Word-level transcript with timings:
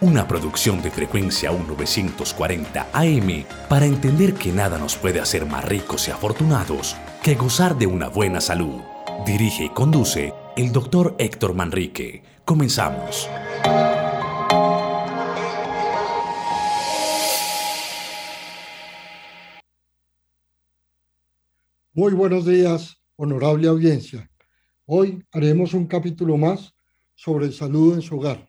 una 0.00 0.28
producción 0.28 0.80
de 0.80 0.92
frecuencia 0.92 1.50
1940 1.50 2.88
AM 2.92 3.44
para 3.68 3.86
entender 3.86 4.34
que 4.34 4.52
nada 4.52 4.78
nos 4.78 4.96
puede 4.96 5.20
hacer 5.20 5.44
más 5.44 5.64
ricos 5.64 6.06
y 6.06 6.12
afortunados 6.12 6.96
que 7.22 7.34
gozar 7.34 7.76
de 7.76 7.86
una 7.86 8.08
buena 8.08 8.40
salud. 8.40 8.80
Dirige 9.26 9.64
y 9.64 9.70
conduce 9.70 10.32
el 10.56 10.70
doctor 10.70 11.16
Héctor 11.18 11.54
Manrique. 11.54 12.22
Comenzamos. 12.44 13.28
Muy 21.92 22.12
buenos 22.12 22.46
días, 22.46 22.96
honorable 23.16 23.66
audiencia. 23.66 24.30
Hoy 24.86 25.24
haremos 25.32 25.74
un 25.74 25.88
capítulo 25.88 26.36
más 26.36 26.72
sobre 27.16 27.50
salud 27.50 27.94
en 27.94 28.02
su 28.02 28.16
hogar. 28.16 28.48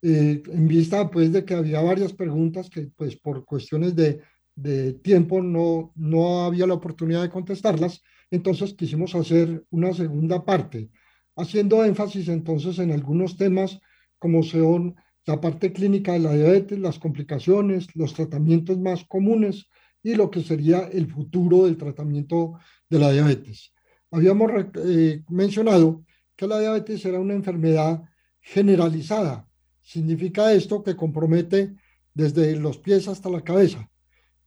Eh, 0.00 0.42
en 0.46 0.68
vista 0.68 1.10
pues 1.10 1.32
de 1.32 1.44
que 1.44 1.54
había 1.54 1.80
varias 1.80 2.12
preguntas 2.12 2.70
que 2.70 2.90
pues 2.94 3.16
por 3.16 3.44
cuestiones 3.44 3.96
de, 3.96 4.20
de 4.54 4.92
tiempo 4.92 5.42
no, 5.42 5.92
no 5.94 6.44
había 6.44 6.66
la 6.66 6.74
oportunidad 6.74 7.22
de 7.22 7.30
contestarlas, 7.30 8.02
entonces 8.30 8.74
quisimos 8.74 9.14
hacer 9.14 9.64
una 9.70 9.92
segunda 9.92 10.44
parte, 10.44 10.90
haciendo 11.36 11.84
énfasis 11.84 12.28
entonces 12.28 12.78
en 12.78 12.92
algunos 12.92 13.36
temas 13.36 13.80
como 14.18 14.42
son 14.42 14.96
la 15.26 15.40
parte 15.40 15.72
clínica 15.72 16.12
de 16.12 16.20
la 16.20 16.34
diabetes, 16.34 16.78
las 16.78 16.98
complicaciones, 16.98 17.88
los 17.94 18.14
tratamientos 18.14 18.78
más 18.78 19.04
comunes 19.04 19.66
y 20.02 20.14
lo 20.14 20.30
que 20.30 20.42
sería 20.42 20.88
el 20.92 21.10
futuro 21.10 21.64
del 21.64 21.76
tratamiento 21.76 22.58
de 22.88 22.98
la 22.98 23.10
diabetes 23.10 23.74
habíamos 24.14 24.50
eh, 24.76 25.24
mencionado 25.28 26.04
que 26.36 26.46
la 26.46 26.60
diabetes 26.60 27.04
era 27.04 27.18
una 27.18 27.34
enfermedad 27.34 28.02
generalizada. 28.40 29.48
Significa 29.82 30.52
esto 30.52 30.84
que 30.84 30.94
compromete 30.94 31.74
desde 32.14 32.54
los 32.56 32.78
pies 32.78 33.08
hasta 33.08 33.28
la 33.28 33.42
cabeza, 33.42 33.90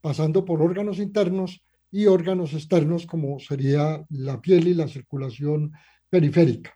pasando 0.08 0.46
por 0.46 0.62
órganos 0.62 1.00
internos 1.00 1.62
y 1.92 2.06
órganos 2.06 2.54
externos 2.54 3.06
como 3.06 3.42
sería 3.42 4.06
la 4.12 4.40
piel 4.40 4.70
y 4.70 4.74
la 4.74 4.88
circulación 4.88 5.74
periférica. 6.10 6.74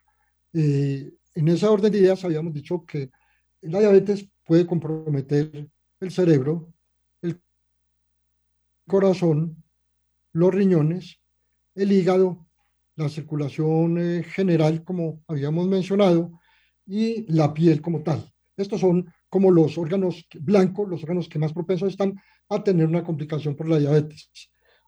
Eh, 0.52 1.14
en 1.36 1.47
esa 1.47 1.72
orden 1.72 1.94
de 1.94 2.00
ideas 2.00 2.25
habíamos 2.25 2.53
dicho 2.53 2.84
que 2.86 3.09
la 3.62 3.80
diabetes 3.80 4.30
puede 4.44 4.66
comprometer 4.66 5.66
el 6.02 6.12
cerebro, 6.12 6.74
el 7.22 7.41
corazón, 8.86 9.64
los 10.34 10.53
riñones, 10.53 11.22
el 11.74 11.94
hígado 11.94 12.46
la 12.97 13.08
circulación 13.08 13.97
eh, 13.97 14.24
general, 14.24 14.84
como 14.84 15.24
habíamos 15.30 15.70
mencionado, 15.70 16.34
y 16.86 17.31
la 17.31 17.53
piel 17.53 17.81
como 17.81 18.03
tal. 18.03 18.30
Estos 18.58 18.81
son 18.81 19.09
como 19.30 19.52
los 19.52 19.78
órganos 19.78 20.28
blancos, 20.41 20.90
los 20.90 21.02
órganos 21.03 21.30
que 21.30 21.40
más 21.40 21.53
propensos 21.53 21.88
están 21.88 22.20
a 22.51 22.62
tener 22.63 22.85
una 22.85 23.03
complicación 23.03 23.56
por 23.56 23.69
la 23.69 23.79
diabetes. 23.79 24.29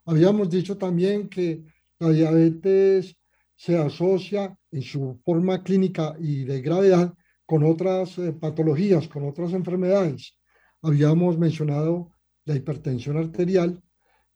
Habíamos 0.05 0.49
dicho 0.49 0.77
también 0.77 1.29
que 1.29 1.63
la 1.97 2.09
diabetes 2.09 3.15
se 3.55 3.77
asocia 3.77 4.57
en 4.71 4.81
su 4.81 5.21
forma 5.23 5.63
clínica 5.63 6.15
y 6.19 6.43
de 6.43 6.61
gravedad 6.61 7.13
con 7.45 7.63
otras 7.63 8.17
eh, 8.17 8.33
patologías, 8.33 9.07
con 9.07 9.27
otras 9.27 9.53
enfermedades. 9.53 10.35
Habíamos 10.81 11.37
mencionado 11.37 12.11
la 12.43 12.55
hipertensión 12.55 13.17
arterial, 13.17 13.81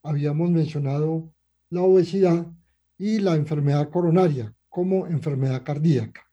habíamos 0.04 0.50
mencionado 0.50 1.34
la 1.70 1.82
obesidad 1.82 2.48
y 2.98 3.20
la 3.20 3.36
enfermedad 3.36 3.90
coronaria 3.90 4.54
como 4.70 5.06
enfermedad 5.06 5.64
cardíaca. 5.64 6.26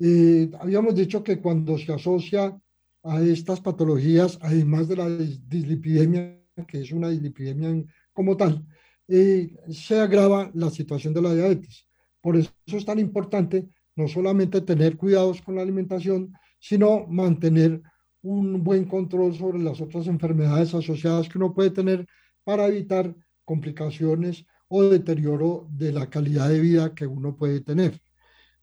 Eh, 0.00 0.50
habíamos 0.58 0.96
dicho 0.96 1.22
que 1.22 1.40
cuando 1.40 1.78
se 1.78 1.92
asocia 1.92 2.60
a 3.04 3.20
estas 3.20 3.60
patologías, 3.60 4.38
además 4.40 4.88
de 4.88 4.96
la 4.96 5.08
dislipidemia, 5.08 6.40
que 6.66 6.80
es 6.80 6.90
una 6.90 7.10
dislipidemia 7.10 7.84
como 8.12 8.36
tal, 8.36 8.66
eh, 9.06 9.54
se 9.68 10.00
agrava 10.00 10.50
la 10.54 10.70
situación 10.70 11.12
de 11.12 11.22
la 11.22 11.34
diabetes. 11.34 11.86
Por 12.20 12.36
eso 12.36 12.50
es 12.66 12.84
tan 12.84 12.98
importante 12.98 13.68
no 13.96 14.08
solamente 14.08 14.62
tener 14.62 14.96
cuidados 14.96 15.42
con 15.42 15.56
la 15.56 15.62
alimentación, 15.62 16.32
sino 16.58 17.06
mantener 17.06 17.82
un 18.22 18.64
buen 18.64 18.86
control 18.86 19.36
sobre 19.36 19.58
las 19.58 19.80
otras 19.82 20.06
enfermedades 20.06 20.74
asociadas 20.74 21.28
que 21.28 21.36
uno 21.36 21.52
puede 21.52 21.70
tener 21.70 22.06
para 22.42 22.66
evitar 22.66 23.14
complicaciones 23.44 24.46
o 24.68 24.82
deterioro 24.82 25.68
de 25.70 25.92
la 25.92 26.08
calidad 26.08 26.48
de 26.48 26.60
vida 26.60 26.94
que 26.94 27.06
uno 27.06 27.36
puede 27.36 27.60
tener. 27.60 28.00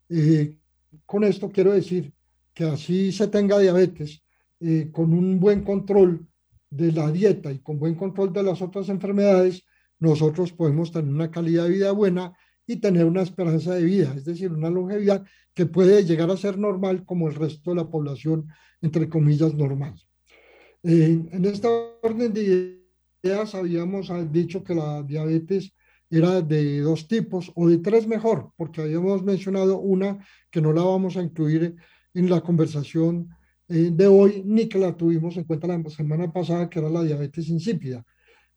Eh, 0.09 0.57
con 1.05 1.23
esto 1.23 1.51
quiero 1.51 1.71
decir 1.71 2.11
que 2.53 2.65
así 2.65 3.11
se 3.11 3.27
tenga 3.27 3.59
diabetes, 3.59 4.20
eh, 4.61 4.89
con 4.91 5.13
un 5.13 5.39
buen 5.39 5.63
control 5.63 6.27
de 6.69 6.91
la 6.91 7.11
dieta 7.11 7.51
y 7.51 7.59
con 7.59 7.79
buen 7.79 7.95
control 7.95 8.31
de 8.31 8.43
las 8.43 8.61
otras 8.61 8.89
enfermedades, 8.89 9.63
nosotros 9.99 10.53
podemos 10.53 10.91
tener 10.91 11.11
una 11.11 11.31
calidad 11.31 11.63
de 11.63 11.71
vida 11.71 11.91
buena 11.91 12.33
y 12.67 12.77
tener 12.77 13.05
una 13.05 13.23
esperanza 13.23 13.73
de 13.73 13.83
vida, 13.83 14.13
es 14.15 14.23
decir, 14.23 14.51
una 14.51 14.69
longevidad 14.69 15.25
que 15.53 15.65
puede 15.65 16.05
llegar 16.05 16.29
a 16.29 16.37
ser 16.37 16.57
normal 16.57 17.05
como 17.05 17.27
el 17.27 17.35
resto 17.35 17.71
de 17.71 17.77
la 17.77 17.89
población, 17.89 18.47
entre 18.81 19.09
comillas, 19.09 19.53
normal. 19.53 19.95
En 20.83 21.43
esta 21.45 21.67
orden 22.01 22.31
de 22.31 22.81
ideas 23.23 23.53
habíamos 23.55 24.11
dicho 24.31 24.63
que 24.63 24.75
la 24.75 25.03
diabetes 25.03 25.73
era 26.09 26.41
de 26.41 26.81
dos 26.81 27.07
tipos 27.07 27.51
o 27.55 27.67
de 27.67 27.79
tres 27.79 28.05
mejor, 28.07 28.51
porque 28.57 28.81
habíamos 28.81 29.23
mencionado 29.23 29.79
una 29.79 30.23
que 30.51 30.61
no 30.61 30.71
la 30.71 30.83
vamos 30.83 31.17
a 31.17 31.23
incluir 31.23 31.75
en 32.13 32.29
la 32.29 32.41
conversación 32.41 33.29
de 33.71 34.07
hoy, 34.07 34.43
ni 34.45 34.67
que 34.67 34.79
la 34.79 34.95
tuvimos 34.95 35.37
en 35.37 35.45
cuenta 35.45 35.67
la 35.67 35.81
semana 35.89 36.31
pasada, 36.31 36.69
que 36.69 36.79
era 36.79 36.89
la 36.89 37.03
diabetes 37.03 37.47
insípida. 37.49 38.05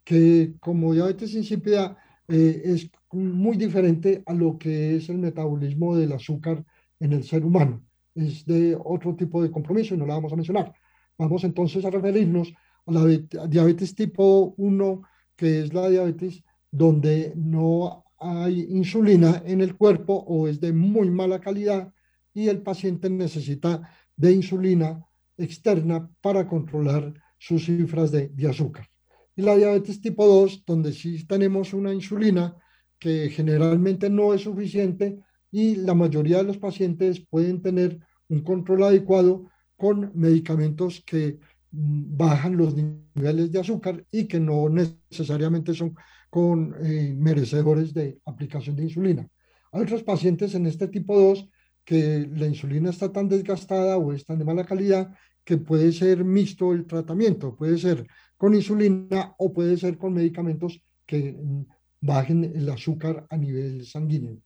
que 0.05 0.55
como 0.61 0.93
diabetes 0.93 1.35
insípida 1.35 1.97
eh, 2.29 2.63
es 2.65 2.91
muy 3.13 3.57
diferente 3.57 4.23
a 4.27 4.35
lo 4.35 4.59
que 4.59 4.97
es 4.97 5.09
el 5.09 5.19
metabolismo 5.19 5.97
del 5.97 6.13
azúcar 6.13 6.65
en 7.01 7.13
el 7.13 7.25
ser 7.25 7.45
humano. 7.45 7.85
Es 8.15 8.45
de 8.45 8.77
otro 8.83 9.15
tipo 9.17 9.43
de 9.43 9.51
compromiso 9.51 9.95
y 9.95 9.99
no 9.99 10.07
la 10.07 10.15
vamos 10.15 10.33
a 10.33 10.37
mencionar. 10.37 10.75
Vamos 11.19 11.45
entonces 11.45 11.85
a 11.85 11.91
referirnos 11.91 12.53
a 12.87 12.93
la 12.93 13.07
diabetes 13.49 13.95
tipo 13.95 14.55
1, 14.57 15.03
que 15.37 15.61
es 15.61 15.73
la 15.73 15.89
diabetes 15.89 16.43
donde 16.71 17.33
no 17.37 18.05
hay 18.19 18.67
insulina 18.71 19.43
en 19.47 19.61
el 19.61 19.77
cuerpo 19.77 20.15
o 20.15 20.49
es 20.49 20.61
de 20.61 20.73
muy 20.73 21.11
mala 21.11 21.41
calidad 21.41 21.93
y 22.33 22.49
el 22.49 22.63
paciente 22.63 23.09
necesita 23.11 23.89
de 24.17 24.33
insulina 24.33 25.05
externa 25.37 26.09
para 26.21 26.47
controlar 26.47 27.13
sus 27.39 27.67
cifras 27.67 28.11
de, 28.11 28.31
azúcar. 28.49 28.89
Y 29.37 29.43
la 29.43 29.57
diabetes 29.57 30.01
tipo 30.01 30.27
2, 30.27 30.65
donde 30.65 30.93
sí 30.93 31.27
tenemos 31.27 31.75
una 31.75 31.93
insulina 31.93 32.57
que 32.99 33.29
generalmente 33.31 34.09
no 34.09 34.33
es 34.33 34.43
suficiente 34.43 35.19
y 35.51 35.77
la 35.77 35.95
mayoría 35.95 36.39
de 36.39 36.45
los 36.45 36.59
pacientes 36.59 37.21
pueden 37.29 37.61
tener 37.61 37.99
un 38.29 38.41
control 38.43 38.85
adecuado 38.85 39.51
con 39.77 40.13
medicamentos 40.15 41.03
que 41.05 41.39
mm, 41.71 42.17
bajan 42.17 42.57
los 42.57 42.75
niveles 42.75 43.51
de 43.51 43.61
azúcar 43.61 44.05
y 44.11 44.27
que 44.27 44.41
no 44.41 44.69
necesariamente 44.69 45.75
son 45.75 45.95
con 46.31 46.75
eh, 46.83 47.15
merecedores 47.17 47.93
de 47.93 48.19
aplicación 48.25 48.75
de 48.77 48.85
insulina. 48.85 49.29
Hay 49.73 49.83
otros 49.83 50.03
pacientes 50.03 50.55
en 50.55 50.67
este 50.67 50.89
tipo 50.89 51.19
2 51.19 51.49
que 51.85 52.29
la 52.35 52.47
insulina 52.47 52.91
está 52.91 53.13
tan 53.13 53.29
desgastada 53.29 53.99
o 53.99 54.13
es 54.13 54.25
tan 54.25 54.39
de 54.39 54.45
mala 54.45 54.65
calidad 54.65 55.15
que 55.45 55.59
puede 55.59 55.93
ser 55.93 56.25
mixto 56.25 56.73
el 56.73 56.87
tratamiento, 56.87 57.55
puede 57.55 57.77
ser 57.79 58.07
con 58.37 58.55
insulina 58.55 59.35
o 59.39 59.53
puede 59.53 59.77
ser 59.77 59.99
con 59.99 60.15
medicamentos 60.15 60.83
que 61.07 61.33
mm, 61.33 61.67
bajen 62.01 62.45
el 62.45 62.69
azúcar 62.71 63.27
a 63.29 63.37
nivel 63.37 63.85
sanguíneo. 63.85 64.39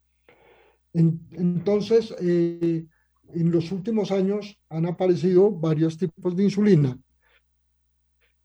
entonces, 0.93 2.15
eh, 2.21 2.87
en 3.35 3.51
los 3.51 3.71
últimos 3.73 4.11
años 4.11 4.59
han 4.69 4.87
aparecido 4.87 5.51
varios 5.51 5.99
tipos 5.99 6.35
de 6.35 6.45
insulina. 6.45 6.99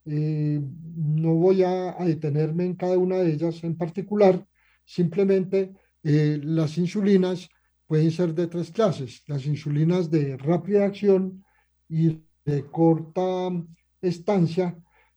Eh, 0.06 0.60
no 0.96 1.36
voy 1.36 1.63
a, 1.63 1.96
detenerme 2.06 2.66
en 2.66 2.75
cada 2.75 2.98
una 2.98 3.18
de 3.18 3.34
ellas 3.34 3.63
en 3.63 3.78
particular, 3.78 4.46
simplemente 4.84 5.72
eh, 6.04 6.39
las 6.44 6.78
insulinas 6.78 7.50
pueden 7.94 8.10
ser 8.10 8.34
de 8.34 8.48
tres 8.48 8.72
clases, 8.72 9.22
las 9.28 9.45
insulinas 9.45 10.10
de 10.10 10.36
rápida 10.36 10.84
acción 10.84 11.45
y 11.88 12.24
de 12.44 12.66
corta 12.72 13.51
estancia, 14.01 14.75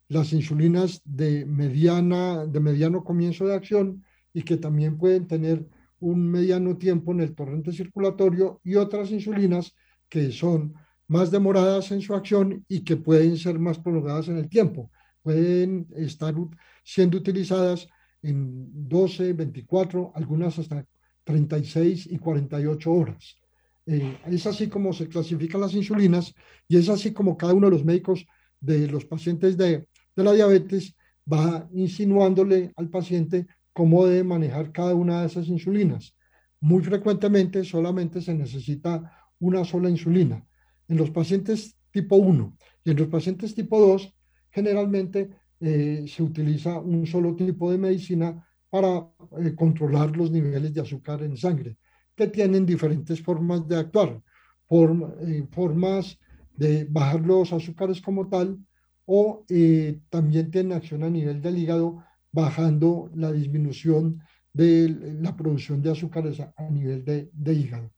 las 0.08 0.34
insulinas 0.34 1.00
de, 1.02 1.46
mediana, 1.46 2.44
de 2.44 2.61
mediano 2.61 3.02
comienzo 3.02 3.46
de 3.46 3.55
acción 3.55 4.05
y 4.34 4.43
que 4.43 4.58
también 4.58 4.99
pueden 4.99 5.26
tener 5.26 5.67
un 6.00 6.31
mediano 6.31 6.76
tiempo 6.76 7.12
en 7.12 7.20
el 7.20 7.34
torrente 7.34 7.73
circulatorio 7.73 8.61
y 8.62 8.75
otras 8.75 9.11
insulinas 9.11 9.75
que 10.11 10.31
son 10.31 10.75
más 11.08 11.31
demoradas 11.31 11.90
en 11.93 12.02
su 12.02 12.14
acción 12.14 12.62
y 12.69 12.81
que 12.81 12.99
pueden 12.99 13.38
ser 13.38 13.58
más 13.58 13.79
prolongadas 13.79 14.29
en 14.29 14.37
el 14.37 14.50
tiempo. 14.50 14.90
Pueden 15.22 15.87
estar 15.96 16.34
siendo 16.84 17.17
utilizadas 17.17 17.88
en 18.20 18.87
12, 18.87 19.32
24, 19.32 20.12
algunas 20.14 20.58
hasta 20.58 20.84
36 21.26 22.06
y 22.11 22.19
48 22.19 22.93
horas. 22.93 23.37
Eh, 23.84 24.17
es 24.26 24.46
así 24.46 24.69
como 24.69 24.93
se 24.93 25.08
clasifican 25.08 25.61
las 25.61 25.75
insulinas 25.75 26.32
y 26.69 26.76
es 26.76 26.88
así 26.88 27.12
como 27.12 27.37
cada 27.37 27.52
uno 27.52 27.67
de 27.67 27.73
los 27.73 27.84
médicos 27.84 28.25
de 28.61 28.87
los 28.88 29.05
pacientes 29.05 29.56
de, 29.56 29.87
de 30.17 30.25
la 30.25 30.32
diabetes 30.32 30.96
va 31.31 31.69
insinuándole 31.73 32.73
al 32.76 32.88
paciente 32.88 33.46
cómo 33.73 34.06
debe 34.06 34.25
manejar 34.25 34.73
cada 34.73 34.94
una 34.94 35.20
de 35.20 35.26
esas 35.26 35.49
insulinas. 35.49 36.17
Muy 36.61 36.82
frecuentemente 36.82 37.64
solamente 37.64 38.20
se 38.20 38.34
necesita 38.34 39.12
una 39.38 39.64
sola 39.64 39.90
insulina. 39.90 40.44
En 40.88 40.96
los 40.96 41.11
pacientes 41.11 41.76
tipo 41.90 42.17
1 42.17 42.56
y 42.84 42.90
en 42.90 42.96
los 42.96 43.08
pacientes 43.08 43.55
tipo 43.55 43.81
2, 43.81 44.14
generalmente 44.50 45.31
eh, 45.61 46.05
se 46.06 46.22
utiliza 46.22 46.79
un 46.79 47.06
solo 47.06 47.34
tipo 47.34 47.70
de 47.70 47.79
medicina 47.79 48.46
para 48.76 49.08
eh, 49.40 49.55
controlar 49.55 50.14
los 50.14 50.31
niveles 50.31 50.75
de 50.75 50.82
azúcar 50.82 51.23
en 51.23 51.34
sangre, 51.34 51.78
que 52.14 52.26
tienen 52.26 52.67
diferentes 52.67 53.23
formas 53.23 53.67
de 53.67 53.76
actuar, 53.76 54.20
eh, 54.70 55.46
formas 55.50 56.19
de 56.55 56.84
bajar 56.84 57.20
los 57.20 57.55
azúcares 57.55 58.02
como 58.02 58.28
tal, 58.28 58.58
o 59.06 59.46
también 60.11 60.50
tienen 60.50 60.73
acción 60.73 61.05
a 61.05 61.08
nivel 61.08 61.40
del 61.40 61.56
hígado 61.56 62.05
bajando 62.32 63.11
la 63.14 63.32
disminución 63.32 64.20
de 64.52 65.17
la 65.22 65.34
producción 65.34 65.81
de 65.81 65.93
azúcares 65.93 66.40
a, 66.40 66.70
nivel 66.70 67.02
de, 67.32 67.52
hígado. 67.55 67.90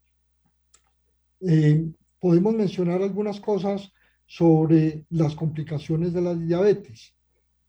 Eh, 1.41 1.91
podemos 2.21 2.55
mencionar 2.55 3.03
algunas 3.03 3.41
cosas 3.41 3.91
sobre 4.27 5.07
las 5.11 5.35
complicaciones 5.35 6.13
de 6.13 6.21
la 6.21 6.35
diabetes. 6.37 7.15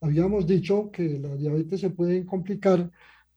Habíamos 0.02 0.48
dicho 0.48 0.90
que 0.92 1.20
la 1.20 1.36
diabetes 1.36 1.82
se 1.82 1.90
puede 1.90 2.26
complicar 2.26 2.90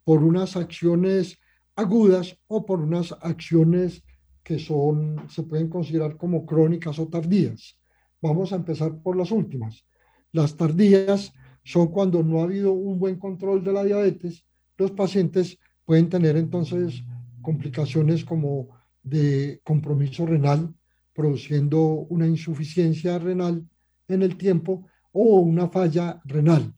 por 0.04 0.22
unas 0.22 0.56
acciones 0.56 1.38
agudas 1.74 2.38
o 2.46 2.64
por 2.64 2.80
unas 2.80 3.12
acciones 3.20 4.04
que 4.42 4.58
son, 4.58 5.28
se 5.28 5.42
pueden 5.42 5.68
considerar 5.68 6.16
como 6.16 6.46
crónicas 6.46 6.98
o 6.98 7.08
tardías. 7.08 7.78
Vamos 8.20 8.52
a 8.52 8.56
empezar 8.56 9.00
por 9.02 9.16
las 9.16 9.30
últimas. 9.30 9.84
Las 10.30 10.56
tardías 10.56 11.32
son 11.64 11.88
cuando 11.88 12.22
no 12.22 12.40
ha 12.40 12.44
habido 12.44 12.72
un 12.72 12.98
buen 12.98 13.18
control 13.18 13.62
de 13.64 13.72
la 13.72 13.84
diabetes, 13.84 14.44
los 14.78 14.92
pacientes 14.92 15.58
pueden 15.84 16.08
tener 16.08 16.36
entonces 16.36 17.02
complicaciones 17.40 18.24
como 18.24 18.68
de 19.02 19.60
compromiso 19.64 20.26
renal, 20.26 20.74
produciendo 21.12 21.80
una 22.08 22.26
insuficiencia 22.26 23.18
renal 23.18 23.68
en 24.08 24.22
el 24.22 24.36
tiempo 24.36 24.86
o 25.12 25.40
una 25.40 25.68
falla 25.68 26.20
renal. 26.24 26.74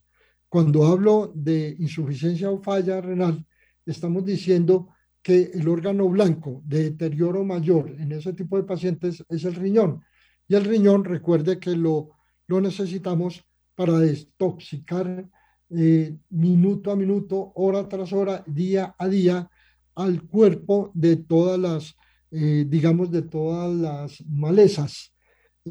Cuando 0.49 0.87
hablo 0.87 1.33
de 1.35 1.75
insuficiencia 1.79 2.51
o 2.51 2.63
falla 2.63 3.01
renal, 3.01 3.45
estamos 3.85 4.25
diciendo 4.25 4.89
que 5.23 5.51
el 5.55 5.67
órgano 5.69 6.09
blanco 6.09 6.63
de 6.65 6.91
deterioro 6.91 7.45
mayor 7.45 7.91
en 7.99 8.13
ese 8.13 8.35
tipo 8.35 8.57
de 8.57 8.65
pacientes 8.65 9.25
es 9.29 9.45
el 9.45 9.55
riñón. 9.55 10.05
Y 10.47 10.55
el 10.55 10.65
riñón, 10.65 11.05
recuerde 11.05 11.59
que 11.59 11.75
lo, 11.75 12.11
lo 12.47 12.61
necesitamos 12.61 13.43
para 13.75 13.99
desintoxicar 13.99 15.29
eh, 15.71 16.17
minuto 16.31 16.91
a 16.91 16.97
minuto, 16.97 17.53
hora 17.57 17.89
tras 17.89 18.13
hora, 18.13 18.45
día 18.47 18.95
a 18.99 19.09
día 19.09 19.51
al 19.95 20.23
cuerpo 20.23 20.91
de 20.95 21.17
todas 21.17 21.59
las, 21.59 21.97
eh, 22.31 22.67
digamos, 22.69 23.11
de 23.11 23.23
todas 23.23 23.75
las 23.75 24.25
malezas 24.27 25.13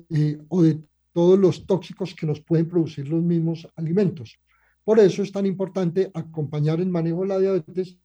eh, 0.09 0.39
o 0.49 0.63
de 0.63 0.81
todos 1.13 1.39
los 1.39 1.65
tóxicos 1.65 2.13
que 2.15 2.25
nos 2.25 2.41
pueden 2.41 2.67
producir 2.67 3.07
los 3.07 3.21
mismos 3.21 3.67
alimentos. 3.75 4.39
Por 4.83 4.99
eso 4.99 5.23
es 5.23 5.31
tan 5.31 5.45
importante 5.45 6.11
acompañar 6.13 6.81
el 6.81 6.89
manejo 6.89 7.21
de 7.21 7.27
la 7.27 7.39
diabetes 7.39 7.97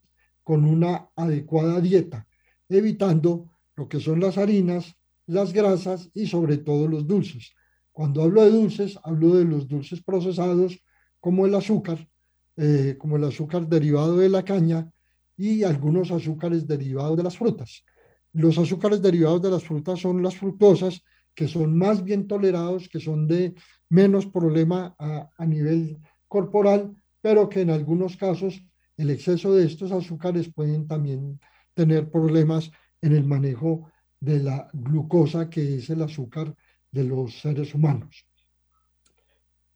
con 0.45 0.65
una 0.65 1.09
adecuada 1.17 1.81
dieta, 1.81 2.27
evitando 2.69 3.51
lo 3.75 3.89
que 3.89 4.01
son 4.01 4.21
las 4.21 4.39
harinas, 4.39 4.95
las 5.27 5.53
grasas 5.53 6.11
y 6.15 6.27
sobre 6.27 6.59
todo 6.59 6.87
los 6.87 7.07
dulces. 7.07 7.53
Cuando 7.93 8.23
hablo 8.23 8.43
de 8.43 8.51
dulces, 8.51 8.99
hablo 9.03 9.35
de 9.35 9.45
los 9.45 9.67
dulces 9.67 10.03
procesados 10.03 10.79
como 11.21 11.47
el 11.47 11.55
azúcar, 11.55 12.09
eh, 12.57 12.97
como 12.99 13.17
el 13.17 13.25
azúcar 13.25 13.69
derivado 13.69 14.17
de 14.17 14.29
la 14.29 14.45
caña 14.45 14.91
y 15.37 15.65
algunos 15.65 16.11
azúcares 16.11 16.67
derivados 16.67 17.17
de 17.17 17.23
las 17.25 17.37
frutas. 17.37 17.85
Los 18.33 18.59
azúcares 18.59 19.03
derivados 19.03 19.43
de 19.43 19.51
las 19.51 19.65
frutas 19.65 20.01
son 20.01 20.23
las 20.23 20.37
fructosas, 20.37 21.03
que 21.39 21.47
son 21.47 21.79
más 21.79 22.03
bien 22.03 22.27
tolerados, 22.27 22.89
que 22.89 22.99
son 22.99 23.29
de 23.29 23.55
menos 23.91 24.27
problema 24.27 24.97
a, 24.99 25.47
nivel 25.47 25.97
corporal, 26.27 26.93
pero 27.21 27.49
que 27.49 27.61
en 27.61 27.71
algunos 27.71 28.17
casos 28.17 28.61
el 28.97 29.11
exceso 29.11 29.55
de 29.55 29.65
estos 29.65 29.93
azúcares 29.93 30.53
pueden 30.53 30.89
también 30.89 31.39
tener 31.75 32.11
problemas 32.11 32.73
en 33.01 33.13
el 33.13 33.23
manejo 33.23 33.89
de 34.19 34.41
la 34.41 34.69
glucosa, 34.73 35.49
que 35.49 35.77
es 35.77 35.89
el 35.91 36.03
azúcar 36.03 36.53
de 36.91 37.05
los 37.05 37.39
seres 37.39 37.73
humanos. 37.73 38.27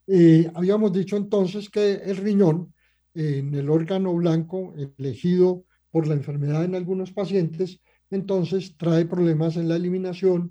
Eh, 0.09 0.50
habíamos 0.57 0.92
dicho 0.92 1.16
entonces 1.16 1.71
que 1.71 1.92
el 1.92 2.16
riñón, 2.16 2.75
en 3.14 3.54
el 3.54 3.71
órgano 3.71 4.12
blanco 4.14 4.75
elegido 4.99 5.64
por 5.92 6.09
la 6.09 6.14
enfermedad 6.14 6.64
en 6.64 6.75
algunos 6.75 7.12
pacientes, 7.12 7.81
entonces 8.11 8.76
trae 8.76 9.04
problemas 9.04 9.57
en 9.57 9.69
la 9.69 9.76
eliminación, 9.76 10.50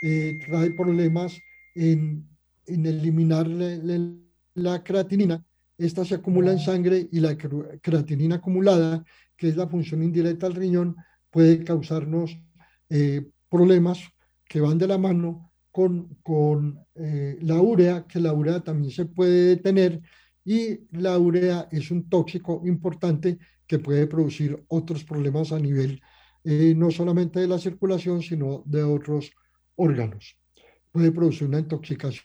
eh, 0.00 0.38
trae 0.44 0.70
problemas 0.70 1.40
en, 1.74 2.28
en 2.66 2.86
eliminar 2.86 3.46
la, 3.46 4.82
creatinina. 4.82 5.44
Esta 5.76 6.04
se 6.04 6.16
acumula 6.16 6.52
en 6.52 6.58
sangre 6.58 7.08
y 7.10 7.20
la 7.20 7.36
creatinina 7.36 8.36
acumulada, 8.36 9.04
que 9.36 9.48
es 9.48 9.56
la 9.56 9.68
función 9.68 10.02
indirecta 10.02 10.48
del 10.48 10.56
riñón, 10.56 10.96
puede 11.30 11.62
causarnos 11.62 12.36
eh, 12.88 13.30
problemas 13.48 14.00
que 14.44 14.60
van 14.60 14.78
de 14.78 14.88
la 14.88 14.98
mano 14.98 15.52
con, 15.70 16.16
con 16.22 16.84
eh, 16.94 17.38
la 17.42 17.60
urea, 17.60 18.06
que 18.06 18.18
la 18.18 18.32
urea 18.32 18.60
también 18.60 18.90
se 18.90 19.06
puede 19.06 19.56
detener 19.56 20.00
y 20.44 20.80
la 20.98 21.18
urea 21.18 21.68
es 21.70 21.90
un 21.90 22.08
tóxico 22.08 22.62
importante 22.64 23.38
que 23.66 23.78
puede 23.78 24.06
producir 24.06 24.64
otros 24.68 25.04
problemas 25.04 25.52
a 25.52 25.58
nivel 25.58 26.00
eh, 26.42 26.74
no 26.74 26.90
solamente 26.90 27.40
de 27.40 27.48
la 27.48 27.58
circulación, 27.58 28.22
sino 28.22 28.62
de 28.64 28.82
otros 28.82 29.30
órganos. 29.78 30.36
Puede 30.92 31.10
producir 31.12 31.48
una 31.48 31.60
intoxicación 31.60 32.24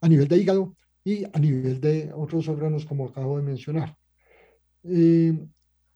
a 0.00 0.08
nivel 0.08 0.28
de 0.28 0.38
hígado 0.38 0.76
y 1.04 1.24
a 1.24 1.38
nivel 1.38 1.80
de 1.80 2.12
otros 2.14 2.48
órganos, 2.48 2.84
como 2.84 3.06
acabo 3.06 3.36
de 3.36 3.44
mencionar. 3.44 3.96
Eh, 4.84 5.32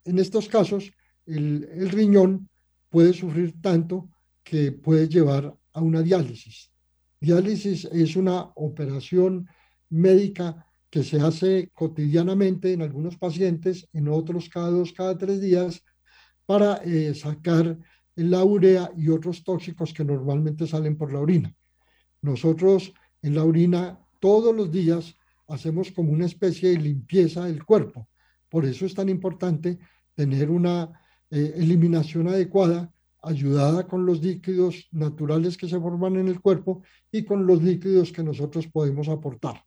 en 0.05 0.19
estos 0.19 0.49
casos, 0.49 0.93
el, 1.27 1.69
el 1.73 1.91
riñón 1.91 2.49
puede 2.89 3.13
sufrir 3.13 3.61
tanto 3.61 4.09
que 4.43 4.73
puede 4.73 5.09
llevar 5.09 5.53
a 5.73 5.81
una 5.81 6.03
diálisis. 6.03 6.71
Diálisis 7.21 7.87
es 7.87 8.15
una 8.17 8.43
operación 8.55 9.49
médica 9.89 10.67
que 10.91 11.03
se 11.03 11.21
hace 11.21 11.71
cotidianamente 11.75 12.73
en 12.73 12.83
algunos 12.83 13.17
pacientes, 13.17 13.89
en 13.93 14.09
otros 14.09 14.49
cada 14.49 14.71
dos, 14.71 14.93
cada 14.93 15.19
tres 15.19 15.41
días, 15.41 15.83
para 16.47 16.77
eh, 16.85 17.13
sacar 17.15 17.77
la 18.17 18.43
urea 18.45 18.91
y 18.97 19.11
otros 19.11 19.45
tóxicos 19.45 19.93
que 19.93 20.05
normalmente 20.05 20.67
salen 20.67 20.97
por 20.97 21.13
la 21.13 21.21
orina. 21.21 21.55
Nosotros 22.23 22.93
en 23.23 23.35
la 23.35 23.45
orina 23.45 24.01
todos 24.21 24.55
los 24.55 24.73
días 24.73 25.15
hacemos 25.49 25.93
como 25.93 26.13
una 26.13 26.27
especie 26.27 26.71
de 26.71 26.79
limpieza 26.79 27.45
del 27.45 27.65
cuerpo. 27.65 28.09
Por 28.49 28.65
eso 28.65 28.87
es 28.87 28.95
tan 28.95 29.09
importante 29.09 29.79
tener 30.15 30.51
una 30.51 30.91
eh, 31.31 31.53
eliminación 31.57 32.29
adecuada, 32.29 32.93
ayudada 33.23 33.87
con 33.87 34.07
los 34.07 34.23
líquidos 34.23 34.89
naturales 34.93 35.57
que 35.57 35.69
se 35.69 35.79
forman 35.79 36.17
en 36.17 36.29
el 36.29 36.41
cuerpo 36.41 36.83
y 37.13 37.25
con 37.25 37.47
los 37.47 37.63
líquidos 37.63 38.13
que 38.13 38.23
nosotros 38.23 38.67
podemos 38.69 39.09
aportar. 39.09 39.63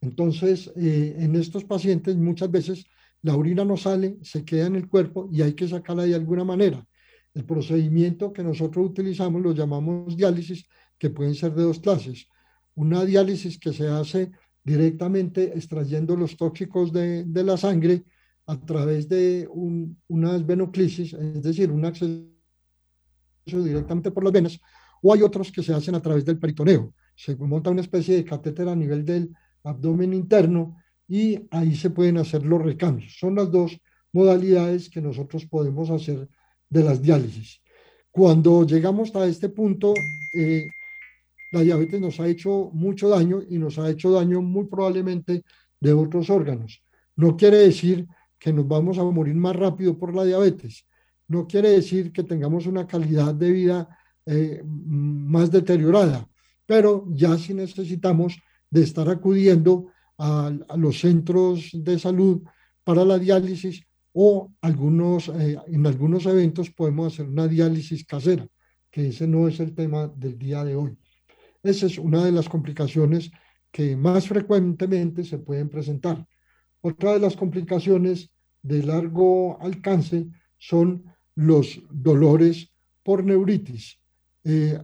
Entonces, 0.00 0.70
eh, 0.76 1.16
en 1.18 1.36
estos 1.36 1.64
pacientes 1.64 2.16
muchas 2.16 2.50
veces 2.50 2.86
la 3.22 3.34
orina 3.36 3.64
no 3.64 3.76
sale, 3.76 4.18
se 4.22 4.44
queda 4.44 4.66
en 4.66 4.76
el 4.76 4.88
cuerpo 4.88 5.28
y 5.32 5.42
hay 5.42 5.54
que 5.54 5.68
sacarla 5.68 6.04
de 6.04 6.14
alguna 6.14 6.44
manera. 6.44 6.86
El 7.38 7.44
procedimiento 7.44 8.32
que 8.32 8.42
nosotros 8.42 8.84
utilizamos 8.84 9.40
lo 9.40 9.52
llamamos 9.52 10.16
diálisis, 10.16 10.66
que 10.98 11.08
pueden 11.08 11.36
ser 11.36 11.54
de 11.54 11.62
dos 11.62 11.78
clases. 11.78 12.26
Una 12.74 13.04
diálisis 13.04 13.60
que 13.60 13.72
se 13.72 13.86
hace 13.86 14.32
directamente 14.64 15.56
extrayendo 15.56 16.16
los 16.16 16.36
tóxicos 16.36 16.92
de, 16.92 17.22
de 17.22 17.44
la 17.44 17.56
sangre 17.56 18.02
a 18.44 18.58
través 18.58 19.08
de 19.08 19.46
un, 19.52 19.96
unas 20.08 20.44
venoclisis, 20.44 21.12
es 21.12 21.40
decir, 21.40 21.70
un 21.70 21.84
acceso 21.84 22.26
directamente 23.46 24.10
por 24.10 24.24
las 24.24 24.32
venas, 24.32 24.58
o 25.00 25.14
hay 25.14 25.22
otros 25.22 25.52
que 25.52 25.62
se 25.62 25.72
hacen 25.72 25.94
a 25.94 26.02
través 26.02 26.24
del 26.24 26.40
peritoneo. 26.40 26.92
Se 27.14 27.36
monta 27.36 27.70
una 27.70 27.82
especie 27.82 28.16
de 28.16 28.24
catéter 28.24 28.68
a 28.68 28.74
nivel 28.74 29.04
del 29.04 29.32
abdomen 29.62 30.12
interno 30.12 30.76
y 31.06 31.46
ahí 31.52 31.76
se 31.76 31.90
pueden 31.90 32.18
hacer 32.18 32.44
los 32.44 32.60
recambios. 32.60 33.16
Son 33.16 33.36
las 33.36 33.48
dos 33.48 33.80
modalidades 34.10 34.90
que 34.90 35.00
nosotros 35.00 35.46
podemos 35.46 35.88
hacer 35.90 36.28
de 36.68 36.84
las 36.84 37.00
diálisis. 37.00 37.60
Cuando 38.10 38.66
llegamos 38.66 39.14
a 39.14 39.26
este 39.26 39.48
punto, 39.48 39.94
eh, 40.34 40.68
la 41.52 41.60
diabetes 41.60 42.00
nos 42.00 42.20
ha 42.20 42.28
hecho 42.28 42.70
mucho 42.72 43.08
daño 43.08 43.42
y 43.48 43.58
nos 43.58 43.78
ha 43.78 43.88
hecho 43.90 44.10
daño 44.10 44.42
muy 44.42 44.66
probablemente 44.66 45.42
de 45.80 45.92
otros 45.92 46.28
órganos. 46.30 46.82
No 47.16 47.36
quiere 47.36 47.58
decir 47.58 48.06
que 48.38 48.52
nos 48.52 48.66
vamos 48.68 48.98
a 48.98 49.04
morir 49.04 49.34
más 49.34 49.56
rápido 49.56 49.98
por 49.98 50.14
la 50.14 50.24
diabetes. 50.24 50.86
No 51.26 51.46
quiere 51.46 51.70
decir 51.70 52.12
que 52.12 52.22
tengamos 52.22 52.66
una 52.66 52.86
calidad 52.86 53.34
de 53.34 53.50
vida 53.50 53.88
eh, 54.24 54.62
más 54.64 55.50
deteriorada, 55.50 56.28
pero 56.66 57.06
ya 57.10 57.36
sí 57.38 57.54
necesitamos 57.54 58.38
de 58.70 58.82
estar 58.82 59.08
acudiendo 59.08 59.90
a, 60.18 60.52
los 60.76 61.00
centros 61.00 61.70
de 61.72 61.98
salud 61.98 62.42
para 62.84 63.04
la 63.04 63.18
diálisis 63.18 63.82
o 64.20 64.52
algunos, 64.62 65.28
eh, 65.28 65.56
en 65.68 65.86
algunos 65.86 66.26
eventos 66.26 66.70
podemos 66.70 67.14
hacer 67.14 67.26
una 67.28 67.46
diálisis 67.46 68.04
casera, 68.04 68.48
que 68.90 69.10
ese 69.10 69.28
no 69.28 69.46
es 69.46 69.60
el 69.60 69.76
tema 69.76 70.08
del 70.08 70.36
día 70.36 70.64
de 70.64 70.74
hoy. 70.74 70.98
Esa 71.62 71.86
es 71.86 71.98
una 71.98 72.24
de 72.24 72.32
las 72.32 72.48
complicaciones 72.48 73.30
que 73.70 73.96
más 73.96 74.26
frecuentemente 74.26 75.22
se 75.22 75.38
pueden 75.38 75.68
presentar. 75.68 76.26
Otra 76.80 77.12
de 77.12 77.20
las 77.20 77.36
complicaciones 77.36 78.32
de 78.60 78.82
largo 78.82 79.56
alcance 79.60 80.26
son 80.56 81.04
los 81.36 81.80
dolores 81.88 82.72
por 83.04 83.22
neuritis. 83.22 84.00
Eh, 84.42 84.80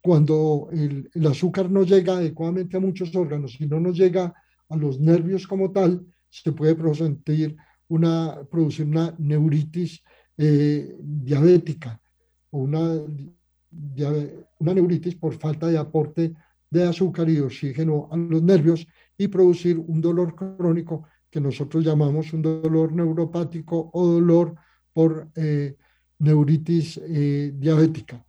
cuando 0.00 0.70
el, 0.72 1.10
el, 1.12 1.26
azúcar 1.26 1.70
no 1.70 1.82
llega 1.82 2.16
adecuadamente 2.16 2.78
a 2.78 2.80
muchos 2.80 3.14
órganos 3.14 3.60
y 3.60 3.66
no 3.66 3.78
nos 3.80 3.98
llega 3.98 4.32
a 4.70 4.76
los 4.76 4.98
nervios 4.98 5.46
como 5.46 5.72
tal, 5.72 6.06
se 6.30 6.52
puede 6.52 6.74
producir 6.74 7.54
una, 7.92 8.42
producir 8.50 8.86
una 8.86 9.14
neuritis 9.18 10.02
eh, 10.36 10.96
diabética 10.98 12.00
o 12.50 12.58
una, 12.58 12.80
una 14.58 14.74
neuritis 14.74 15.14
por 15.16 15.34
falta 15.34 15.66
de 15.68 15.78
aporte 15.78 16.32
de 16.70 16.84
azúcar 16.84 17.28
y 17.28 17.38
oxígeno 17.40 18.08
a 18.10 18.16
los 18.16 18.42
nervios 18.42 18.86
y 19.18 19.28
producir 19.28 19.78
un 19.78 20.00
dolor 20.00 20.34
crónico 20.34 21.04
que 21.30 21.40
nosotros 21.40 21.84
llamamos 21.84 22.32
un 22.32 22.42
dolor 22.42 22.92
neuropático 22.92 23.90
o 23.92 24.06
dolor 24.06 24.54
por 24.92 25.28
eh, 25.34 25.76
neuritis 26.18 26.98
eh, 27.02 27.52
diabética. 27.54 28.24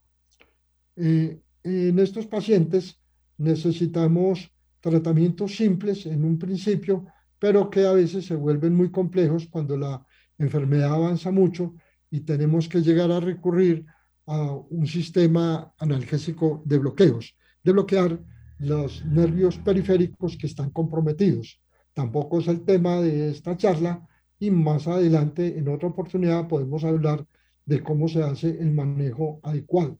en 0.96 2.00
estos 2.00 2.28
pacientes 2.28 3.00
necesitamos 3.38 4.52
tratamientos 4.82 5.56
simples 5.56 6.06
en 6.06 6.26
un 6.26 6.38
principio, 6.38 7.06
pero 7.44 7.70
que 7.70 7.86
a 7.86 7.92
veces 7.92 8.26
se 8.26 8.38
vuelven 8.38 8.74
muy 8.74 8.90
complejos 8.90 9.50
cuando 9.50 9.76
la 9.76 10.02
enfermedad 10.38 10.94
avanza 10.94 11.30
mucho 11.30 11.76
y 12.10 12.22
tenemos 12.22 12.70
que 12.70 12.82
llegar 12.82 13.12
a 13.12 13.20
recurrir 13.20 13.86
a 14.28 14.54
un 14.54 14.88
sistema 14.88 15.74
analgésico 15.78 16.64
de 16.64 16.78
bloqueos, 16.78 17.36
de 17.62 17.74
bloquear 17.74 18.18
los 18.60 19.04
nervios 19.04 19.58
periféricos 19.58 20.38
que 20.38 20.48
están 20.48 20.70
comprometidos. 20.70 21.60
Tampoco 21.94 22.40
es 22.40 22.48
el 22.48 22.64
tema 22.64 23.02
de 23.02 23.32
esta 23.32 23.58
charla 23.58 24.08
y 24.40 24.50
más 24.50 24.88
adelante 24.88 25.58
en 25.58 25.68
otra 25.68 25.90
oportunidad 25.90 26.48
podemos 26.48 26.86
hablar 26.86 27.28
de 27.66 27.84
cómo 27.84 28.08
se 28.08 28.24
hace 28.24 28.52
el 28.52 28.72
manejo 28.72 29.42
adecuado. 29.44 30.00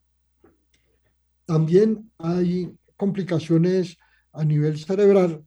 También 1.44 2.10
hay 2.20 2.74
complicaciones 2.96 3.98
a 4.32 4.46
nivel 4.46 4.78
cerebral, 4.78 5.44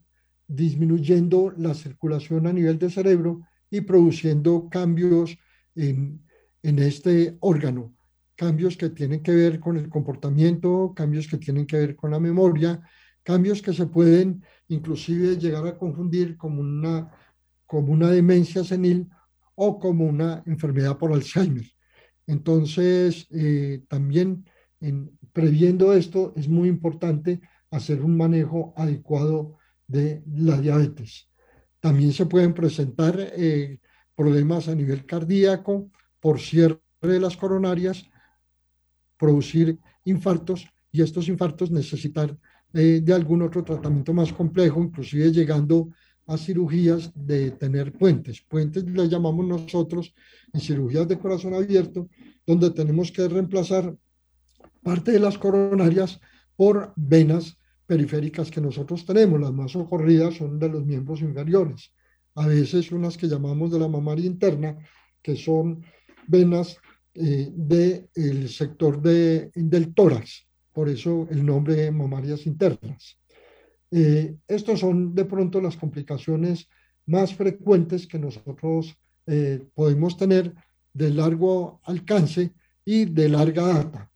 disminuyendo 0.48 1.52
la 1.56 1.74
circulación 1.74 2.46
a 2.46 2.52
nivel 2.52 2.78
del 2.78 2.92
cerebro 2.92 3.42
y 3.70 3.80
produciendo 3.80 4.68
cambios 4.70 5.36
en, 5.74 6.22
en 6.62 6.78
este 6.78 7.36
órgano, 7.40 7.94
cambios 8.36 8.76
que 8.76 8.90
tienen 8.90 9.22
que 9.22 9.34
ver 9.34 9.60
con 9.60 9.76
el 9.76 9.88
comportamiento, 9.88 10.92
cambios 10.94 11.26
que 11.26 11.38
tienen 11.38 11.66
que 11.66 11.76
ver 11.76 11.96
con 11.96 12.10
la 12.10 12.20
memoria, 12.20 12.80
cambios 13.22 13.60
que 13.60 13.72
se 13.72 13.86
pueden 13.86 14.42
inclusive 14.68 15.36
llegar 15.36 15.66
a 15.66 15.76
confundir 15.76 16.36
como 16.36 16.60
una, 16.60 17.10
como 17.66 17.92
una 17.92 18.10
demencia 18.10 18.62
senil 18.62 19.08
o 19.54 19.78
como 19.78 20.04
una 20.04 20.42
enfermedad 20.46 20.96
por 20.98 21.12
Alzheimer. 21.12 21.66
Entonces, 22.26 23.26
eh, 23.30 23.82
también 23.88 24.44
en, 24.80 25.18
previendo 25.32 25.92
esto, 25.92 26.32
es 26.36 26.48
muy 26.48 26.68
importante 26.68 27.40
hacer 27.70 28.02
un 28.02 28.16
manejo 28.16 28.74
adecuado 28.76 29.58
de 29.86 30.22
la 30.26 30.60
diabetes. 30.60 31.28
También 31.80 32.12
se 32.12 32.26
pueden 32.26 32.54
presentar 32.54 33.16
eh, 33.18 33.78
problemas 34.14 34.68
a 34.68 34.74
nivel 34.74 35.04
cardíaco 35.06 35.90
por 36.20 36.40
cierre 36.40 36.80
de 37.02 37.20
las 37.20 37.36
coronarias, 37.36 38.04
producir 39.16 39.78
infartos 40.04 40.66
y 40.90 41.02
estos 41.02 41.28
infartos 41.28 41.70
necesitar 41.70 42.36
eh, 42.72 43.00
de 43.02 43.12
algún 43.12 43.42
otro 43.42 43.62
tratamiento 43.62 44.12
más 44.12 44.32
complejo, 44.32 44.82
inclusive 44.82 45.30
llegando 45.30 45.90
a 46.26 46.36
cirugías 46.36 47.12
de 47.14 47.52
tener 47.52 47.92
puentes. 47.92 48.40
Puentes 48.40 48.84
le 48.84 49.08
llamamos 49.08 49.46
nosotros 49.46 50.14
en 50.52 50.60
cirugías 50.60 51.06
de 51.06 51.18
corazón 51.18 51.54
abierto, 51.54 52.08
donde 52.46 52.70
tenemos 52.70 53.12
que 53.12 53.28
reemplazar 53.28 53.96
parte 54.82 55.12
de 55.12 55.20
las 55.20 55.38
coronarias 55.38 56.20
por 56.56 56.92
venas 56.96 57.58
periféricas 57.86 58.50
que 58.50 58.60
nosotros 58.60 59.04
tenemos. 59.04 59.40
Las 59.40 59.52
más 59.52 59.74
ocurridas 59.76 60.34
son 60.34 60.58
de 60.58 60.68
los 60.68 60.84
miembros 60.84 61.20
inferiores. 61.20 61.92
A 62.34 62.46
veces 62.46 62.92
unas 62.92 63.16
que 63.16 63.28
llamamos 63.28 63.72
de 63.72 63.78
la 63.78 63.88
mamaria 63.88 64.26
interna, 64.26 64.76
que 65.22 65.36
son 65.36 65.82
venas 66.26 66.76
eh, 67.14 67.50
del 67.52 68.48
sector 68.48 69.00
de, 69.00 69.50
del 69.54 69.94
tórax. 69.94 70.46
Por 70.72 70.88
eso 70.88 71.26
el 71.30 71.44
nombre 71.44 71.76
de 71.76 71.90
mamarias 71.90 72.46
internas. 72.46 73.18
Eh, 73.90 74.36
estos 74.48 74.80
son 74.80 75.14
de 75.14 75.24
pronto 75.24 75.60
las 75.60 75.76
complicaciones 75.76 76.68
más 77.06 77.34
frecuentes 77.34 78.06
que 78.06 78.18
nosotros 78.18 78.96
eh, 79.26 79.64
podemos 79.74 80.16
tener 80.16 80.54
de 80.92 81.10
largo 81.10 81.80
alcance 81.84 82.52
y 82.84 83.04
de 83.04 83.28
larga 83.28 83.66
data. 83.66 84.10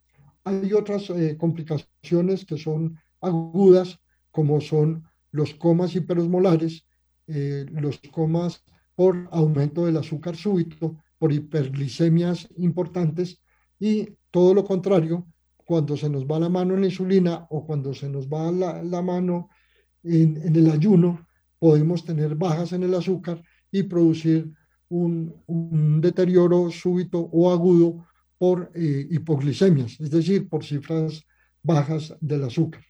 Hay 0.45 0.73
otras 0.73 1.11
eh, 1.11 1.37
complicaciones 1.39 2.45
que 2.45 2.57
son 2.57 2.99
agudas, 3.21 3.99
como 4.31 4.61
son 4.61 5.05
los 5.33 5.55
comas 5.55 5.95
hiperosmolares, 5.95 6.87
eh, 7.27 7.67
los 7.71 8.01
comas 8.11 8.65
por 8.95 9.29
aumento 9.31 9.87
del 9.87 9.97
azúcar 9.97 10.37
súbito, 10.37 10.97
por 11.19 11.33
hiperglicemias 11.33 12.49
importantes 12.57 13.41
y 13.79 14.09
todo 14.31 14.55
lo 14.55 14.65
contrario, 14.65 15.27
cuando 15.57 15.97
se 15.97 16.11
nos 16.11 16.25
va 16.25 16.41
la 16.41 16.49
mano 16.49 16.75
en 16.75 16.81
la 16.81 16.87
insulina 16.87 17.47
o 17.51 17.65
cuando 17.65 17.95
se 17.95 18.09
nos 18.09 18.27
va 18.27 18.51
la, 18.51 19.03
mano 19.03 19.49
en, 20.03 20.57
el 20.57 20.71
ayuno, 20.71 21.27
podemos 21.59 22.05
tener 22.05 22.35
bajas 22.35 22.73
en 22.73 22.83
el 22.83 22.95
azúcar 22.95 23.43
y 23.71 23.85
producir 23.85 24.53
un, 24.89 25.35
un 25.47 26.01
deterioro 26.01 26.71
súbito 26.71 27.21
o 27.21 27.53
agudo 27.53 28.05
por 28.39 28.73
eh, 28.75 29.07
hipoglicemias, 29.11 30.01
es 30.01 30.11
decir, 30.11 30.49
por 30.49 30.65
cifras 30.65 31.23
bajas 31.63 32.17
del 32.21 32.45
azúcar. 32.45 32.83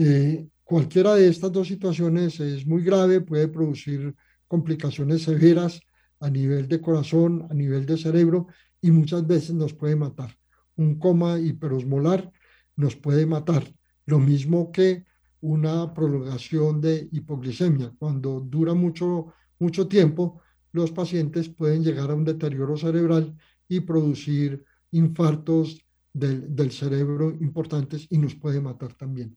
Eh, 0.00 0.46
cualquiera 0.62 1.16
de 1.16 1.28
estas 1.28 1.50
dos 1.50 1.66
situaciones 1.66 2.38
es 2.38 2.64
muy 2.64 2.84
grave, 2.84 3.20
puede 3.20 3.48
producir 3.48 4.14
complicaciones 4.46 5.22
severas 5.22 5.80
a 6.20 6.30
nivel 6.30 6.68
de 6.68 6.80
corazón, 6.80 7.48
a 7.50 7.54
nivel 7.54 7.84
de 7.84 7.96
cerebro 7.98 8.46
y 8.80 8.92
muchas 8.92 9.26
veces 9.26 9.56
nos 9.56 9.74
puede 9.74 9.96
matar. 9.96 10.30
Un 10.76 11.00
coma 11.00 11.40
hiperosmolar 11.40 12.30
nos 12.76 12.94
puede 12.94 13.26
matar, 13.26 13.64
lo 14.06 14.20
mismo 14.20 14.70
que 14.70 15.04
una 15.40 15.92
prolongación 15.92 16.80
de 16.80 17.08
hipoglicemia. 17.10 17.92
Cuando 17.98 18.38
dura 18.38 18.74
mucho, 18.74 19.34
mucho 19.58 19.88
tiempo, 19.88 20.42
los 20.70 20.92
pacientes 20.92 21.48
pueden 21.48 21.82
llegar 21.82 22.12
a 22.12 22.14
un 22.14 22.24
deterioro 22.24 22.76
cerebral 22.76 23.36
y 23.68 23.80
producir 23.80 24.64
infartos 24.92 25.84
del, 26.12 26.54
del, 26.54 26.70
cerebro 26.70 27.30
importantes 27.40 28.06
y 28.10 28.18
nos 28.18 28.36
puede 28.36 28.60
matar 28.60 28.94
también. 28.94 29.36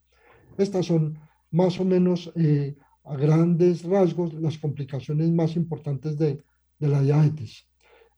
Estas 0.58 0.86
son 0.86 1.18
más 1.52 1.80
o 1.80 1.86
menos 1.86 2.32
eh, 2.36 2.76
a 3.04 3.16
grandes 3.16 3.84
rasgos 3.84 4.34
las 4.34 4.58
complicaciones 4.58 5.30
más 5.32 5.56
importantes 5.56 6.18
de, 6.18 6.42
de 6.80 6.88
la 6.88 7.02
diabetes. 7.02 7.68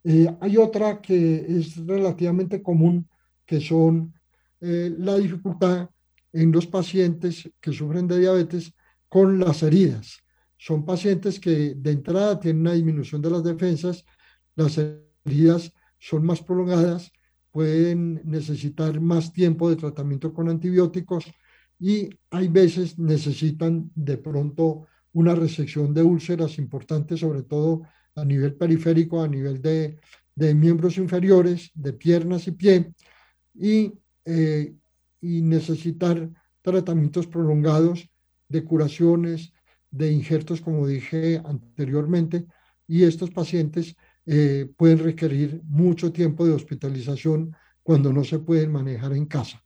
Eh, 0.03 0.27
hay 0.41 0.57
otra 0.57 1.01
que 1.01 1.45
es 1.47 1.77
relativamente 1.85 2.61
común, 2.61 3.07
que 3.45 3.61
son 3.61 4.13
eh, 4.59 4.93
la 4.97 5.15
dificultad 5.17 5.89
en 6.31 6.51
los 6.51 6.67
pacientes 6.67 7.49
que 7.61 7.71
sufren 7.71 8.07
de 8.07 8.19
diabetes 8.19 8.73
con 9.07 9.39
las 9.39 9.63
heridas. 9.63 10.17
Son 10.57 10.83
pacientes 10.85 11.39
que 11.39 11.75
de 11.75 11.91
entrada 11.91 12.39
tienen 12.39 12.61
una 12.61 12.73
disminución 12.73 13.21
de 13.21 13.29
las 13.29 13.43
defensas, 13.43 14.05
las 14.55 14.79
heridas 15.25 15.73
son 15.99 16.25
más 16.25 16.41
prolongadas, 16.41 17.11
pueden 17.51 18.21
necesitar 18.25 18.99
más 18.99 19.31
tiempo 19.31 19.69
de 19.69 19.75
tratamiento 19.75 20.33
con 20.33 20.49
antibióticos 20.49 21.25
y 21.83 22.17
hay 22.31 22.47
veces 22.47 22.97
necesitan 22.97 23.91
de 23.93 24.17
pronto 24.17 24.87
una 25.11 25.35
resección 25.35 25.93
de 25.93 26.01
úlceras 26.01 26.57
importantes, 26.57 27.19
sobre 27.19 27.43
todo 27.43 27.81
a 28.15 28.23
nivel 28.23 28.55
periférico, 28.55 29.21
a 29.21 29.27
nivel 29.27 29.61
de, 29.61 29.99
miembros 30.55 30.97
inferiores, 30.97 31.71
de 31.73 31.91
piernas 31.91 32.47
y 32.47 32.51
pie, 32.51 32.93
y, 33.53 33.91
eh, 34.23 34.73
y 35.19 35.41
necesitar 35.41 36.29
tratamientos 36.61 37.27
prolongados 37.27 38.09
de 38.47 38.63
curaciones, 38.63 39.51
de 39.91 40.09
injertos, 40.09 40.61
como 40.61 40.87
dije 40.87 41.41
anteriormente, 41.43 42.45
y 42.87 43.03
estos 43.03 43.29
pacientes 43.29 43.97
eh, 44.25 44.71
pueden 44.77 44.99
requerir 44.99 45.61
mucho 45.65 46.13
tiempo 46.13 46.45
de 46.45 46.53
hospitalización 46.53 47.53
cuando 47.83 48.13
no 48.13 48.23
se 48.23 48.39
pueden 48.39 48.71
manejar 48.71 49.11
en 49.11 49.25
casa. 49.25 49.61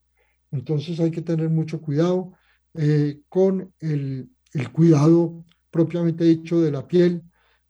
Entonces 0.52 1.00
hay 1.00 1.12
que 1.12 1.22
tener 1.22 1.50
mucho 1.50 1.82
cuidado 1.82 2.34
eh, 2.74 3.22
con 3.30 3.74
el, 3.80 4.30
cuidado 4.72 5.46
propiamente 5.70 6.24
dicho 6.24 6.62
de 6.62 6.72
la 6.72 6.88
piel, 6.88 7.24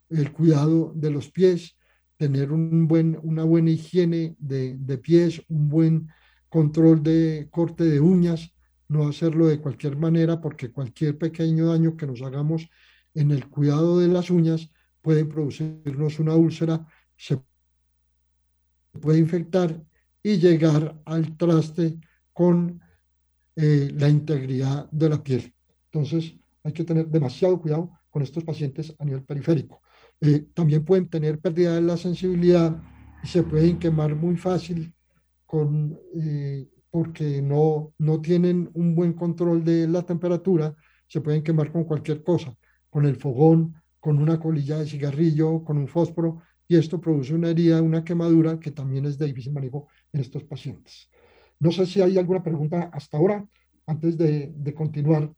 el 0.10 0.32
cuidado 0.32 0.94
de 0.96 1.12
los 1.12 1.30
pies, 1.30 1.76
tener 2.18 2.52
una 2.52 3.44
buena 3.44 3.70
higiene 3.70 4.36
de, 4.40 4.78
de 4.78 4.98
pies, 4.98 5.42
un 5.50 5.70
buen 5.70 6.08
control 6.50 7.04
de 7.04 7.48
corte 7.52 7.84
de 7.84 8.00
uñas, 8.00 8.54
no 8.88 9.08
hacerlo 9.08 9.48
de 9.48 9.60
cualquier 9.60 9.98
manera 9.98 10.40
porque 10.40 10.72
cualquier 10.72 11.18
pequeño 11.18 11.68
daño 11.68 11.98
que 11.98 12.08
nos 12.08 12.22
hagamos 12.22 12.70
en 13.14 13.32
el 13.32 13.48
cuidado 13.50 14.00
de 14.00 14.08
las 14.08 14.30
uñas 14.30 14.70
pueden 15.02 15.30
producirnos 15.30 16.20
una 16.20 16.36
úlcera, 16.36 16.86
se 17.16 17.42
puede 19.00 19.20
infectar 19.20 19.84
y 20.24 20.38
llegar 20.38 21.02
al 21.06 21.38
traste 21.38 21.98
con 22.38 22.80
eh, 23.56 23.90
la 23.96 24.08
integridad 24.08 24.88
de 24.92 25.10
la 25.10 25.24
piel. 25.24 25.56
Entonces, 25.92 26.36
hay 26.64 26.72
que 26.72 26.84
tener 26.84 27.08
demasiado 27.08 27.60
cuidado 27.60 27.90
con 28.12 28.22
estos 28.22 28.44
pacientes 28.44 28.96
a 29.00 29.06
nivel 29.06 29.24
periférico. 29.24 29.82
Eh, 30.22 30.46
también 30.54 30.86
pueden 30.86 31.10
tener 31.10 31.40
pérdida 31.40 31.74
de 31.74 31.82
la 31.82 31.98
sensibilidad 31.98 32.80
y 33.24 33.28
se 33.28 33.42
pueden 33.42 33.80
quemar 33.80 34.14
muy 34.16 34.38
fácil 34.38 34.94
con, 35.48 36.00
eh, 36.22 36.70
porque 36.92 37.42
no, 37.42 37.96
no 37.98 38.22
tienen 38.22 38.70
un 38.76 38.94
buen 38.94 39.14
control 39.14 39.64
de 39.64 39.88
la 39.88 40.04
temperatura, 40.04 40.76
se 41.08 41.22
pueden 41.22 41.42
quemar 41.42 41.72
con 41.72 41.86
cualquier 41.86 42.22
cosa, 42.22 42.56
con 42.88 43.08
el 43.08 43.16
fogón, 43.16 43.74
con 44.00 44.20
una 44.20 44.40
colilla 44.40 44.78
de 44.78 44.86
cigarrillo, 44.86 45.64
con 45.64 45.80
un 45.80 45.88
fósforo, 45.88 46.44
y 46.68 46.76
esto 46.76 47.02
produce 47.02 47.34
una 47.34 47.50
herida, 47.50 47.82
una 47.82 48.04
quemadura 48.04 48.60
que 48.60 48.70
también 48.70 49.06
es 49.06 49.18
de 49.18 49.26
difícil 49.26 49.54
manejo 49.54 49.88
en 50.14 50.22
estos 50.22 50.44
pacientes. 50.44 51.10
No 51.60 51.72
sé 51.72 51.86
si 51.86 52.02
hay 52.02 52.18
alguna 52.18 52.44
pregunta 52.44 52.90
hasta 52.94 53.18
ahora, 53.18 53.46
antes 53.86 54.18
de, 54.18 54.74
continuar 54.76 55.32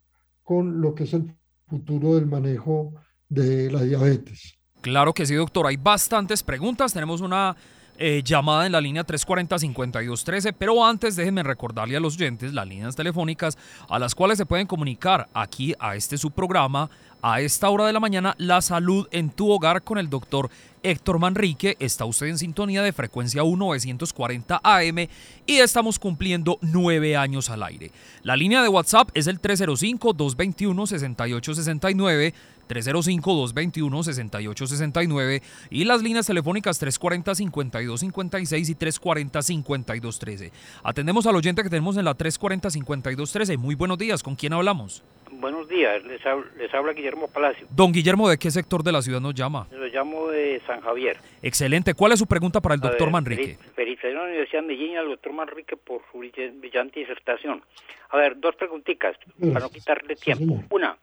con 0.44 0.82
lo 0.82 0.96
que 0.96 1.04
es 1.04 1.14
el 1.14 1.34
futuro 1.68 2.16
del 2.16 2.26
manejo 2.26 2.94
de 3.30 3.72
la 3.72 3.84
diabetes. 3.84 4.56
Claro 4.82 5.14
que 5.14 5.26
sí, 5.26 5.36
doctor. 5.36 5.68
Hay 5.68 5.78
bastantes 5.78 6.42
preguntas. 6.42 6.94
Tenemos 6.94 7.22
una 7.22 7.56
eh, 8.00 8.22
llamada 8.24 8.66
en 8.66 8.72
la 8.72 8.82
línea 8.82 9.06
340-5213, 9.06 10.56
pero 10.58 10.86
antes 10.86 11.16
déjenme 11.16 11.44
recordarle 11.44 11.98
a 11.98 12.00
los 12.00 12.16
oyentes 12.16 12.54
las 12.54 12.68
líneas 12.68 12.96
telefónicas 12.96 13.58
a 13.90 14.00
las 14.00 14.16
cuales 14.16 14.38
se 14.38 14.46
pueden 14.46 14.68
comunicar 14.68 15.28
aquí 15.34 15.74
a 15.80 15.96
este 15.96 16.18
subprograma 16.18 16.90
a 17.22 17.42
esta 17.42 17.70
hora 17.70 17.86
de 17.86 17.92
la 17.94 18.00
mañana, 18.00 18.34
La 18.38 18.62
Salud 18.62 19.08
en 19.12 19.30
tu 19.30 19.52
Hogar 19.52 19.84
con 19.84 19.98
el 19.98 20.10
doctor 20.10 20.50
Héctor 20.84 21.20
Manrique. 21.20 21.76
Está 21.80 22.06
usted 22.06 22.28
en 22.28 22.38
sintonía 22.38 22.82
de 22.82 22.94
frecuencia 22.94 23.44
1940 23.44 24.62
AM 24.64 25.10
y 25.46 25.58
estamos 25.58 26.00
cumpliendo 26.00 26.58
nueve 26.62 27.18
años 27.18 27.50
al 27.50 27.64
aire. 27.64 27.92
La 28.24 28.38
línea 28.38 28.62
de 28.62 28.70
WhatsApp 28.70 29.10
es 29.14 29.28
el 29.28 29.42
305-221-6869. 29.42 32.34
305-221-6869 32.70 35.42
y 35.70 35.84
las 35.86 36.02
líneas 36.02 36.28
telefónicas 36.28 36.82
340-5256 36.82 38.70
y 38.70 38.76
340-5213. 38.76 40.52
Atendemos 40.84 41.28
al 41.28 41.36
oyente 41.36 41.62
que 41.64 41.70
tenemos 41.70 41.98
en 41.98 42.06
la 42.06 42.16
340-5213. 42.16 43.58
Muy 43.58 43.76
buenos 43.76 43.98
días, 43.98 44.24
¿con 44.24 44.36
quién 44.36 44.54
hablamos? 44.54 45.04
Buenos 45.32 45.68
días, 45.70 46.04
les, 46.06 46.26
habla, 46.26 46.94
Guillermo 46.94 47.28
Palacio. 47.28 47.68
Don 47.70 47.92
Guillermo, 47.94 48.28
¿de 48.28 48.38
qué 48.38 48.52
sector 48.52 48.84
de 48.84 48.92
la 48.92 49.02
ciudad 49.02 49.22
nos 49.22 49.34
llama? 49.34 49.68
Lo 49.72 49.86
llamo 49.86 50.28
de 50.28 50.62
San 50.68 50.82
Javier. 50.82 51.16
Excelente. 51.42 51.94
¿Cuál 51.94 52.12
es 52.12 52.20
su 52.20 52.28
pregunta 52.28 52.60
para 52.60 52.76
el 52.76 52.82
doctor 52.82 53.10
Manrique? 53.10 53.58
Felicitaciones 53.76 54.18
a 54.18 54.20
la 54.20 54.26
Universidad 54.26 54.62
de 54.62 54.68
Medellín 54.68 54.98
al 54.98 55.08
doctor 55.08 55.32
Manrique 55.32 55.78
por 55.78 56.02
su 56.12 56.18
brillante 56.18 57.00
disertación. 57.00 57.62
A 58.10 58.18
ver, 58.18 58.40
dos 58.40 58.56
preguntitas 58.56 59.16
para 59.40 59.60
no 59.60 59.70
quitarle 59.70 60.16
tiempo. 60.16 60.64
Una, 60.72 60.98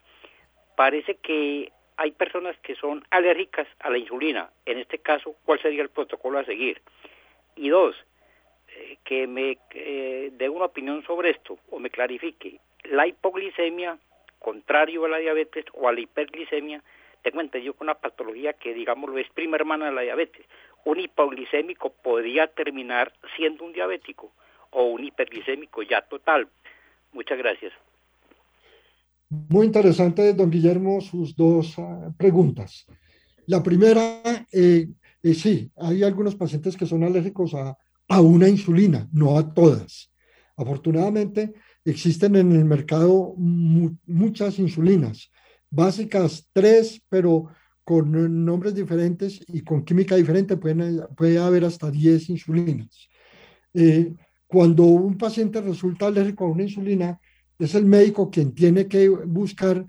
parece 0.77 1.17
que 1.17 1.73
hay 1.97 2.13
personas 2.13 2.57
que 2.59 2.75
son 2.77 3.05
alérgicas 3.11 3.67
a 3.81 3.91
la 3.91 3.99
insulina. 3.99 4.51
En 4.65 4.79
este 4.79 4.99
caso, 4.99 5.35
¿cuál 5.45 5.61
sería 5.61 5.83
el 5.83 5.89
protocolo 5.89 6.39
a 6.39 6.45
seguir? 6.45 6.81
Y 7.57 7.71
dos, 7.71 7.97
eh, 8.69 8.99
que 9.05 9.27
me 9.27 9.59
eh, 9.71 10.31
dé 10.33 10.49
una 10.49 10.67
opinión 10.67 11.03
sobre 11.05 11.31
esto 11.31 11.59
o 11.71 11.79
me 11.79 11.91
clarifique. 11.91 12.61
La 12.85 13.07
hipoglicemia 13.07 13.99
contrario 14.47 15.05
a 15.05 15.09
la 15.09 15.19
diabetes 15.19 15.65
o 15.73 15.89
a 15.89 15.93
la 15.93 15.99
hiperglicemia, 15.99 16.81
tengo 17.23 17.41
entendido 17.41 17.75
con 17.75 17.87
una 17.87 17.97
patología 17.97 18.53
que, 18.53 18.75
digamos, 18.75 19.11
lo 19.11 19.19
es 19.19 19.29
prima 19.31 19.57
hermana 19.57 19.87
de 19.87 19.93
la 19.93 20.03
diabetes. 20.03 20.47
Un 20.85 21.01
hipoglicémico 21.01 21.91
podría 21.91 22.47
terminar 22.47 23.13
siendo 23.35 23.65
un 23.65 23.73
diabético 23.73 24.31
o 24.71 24.85
un 24.85 25.03
hiperglicémico 25.03 25.83
ya 25.83 26.03
total. 26.03 26.49
Muchas 27.13 27.39
gracias. 27.39 27.73
Muy 29.29 29.67
interesante, 29.67 30.33
don 30.35 30.51
Guillermo, 30.51 31.01
sus 31.01 31.35
dos 31.35 31.75
ah, 31.79 32.13
preguntas. 32.17 32.87
La 33.47 33.63
primera, 33.63 34.23
eh, 34.53 34.89
eh, 35.23 35.35
sí, 35.35 35.71
hay 35.77 36.05
algunos 36.05 36.37
pacientes 36.37 36.77
que 36.77 36.87
son 36.87 37.03
alérgicos 37.03 37.55
a, 37.55 37.77
una 38.21 38.49
insulina, 38.49 39.09
no 39.13 39.37
a 39.37 39.53
todas. 39.53 40.13
Afortunadamente, 40.57 41.55
existen 41.85 42.37
en 42.37 42.53
el 42.53 42.65
mercado 42.65 43.35
muchas 43.37 44.61
insulinas, 44.61 45.31
básicas 45.71 46.49
tres, 46.53 47.03
pero 47.09 47.47
con 47.83 48.45
nombres 48.45 48.75
diferentes 48.75 49.41
y 49.49 49.63
con 49.63 49.85
química 49.85 50.15
diferente 50.15 50.57
pueden, 50.57 51.03
puede 51.17 51.39
haber 51.39 51.65
hasta 51.65 51.91
10 51.91 52.31
insulinas. 52.31 53.09
Eh, 53.75 54.13
cuando 54.47 54.85
un 54.85 55.19
paciente 55.19 55.61
resulta 55.61 56.07
alérgico 56.07 56.45
a 56.45 56.51
una 56.51 56.63
insulina, 56.63 57.21
es 57.59 57.75
el 57.75 57.87
médico 57.87 58.31
quien 58.31 58.53
tiene 58.55 58.87
que 58.87 59.09
buscar 59.09 59.87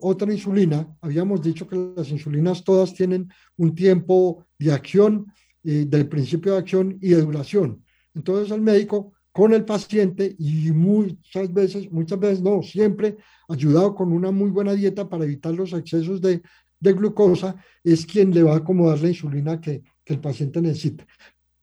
otra 0.00 0.32
insulina. 0.32 0.86
Habíamos 1.00 1.40
dicho 1.42 1.66
que 1.66 1.94
las 1.96 2.10
insulinas 2.10 2.62
todas 2.62 2.94
tienen 2.94 3.28
un 3.56 3.74
tiempo 3.74 4.46
de 4.58 4.72
acción, 4.72 5.26
del 5.62 6.08
principio 6.08 6.52
de 6.52 6.58
acción 6.58 6.98
y 7.00 7.10
de 7.10 7.22
duración. 7.22 7.82
Entonces 8.14 8.50
el 8.50 8.60
médico 8.60 9.12
con 9.32 9.54
el 9.54 9.64
paciente 9.64 10.36
y 10.38 10.70
muchas 10.72 11.52
veces, 11.52 11.90
muchas 11.90 12.20
veces 12.20 12.42
no, 12.42 12.62
siempre 12.62 13.16
ayudado 13.48 13.94
con 13.94 14.12
una 14.12 14.30
muy 14.30 14.50
buena 14.50 14.74
dieta 14.74 15.08
para 15.08 15.24
evitar 15.24 15.54
los 15.54 15.72
excesos 15.72 16.20
de, 16.20 16.42
glucosa, 16.80 17.56
es 17.82 18.04
quien 18.04 18.34
le 18.34 18.42
va 18.42 18.54
a 18.54 18.56
acomodar 18.58 19.00
la 19.00 19.08
insulina 19.08 19.60
que 19.60 19.82
el 20.04 20.20
paciente 20.20 20.60
necesita. 20.60 21.06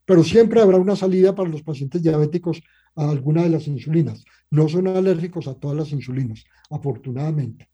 Pero 0.04 0.24
siempre 0.24 0.60
habrá 0.60 0.78
una 0.78 0.96
salida 0.96 1.34
para 1.34 1.48
los 1.48 1.62
pacientes 1.62 2.02
diabéticos 2.02 2.60
a 2.96 3.10
alguna 3.10 3.42
de 3.42 3.50
las 3.50 3.66
insulinas. 3.66 4.24
No 4.50 4.68
son 4.68 4.88
alérgicos 4.88 5.46
a 5.48 5.54
todas 5.54 5.76
las 5.76 5.92
insulinas, 5.92 6.44
afortunadamente. 6.70 7.68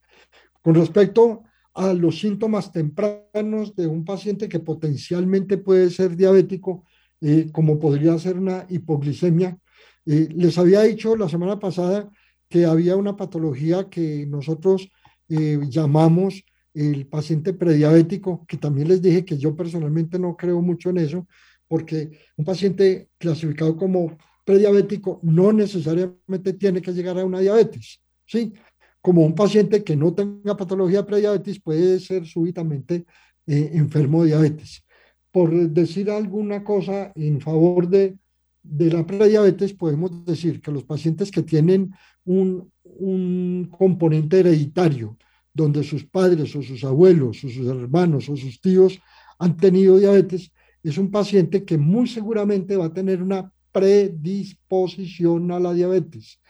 Con 0.62 0.74
respecto 0.74 1.44
a 1.74 1.92
los 1.92 2.18
síntomas 2.20 2.72
tempranos 2.72 3.76
de 3.76 3.87
un 3.87 4.05
paciente 4.05 4.48
que 4.48 4.61
potencialmente 4.61 5.59
puede 5.59 5.90
ser 5.90 6.16
diabético, 6.16 6.85
eh, 7.20 7.50
como 7.52 7.79
podría 7.79 8.18
ser 8.18 8.38
una 8.38 8.66
hipoglicemia, 8.68 9.59
eh, 10.07 10.29
les 10.35 10.57
había 10.59 10.83
dicho 10.83 11.16
la 11.16 11.29
semana 11.29 11.59
pasada 11.59 12.11
que 12.48 12.64
había 12.64 12.96
una 12.96 13.16
patología 13.16 13.88
que 13.90 14.26
nosotros 14.26 14.88
eh, 15.29 15.59
llamamos 15.68 16.44
el 16.72 17.07
paciente 17.07 17.55
prediabético, 17.55 18.44
que 18.46 18.59
también 18.59 18.88
les 18.88 19.02
dije 19.02 19.24
que 19.24 19.38
yo 19.38 19.57
personalmente 19.57 20.18
no 20.18 20.37
creo 20.37 20.61
mucho 20.61 20.90
en 20.90 20.98
eso, 20.98 21.26
porque 21.68 22.11
un 22.37 22.44
paciente 22.44 23.09
clasificado 23.18 23.76
como 23.76 24.16
prediabético 24.46 25.20
no 25.22 25.52
necesariamente 25.52 26.54
tiene 26.54 26.80
que 26.80 26.92
llegar 26.92 27.18
a 27.18 27.24
una 27.26 27.40
diabetes, 27.40 28.00
¿sí? 28.24 28.54
Como 29.02 29.26
un 29.26 29.35
paciente 29.35 29.85
que 29.85 29.96
no 29.96 30.14
tenga 30.14 30.56
patología 30.56 31.02
de 31.02 31.09
prediabetes 31.09 31.61
puede 31.61 32.00
ser 32.00 32.24
súbitamente 32.24 33.04
eh, 33.46 33.72
enfermo 33.74 34.22
de 34.22 34.28
diabetes. 34.28 34.82
Por 35.30 35.52
decir 35.68 36.11
alguna 36.11 36.64
cosa 36.64 37.12
en 37.14 37.40
favor 37.42 37.88
de 37.88 38.16
de 38.68 38.90
la 38.90 39.06
prediabetes 39.06 39.72
podemos 39.74 40.24
decir 40.24 40.61
que 40.61 40.72
los 40.72 40.85
pacientes 40.85 41.30
que 41.30 41.42
tienen 41.42 41.92
un, 42.24 42.70
componente 43.70 44.40
hereditario, 44.40 45.18
donde 45.52 45.82
sus 45.82 46.04
padres 46.04 46.56
o 46.56 46.62
sus 46.62 46.82
abuelos 46.85 47.44
o 47.44 47.48
sus 47.48 47.66
hermanos 47.66 48.28
o 48.28 48.37
sus 48.37 48.61
tíos 48.61 48.98
han 49.38 49.56
tenido 49.56 49.98
diabetes, 49.98 50.50
es 50.82 50.96
un 50.96 51.11
paciente 51.11 51.64
que 51.64 51.76
muy 51.76 52.06
seguramente 52.06 52.76
va 52.76 52.87
a 52.87 52.92
tener 52.92 53.22
una 53.22 53.52
predisposición 53.76 55.52
a 55.52 55.60
la 55.60 55.74
diabetes. 55.74 56.40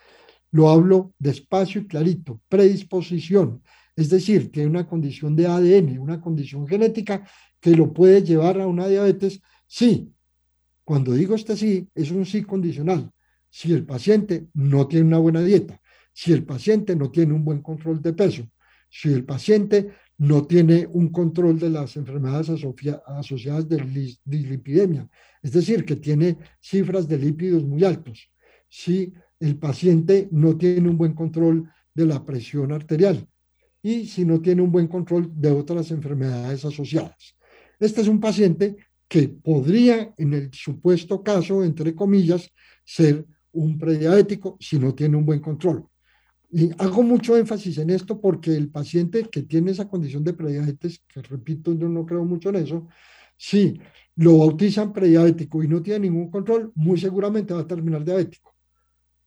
Lo 0.52 0.68
hablo 0.68 1.12
despacio 1.18 1.80
y 1.80 1.88
clarito, 1.88 2.40
predisposición. 2.48 3.64
Es 3.96 4.10
decir, 4.10 4.52
que 4.52 4.64
una 4.64 4.86
condición 4.86 5.34
de 5.34 5.48
ADN, 5.48 5.98
una 5.98 6.20
condición 6.20 6.68
genética 6.68 7.28
que 7.58 7.74
lo 7.74 7.92
puede 7.92 8.22
llevar 8.22 8.60
a 8.60 8.68
una 8.68 8.86
diabetes, 8.86 9.40
sí, 9.66 10.12
cuando 10.84 11.14
digo 11.14 11.34
este 11.34 11.56
sí, 11.56 11.88
es 11.96 12.12
un 12.12 12.24
sí 12.24 12.42
condicional. 12.42 13.10
Si 13.50 13.72
el 13.72 13.84
paciente 13.84 14.46
no 14.54 14.86
tiene 14.86 15.08
una 15.08 15.18
buena 15.18 15.40
dieta, 15.40 15.80
si 16.12 16.32
el 16.32 16.44
paciente 16.44 16.94
no 16.94 17.10
tiene 17.10 17.32
un 17.32 17.44
buen 17.44 17.60
control 17.60 18.00
de 18.00 18.12
peso, 18.12 18.48
si 18.88 19.12
el 19.12 19.24
paciente 19.24 19.90
no 20.18 20.46
tiene 20.46 20.86
un 20.90 21.08
control 21.08 21.58
de 21.58 21.70
las 21.70 21.96
enfermedades 21.96 22.48
asociadas 23.06 23.68
de 23.68 24.16
dislipidemia, 24.24 25.08
es 25.42 25.52
decir, 25.52 25.84
que 25.84 25.96
tiene 25.96 26.38
cifras 26.60 27.06
de 27.06 27.18
lípidos 27.18 27.64
muy 27.64 27.84
altos, 27.84 28.30
si 28.68 29.12
el 29.38 29.58
paciente 29.58 30.28
no 30.30 30.56
tiene 30.56 30.88
un 30.88 30.96
buen 30.96 31.12
control 31.12 31.70
de 31.94 32.06
la 32.06 32.24
presión 32.24 32.72
arterial 32.72 33.26
y 33.82 34.06
si 34.06 34.24
no 34.24 34.40
tiene 34.40 34.62
un 34.62 34.72
buen 34.72 34.88
control 34.88 35.30
de 35.34 35.50
otras 35.50 35.90
enfermedades 35.90 36.64
asociadas. 36.64 37.36
Este 37.78 38.00
es 38.00 38.08
un 38.08 38.20
paciente 38.20 38.76
que 39.08 39.28
podría, 39.28 40.12
en 40.16 40.34
el 40.34 40.50
supuesto 40.52 41.22
caso, 41.22 41.62
entre 41.62 41.94
comillas, 41.94 42.50
ser 42.84 43.26
un 43.52 43.78
prediabético 43.78 44.56
si 44.60 44.78
no 44.78 44.94
tiene 44.94 45.16
un 45.16 45.24
buen 45.24 45.40
control. 45.40 45.86
Y 46.56 46.70
hago 46.78 47.02
mucho 47.02 47.36
énfasis 47.36 47.76
en 47.76 47.90
esto 47.90 48.18
porque 48.18 48.56
el 48.56 48.70
paciente 48.70 49.28
que 49.28 49.42
tiene 49.42 49.72
esa 49.72 49.90
condición 49.90 50.24
de 50.24 50.32
prediabetes, 50.32 51.04
que 51.06 51.20
repito, 51.20 51.74
yo 51.74 51.86
no 51.86 52.06
creo 52.06 52.24
mucho 52.24 52.48
en 52.48 52.56
eso, 52.56 52.88
si 53.36 53.78
lo 54.14 54.38
bautizan 54.38 54.90
prediabético 54.90 55.62
y 55.62 55.68
no 55.68 55.82
tiene 55.82 56.08
ningún 56.08 56.30
control, 56.30 56.72
muy 56.74 56.98
seguramente 56.98 57.52
va 57.52 57.60
a 57.60 57.66
terminar 57.66 58.02
diabético. 58.02 58.56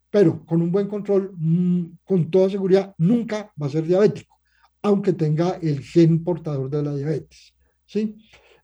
Pero 0.10 0.44
con 0.44 0.60
un 0.64 0.72
buen 0.72 0.88
control, 0.88 1.32
mm, 1.38 2.00
con 2.04 2.32
toda 2.32 2.50
seguridad, 2.50 2.96
nunca 2.98 3.54
va 3.62 3.68
a 3.68 3.70
ser 3.70 3.86
diabético, 3.86 4.40
aunque 4.82 5.14
tenga 5.14 5.60
el 5.62 5.82
gen 5.82 6.24
portador 6.24 6.68
de 6.68 6.82
la 6.82 6.96
diabetes. 6.96 7.54
¿sí? 7.86 8.16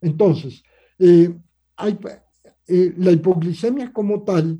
Entonces, 0.01 0.63
eh, 0.97 1.37
eh, 2.67 2.93
la 2.97 3.11
hipoglicemia 3.11 3.93
como 3.93 4.23
tal 4.23 4.59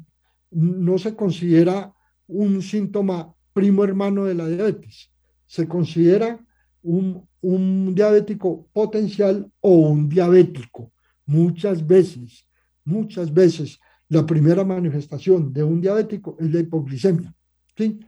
no 0.51 0.95
se 0.99 1.15
considera 1.15 1.91
un 2.27 2.61
síntoma 2.61 3.34
primo 3.55 3.83
hermano 3.83 4.25
de 4.25 4.35
la 4.35 4.47
diabetes, 4.47 5.09
se 5.47 5.67
considera 5.67 6.37
un, 6.83 7.27
un 7.41 7.95
diabético 7.95 8.67
potencial 8.73 9.49
o 9.61 9.71
un 9.71 10.09
diabético. 10.09 10.91
Muchas 11.25 11.87
veces, 11.87 12.45
muchas 12.83 13.33
veces 13.33 13.79
la 14.09 14.25
primera 14.25 14.63
manifestación 14.63 15.51
de 15.53 15.63
un 15.63 15.79
diabético 15.79 16.37
es 16.39 16.51
la 16.51 16.59
hipoglicemia, 16.59 17.33
¿sí? 17.75 17.99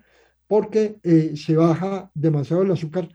porque 0.46 1.00
eh, 1.04 1.34
se 1.36 1.56
baja 1.56 2.12
demasiado 2.14 2.64
el 2.64 2.72
azúcar 2.72 3.10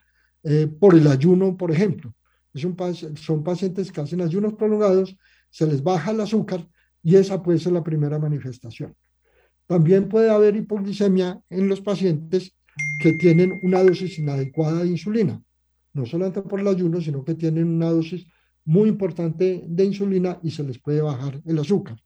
por 0.80 0.96
el 0.96 1.06
ayuno, 1.06 1.56
por 1.56 1.70
ejemplo 1.70 2.12
son 2.54 3.42
pacientes 3.42 3.90
que 3.90 4.00
hacen 4.00 4.20
ayunos 4.20 4.54
prolongados, 4.54 5.16
se 5.50 5.66
les 5.66 5.82
baja 5.82 6.10
el 6.10 6.20
azúcar 6.20 6.66
y 7.02 7.16
esa 7.16 7.42
puede 7.42 7.58
ser 7.58 7.72
la 7.72 7.82
primera 7.82 8.18
manifestación. 8.18 8.94
También 9.72 10.06
puede 10.10 10.28
haber 10.28 10.54
hipoglicemia 10.54 11.40
en 11.48 11.66
los 11.66 11.80
pacientes 11.80 12.54
que 13.00 13.14
tienen 13.14 13.58
una 13.62 13.82
dosis 13.82 14.18
inadecuada 14.18 14.82
de 14.82 14.90
insulina, 14.90 15.42
no 15.94 16.04
solamente 16.04 16.42
por 16.42 16.60
el 16.60 16.68
ayuno, 16.68 17.00
sino 17.00 17.24
que 17.24 17.34
tienen 17.34 17.68
una 17.68 17.88
dosis 17.88 18.26
muy 18.66 18.90
importante 18.90 19.64
de 19.66 19.84
insulina 19.86 20.38
y 20.42 20.50
se 20.50 20.62
les 20.62 20.78
puede 20.78 21.00
bajar 21.00 21.40
el 21.46 21.58
azúcar. 21.58 21.96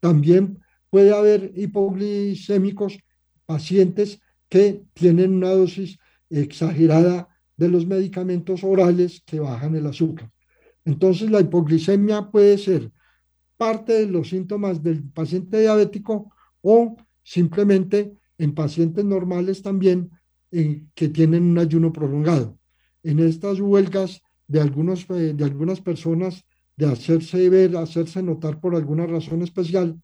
También 0.00 0.58
puede 0.90 1.14
haber 1.14 1.52
hipoglicémicos 1.54 2.98
pacientes 3.46 4.20
que 4.48 4.82
tienen 4.92 5.34
una 5.34 5.50
dosis 5.50 6.00
exagerada 6.28 7.28
de 7.56 7.68
los 7.68 7.86
medicamentos 7.86 8.64
orales 8.64 9.22
que 9.24 9.38
bajan 9.38 9.76
el 9.76 9.86
azúcar. 9.86 10.28
Entonces, 10.84 11.30
la 11.30 11.40
hipoglicemia 11.40 12.32
puede 12.32 12.58
ser 12.58 12.90
parte 13.56 13.92
de 13.92 14.06
los 14.06 14.30
síntomas 14.30 14.82
del 14.82 15.04
paciente 15.04 15.60
diabético 15.60 16.34
o 16.62 16.96
simplemente 17.22 18.16
en 18.38 18.54
pacientes 18.54 19.04
normales 19.04 19.62
también 19.62 20.10
eh, 20.50 20.84
que 20.94 21.08
tienen 21.08 21.44
un 21.44 21.58
ayuno 21.58 21.92
prolongado. 21.92 22.58
En 23.02 23.18
estas 23.20 23.60
huelgas 23.60 24.20
de, 24.46 24.60
algunos, 24.60 25.08
eh, 25.10 25.32
de 25.34 25.44
algunas 25.44 25.80
personas 25.80 26.44
de 26.76 26.86
hacerse 26.86 27.48
ver, 27.48 27.76
hacerse 27.76 28.22
notar 28.22 28.60
por 28.60 28.74
alguna 28.74 29.06
razón 29.06 29.42
especial, 29.42 30.00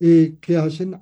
eh, 0.00 0.36
que 0.40 0.56
hacen 0.56 1.00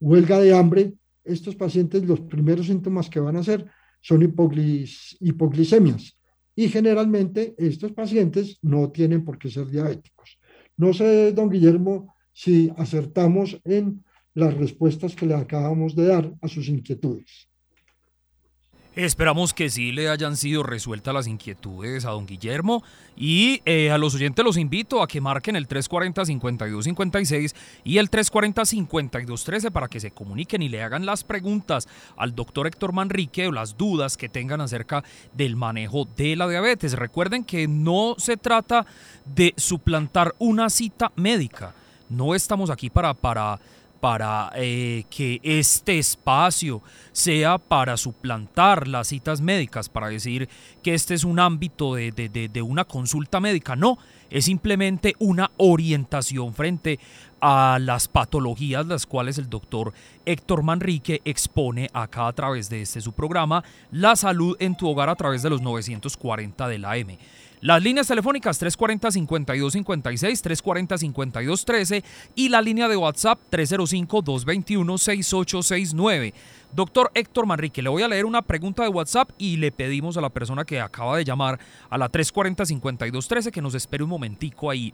huelga 0.00 0.40
de 0.40 0.56
hambre, 0.56 0.94
estos 1.24 1.56
pacientes 1.56 2.06
los 2.06 2.20
primeros 2.20 2.66
síntomas 2.66 3.10
que 3.10 3.20
van 3.20 3.36
a 3.36 3.40
hacer 3.40 3.66
son 4.00 4.22
hipoglicemias. 4.22 6.16
Y 6.54 6.68
generalmente 6.68 7.54
estos 7.58 7.92
pacientes 7.92 8.58
no 8.62 8.90
tienen 8.90 9.24
por 9.24 9.38
qué 9.38 9.50
ser 9.50 9.66
diabéticos. 9.66 10.38
No 10.76 10.94
sé, 10.94 11.32
don 11.32 11.50
Guillermo, 11.50 12.14
si 12.32 12.72
acertamos 12.76 13.60
en 13.64 14.04
las 14.36 14.54
respuestas 14.54 15.16
que 15.16 15.26
le 15.26 15.34
acabamos 15.34 15.96
de 15.96 16.06
dar 16.06 16.30
a 16.42 16.46
sus 16.46 16.68
inquietudes. 16.68 17.48
Esperamos 18.94 19.52
que 19.52 19.68
sí 19.68 19.92
le 19.92 20.08
hayan 20.08 20.36
sido 20.38 20.62
resueltas 20.62 21.12
las 21.12 21.26
inquietudes 21.26 22.04
a 22.06 22.10
don 22.10 22.26
Guillermo 22.26 22.82
y 23.14 23.60
eh, 23.66 23.90
a 23.90 23.98
los 23.98 24.14
oyentes 24.14 24.42
los 24.42 24.56
invito 24.56 25.02
a 25.02 25.06
que 25.06 25.20
marquen 25.20 25.56
el 25.56 25.68
340-5256 25.68 27.54
y 27.84 27.98
el 27.98 28.10
340-5213 28.10 29.70
para 29.70 29.88
que 29.88 30.00
se 30.00 30.12
comuniquen 30.12 30.62
y 30.62 30.70
le 30.70 30.82
hagan 30.82 31.04
las 31.04 31.24
preguntas 31.24 31.88
al 32.16 32.34
doctor 32.34 32.66
Héctor 32.66 32.92
Manrique 32.92 33.48
o 33.48 33.52
las 33.52 33.76
dudas 33.76 34.16
que 34.16 34.30
tengan 34.30 34.62
acerca 34.62 35.04
del 35.34 35.56
manejo 35.56 36.06
de 36.16 36.36
la 36.36 36.48
diabetes. 36.48 36.94
Recuerden 36.94 37.44
que 37.44 37.68
no 37.68 38.16
se 38.18 38.38
trata 38.38 38.86
de 39.26 39.52
suplantar 39.58 40.34
una 40.38 40.70
cita 40.70 41.12
médica. 41.16 41.74
No 42.08 42.34
estamos 42.34 42.70
aquí 42.70 42.88
para, 42.88 43.12
para 43.12 43.58
para 44.00 44.50
eh, 44.54 45.04
que 45.10 45.40
este 45.42 45.98
espacio 45.98 46.82
sea 47.12 47.58
para 47.58 47.96
suplantar 47.96 48.86
las 48.88 49.08
citas 49.08 49.40
médicas, 49.40 49.88
para 49.88 50.08
decir 50.08 50.48
que 50.82 50.94
este 50.94 51.14
es 51.14 51.24
un 51.24 51.40
ámbito 51.40 51.94
de, 51.94 52.12
de, 52.12 52.62
una 52.62 52.84
consulta 52.84 53.40
médica. 53.40 53.76
No, 53.76 53.98
es 54.30 54.44
simplemente 54.44 55.14
una 55.18 55.50
orientación 55.56 56.54
frente 56.54 56.98
a 57.40 57.78
las 57.80 58.08
patologías 58.08 58.86
las 58.86 59.06
cuales 59.06 59.38
el 59.38 59.48
doctor 59.48 59.92
Héctor 60.24 60.62
Manrique 60.62 61.20
expone 61.24 61.88
acá 61.92 62.26
a 62.26 62.32
través 62.32 62.68
de 62.68 62.82
este 62.82 63.00
su 63.00 63.12
programa, 63.12 63.62
La 63.90 64.16
salud 64.16 64.56
en 64.58 64.76
tu 64.76 64.88
hogar 64.88 65.08
a 65.08 65.16
través 65.16 65.42
de 65.42 65.50
los 65.50 65.62
940 65.62 66.68
de 66.68 66.78
la 66.78 66.96
M. 66.96 67.18
Las 67.62 67.82
líneas 67.82 68.06
telefónicas 68.06 68.62
340-5256, 68.62 70.62
340-5213 70.62 72.04
y 72.34 72.50
la 72.50 72.60
línea 72.60 72.86
de 72.86 72.98
WhatsApp 72.98 73.38
305-221-6869. 73.50 76.34
Doctor 76.72 77.10
Héctor 77.14 77.46
Manrique, 77.46 77.80
le 77.80 77.88
voy 77.88 78.02
a 78.02 78.08
leer 78.08 78.26
una 78.26 78.42
pregunta 78.42 78.82
de 78.82 78.90
WhatsApp 78.90 79.30
y 79.38 79.56
le 79.56 79.72
pedimos 79.72 80.18
a 80.18 80.20
la 80.20 80.28
persona 80.28 80.66
que 80.66 80.82
acaba 80.82 81.16
de 81.16 81.24
llamar 81.24 81.58
a 81.88 81.96
la 81.96 82.10
340-5213 82.10 83.50
que 83.50 83.62
nos 83.62 83.74
espere 83.74 84.04
un 84.04 84.10
momentico 84.10 84.70
ahí. 84.70 84.92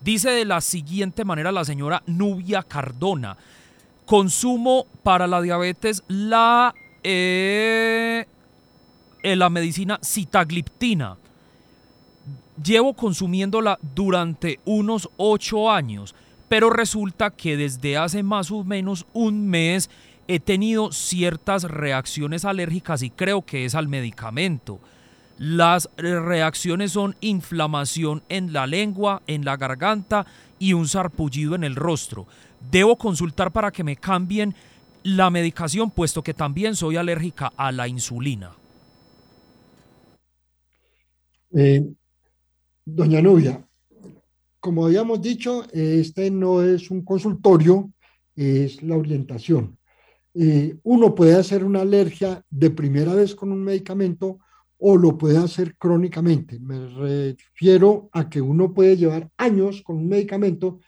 Dice 0.00 0.30
de 0.30 0.44
la 0.44 0.60
siguiente 0.60 1.24
manera 1.24 1.50
la 1.50 1.64
señora 1.64 2.04
Nubia 2.06 2.62
Cardona. 2.62 3.36
Consumo 4.04 4.86
para 5.02 5.26
la 5.26 5.42
diabetes 5.42 6.04
la, 6.06 6.72
eh, 7.02 8.26
eh 9.24 9.34
la 9.34 9.50
medicina 9.50 9.98
citagliptina 10.04 11.16
llevo 12.62 12.94
consumiéndola 12.94 13.78
durante 13.94 14.60
unos 14.64 15.08
ocho 15.16 15.70
años, 15.70 16.14
pero 16.48 16.70
resulta 16.70 17.30
que 17.30 17.56
desde 17.56 17.96
hace 17.96 18.22
más 18.22 18.50
o 18.50 18.64
menos 18.64 19.06
un 19.12 19.48
mes 19.48 19.90
he 20.28 20.40
tenido 20.40 20.92
ciertas 20.92 21.64
reacciones 21.64 22.44
alérgicas 22.44 23.02
y 23.02 23.10
creo 23.10 23.42
que 23.42 23.64
es 23.64 23.74
al 23.74 23.88
medicamento. 23.88 24.80
Las 25.38 25.90
reacciones 25.96 26.92
son 26.92 27.14
inflamación 27.20 28.22
en 28.28 28.52
la 28.52 28.66
lengua, 28.66 29.22
en 29.26 29.44
la 29.44 29.56
garganta 29.56 30.26
y 30.58 30.72
un 30.72 30.88
sarpullido 30.88 31.54
en 31.54 31.64
el 31.64 31.76
rostro. 31.76 32.26
Debo 32.70 32.96
consultar 32.96 33.52
para 33.52 33.70
que 33.70 33.84
me 33.84 33.96
cambien 33.96 34.54
la 35.02 35.30
medicación, 35.30 35.90
puesto 35.90 36.22
que 36.22 36.34
también 36.34 36.74
soy 36.74 36.96
alérgica 36.96 37.52
a 37.56 37.70
la 37.70 37.86
insulina. 37.86 38.52
Eh, 41.54 41.84
Doña 42.88 43.20
Nubia, 43.20 43.66
como 44.60 44.86
habíamos 44.86 45.20
dicho, 45.20 45.64
este 45.72 46.30
no 46.30 46.62
es 46.62 46.88
un 46.88 47.04
consultorio, 47.04 47.90
es 48.36 48.80
la 48.80 48.96
orientación. 48.96 49.76
Eh, 50.34 50.78
uno 50.84 51.12
puede 51.12 51.34
hacer 51.34 51.64
una 51.64 51.80
alergia 51.80 52.44
de 52.48 52.70
primera 52.70 53.12
vez 53.12 53.34
con 53.34 53.50
un 53.50 53.64
medicamento 53.64 54.38
o 54.78 54.96
lo 54.96 55.18
puede 55.18 55.36
hacer 55.36 55.76
crónicamente. 55.76 56.60
Me 56.60 56.86
refiero 56.86 58.08
a 58.12 58.28
que 58.30 58.40
uno 58.40 58.72
puede 58.72 58.96
llevar 58.96 59.28
años 59.36 59.82
con 59.82 59.96
un 59.96 60.08
medicamento 60.08 60.78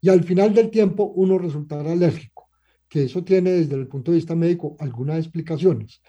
y 0.00 0.10
al 0.10 0.22
final 0.22 0.54
del 0.54 0.70
tiempo 0.70 1.12
uno 1.16 1.38
resultará 1.38 1.90
alérgico, 1.90 2.50
que 2.88 3.02
eso 3.02 3.24
tiene 3.24 3.50
desde 3.50 3.74
el 3.74 3.88
punto 3.88 4.12
de 4.12 4.18
vista 4.18 4.36
médico 4.36 4.76
algunas 4.78 5.18
explicaciones. 5.18 6.02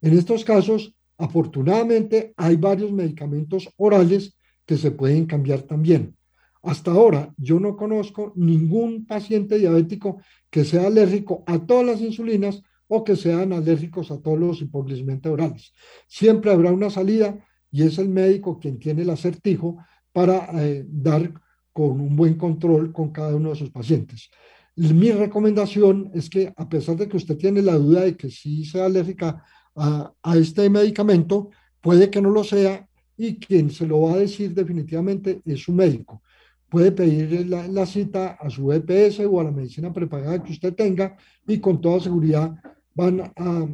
En 0.00 0.18
estos 0.18 0.44
casos, 0.44 0.96
afortunadamente, 1.16 2.34
hay 2.36 2.56
varios 2.56 2.90
medicamentos 2.90 3.68
orales 3.76 4.36
que 4.66 4.76
se 4.76 4.90
pueden 4.90 5.26
cambiar 5.26 5.62
también. 5.62 6.16
Hasta 6.62 6.90
ahora 6.90 7.32
yo 7.38 7.60
no 7.60 7.76
conozco 7.76 8.32
ningún 8.34 9.06
paciente 9.06 9.56
diabético 9.56 10.20
que 10.50 10.64
sea 10.64 10.88
alérgico 10.88 11.44
a 11.46 11.64
todas 11.64 11.86
las 11.86 12.00
insulinas 12.00 12.60
o 12.88 13.04
que 13.04 13.16
sean 13.16 13.52
alérgicos 13.52 14.10
a 14.10 14.20
todos 14.20 14.38
los 14.38 14.60
hipoglicemiantes 14.60 15.32
orales. 15.32 15.72
Siempre 16.08 16.50
habrá 16.50 16.72
una 16.72 16.90
salida 16.90 17.38
y 17.70 17.82
es 17.82 17.98
el 17.98 18.08
médico 18.08 18.58
quien 18.58 18.78
tiene 18.78 19.02
el 19.02 19.10
acertijo 19.10 19.78
para 20.12 20.48
eh, 20.64 20.84
dar 20.88 21.32
con 21.72 22.00
un 22.00 22.16
buen 22.16 22.34
control 22.34 22.92
con 22.92 23.10
cada 23.10 23.36
uno 23.36 23.50
de 23.50 23.56
sus 23.56 23.70
pacientes. 23.70 24.30
Mi 24.74 25.10
recomendación 25.12 26.10
es 26.14 26.28
que 26.28 26.52
a 26.56 26.68
pesar 26.68 26.96
de 26.96 27.08
que 27.08 27.16
usted 27.16 27.36
tiene 27.36 27.62
la 27.62 27.74
duda 27.74 28.02
de 28.02 28.16
que 28.16 28.30
sí 28.30 28.64
sea 28.64 28.86
alérgica 28.86 29.44
a, 29.74 30.12
a 30.22 30.36
este 30.36 30.68
medicamento, 30.68 31.50
puede 31.80 32.10
que 32.10 32.20
no 32.20 32.30
lo 32.30 32.44
sea 32.44 32.85
y 33.16 33.36
quien 33.36 33.70
se 33.70 33.86
lo 33.86 34.02
va 34.02 34.14
a 34.14 34.18
decir 34.18 34.54
definitivamente 34.54 35.40
es 35.44 35.60
su 35.60 35.72
médico. 35.72 36.22
Puede 36.68 36.92
pedir 36.92 37.46
la, 37.48 37.86
cita 37.86 38.36
a 38.40 38.50
su 38.50 38.72
EPS 38.72 39.20
o 39.20 39.40
a 39.40 39.44
la 39.44 39.52
medicina 39.52 39.92
prepagada 39.92 40.42
que 40.42 40.52
usted 40.52 40.74
tenga 40.74 41.16
y 41.46 41.58
con 41.58 41.80
toda 41.80 42.00
seguridad 42.00 42.54
van 42.94 43.20
a, 43.20 43.68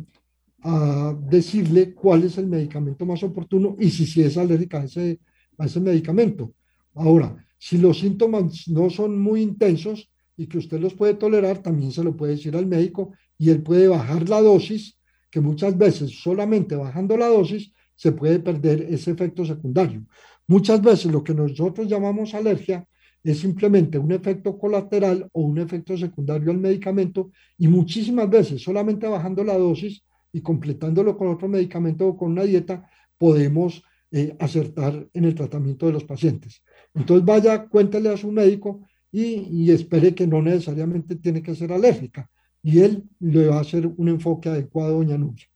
a 0.62 1.16
decirle 1.28 1.94
cuál 1.94 2.24
es 2.24 2.38
el 2.38 2.46
medicamento 2.46 3.06
más 3.06 3.22
oportuno 3.22 3.76
y 3.78 3.90
si, 3.90 4.06
si 4.06 4.22
es 4.22 4.36
alérgica 4.36 4.80
a 4.80 4.84
ese, 4.84 5.20
a 5.58 5.66
ese 5.66 5.80
medicamento. 5.80 6.52
Ahora, 6.94 7.34
si 7.58 7.78
los 7.78 8.00
síntomas 8.00 8.68
no 8.68 8.90
son 8.90 9.18
muy 9.18 9.40
intensos 9.40 10.10
y 10.36 10.46
que 10.46 10.58
usted 10.58 10.80
los 10.80 10.94
puede 10.94 11.14
tolerar, 11.14 11.62
también 11.62 11.92
se 11.92 12.04
lo 12.04 12.16
puede 12.16 12.32
decir 12.32 12.56
al 12.56 12.66
médico 12.66 13.12
y 13.38 13.50
él 13.50 13.62
puede 13.62 13.88
bajar 13.88 14.28
la 14.28 14.40
dosis, 14.40 14.98
que 15.30 15.40
muchas 15.40 15.76
veces 15.78 16.20
solamente 16.22 16.76
bajando 16.76 17.16
la 17.16 17.28
dosis 17.28 17.72
se 17.94 18.12
puede 18.12 18.38
perder 18.40 18.82
ese 18.90 19.12
efecto 19.12 19.44
secundario. 19.44 20.04
Muchas 20.46 20.82
veces 20.82 21.12
lo 21.12 21.22
que 21.22 21.34
nosotros 21.34 21.88
llamamos 21.88 22.34
alergia 22.34 22.86
es 23.22 23.38
simplemente 23.38 23.98
un 23.98 24.12
efecto 24.12 24.58
colateral 24.58 25.28
o 25.32 25.42
un 25.42 25.58
efecto 25.58 25.96
secundario 25.96 26.50
al 26.50 26.58
medicamento 26.58 27.30
y 27.56 27.68
muchísimas 27.68 28.28
veces 28.28 28.62
solamente 28.62 29.06
bajando 29.06 29.44
la 29.44 29.56
dosis 29.56 30.04
y 30.32 30.40
completándolo 30.40 31.16
con 31.16 31.28
otro 31.28 31.48
medicamento 31.48 32.06
o 32.08 32.16
con 32.16 32.32
una 32.32 32.42
dieta 32.42 32.88
podemos 33.16 33.82
eh, 34.10 34.36
acertar 34.40 35.08
en 35.12 35.24
el 35.24 35.34
tratamiento 35.34 35.86
de 35.86 35.92
los 35.92 36.04
pacientes. 36.04 36.62
Entonces 36.94 37.24
vaya, 37.24 37.66
cuéntele 37.68 38.08
a 38.08 38.16
su 38.16 38.32
médico 38.32 38.86
y, 39.10 39.70
espere 39.70 40.14
que 40.14 40.26
no 40.26 40.40
necesariamente 40.42 41.16
tiene 41.16 41.42
que 41.42 41.54
ser 41.54 41.72
alérgica 41.72 42.28
y 42.62 42.80
él 42.80 43.04
le 43.20 43.46
va 43.46 43.58
a 43.58 43.60
hacer 43.60 43.86
un 43.86 44.08
enfoque 44.08 44.48
adecuado, 44.48 44.98
doña 44.98 45.18
Nubia. 45.18 45.46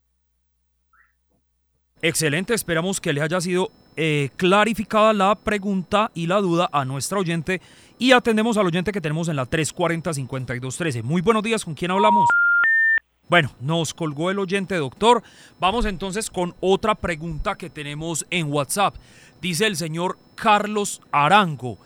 Excelente, 2.03 2.55
esperamos 2.55 3.01
que 3.01 3.13
le 3.13 3.23
haya 3.23 3.41
sido 3.41 3.71
eh, 3.97 4.29
clarificada 4.37 5.15
la 5.15 5.35
pregunta 5.35 6.11
y 6.15 6.27
la 6.27 6.41
duda 6.43 6.69
a 6.71 6.85
nuestra 6.85 7.19
oyente 7.19 7.63
y 7.99 8.13
atendemos 8.13 8.59
al 8.59 8.67
oyente 8.67 8.93
que 8.93 9.01
tenemos 9.01 9.29
en 9.29 9.37
la 9.37 9.49
340-5213. 9.49 11.03
Muy 11.03 11.23
buenos 11.23 11.43
días, 11.43 11.65
¿con 11.65 11.75
quién 11.75 11.91
hablamos? 11.91 12.29
Bueno, 13.29 13.51
nos 13.61 13.95
colgó 13.95 14.31
el 14.31 14.39
oyente, 14.39 14.77
doctor. 14.77 15.23
Vamos 15.59 15.87
entonces 15.87 16.31
con 16.31 16.55
otra 16.61 16.95
pregunta 16.95 17.57
que 17.57 17.71
tenemos 17.71 18.27
en 18.31 18.53
WhatsApp. 18.53 18.95
Dice 19.41 19.67
el 19.67 19.77
señor 19.77 20.19
Carlos 20.35 21.01
Arango. 21.11 21.79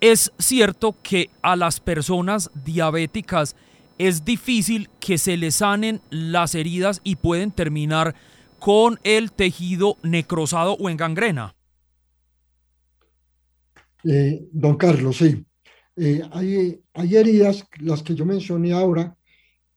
¿Es 0.00 0.32
cierto 0.38 0.94
que 1.02 1.28
a 1.42 1.54
las 1.56 1.80
personas 1.80 2.50
diabéticas 2.64 3.56
es 3.98 4.24
difícil 4.24 4.88
que 5.00 5.18
se 5.18 5.36
le 5.36 5.50
sanen 5.50 6.00
las 6.10 6.54
heridas 6.54 7.00
y 7.04 7.16
pueden 7.16 7.50
terminar 7.50 8.14
con 8.58 9.00
el 9.02 9.32
tejido 9.32 9.96
necrosado 10.02 10.74
o 10.74 10.88
en 10.88 10.96
gangrena. 10.96 11.54
Eh, 14.04 14.48
don 14.52 14.76
Carlos, 14.76 15.16
sí. 15.16 15.44
Eh, 15.96 16.22
hay, 16.32 16.80
heridas, 17.16 17.66
las 17.80 18.02
que 18.02 18.14
yo 18.14 18.24
mencioné 18.24 18.72
ahora, 18.72 19.16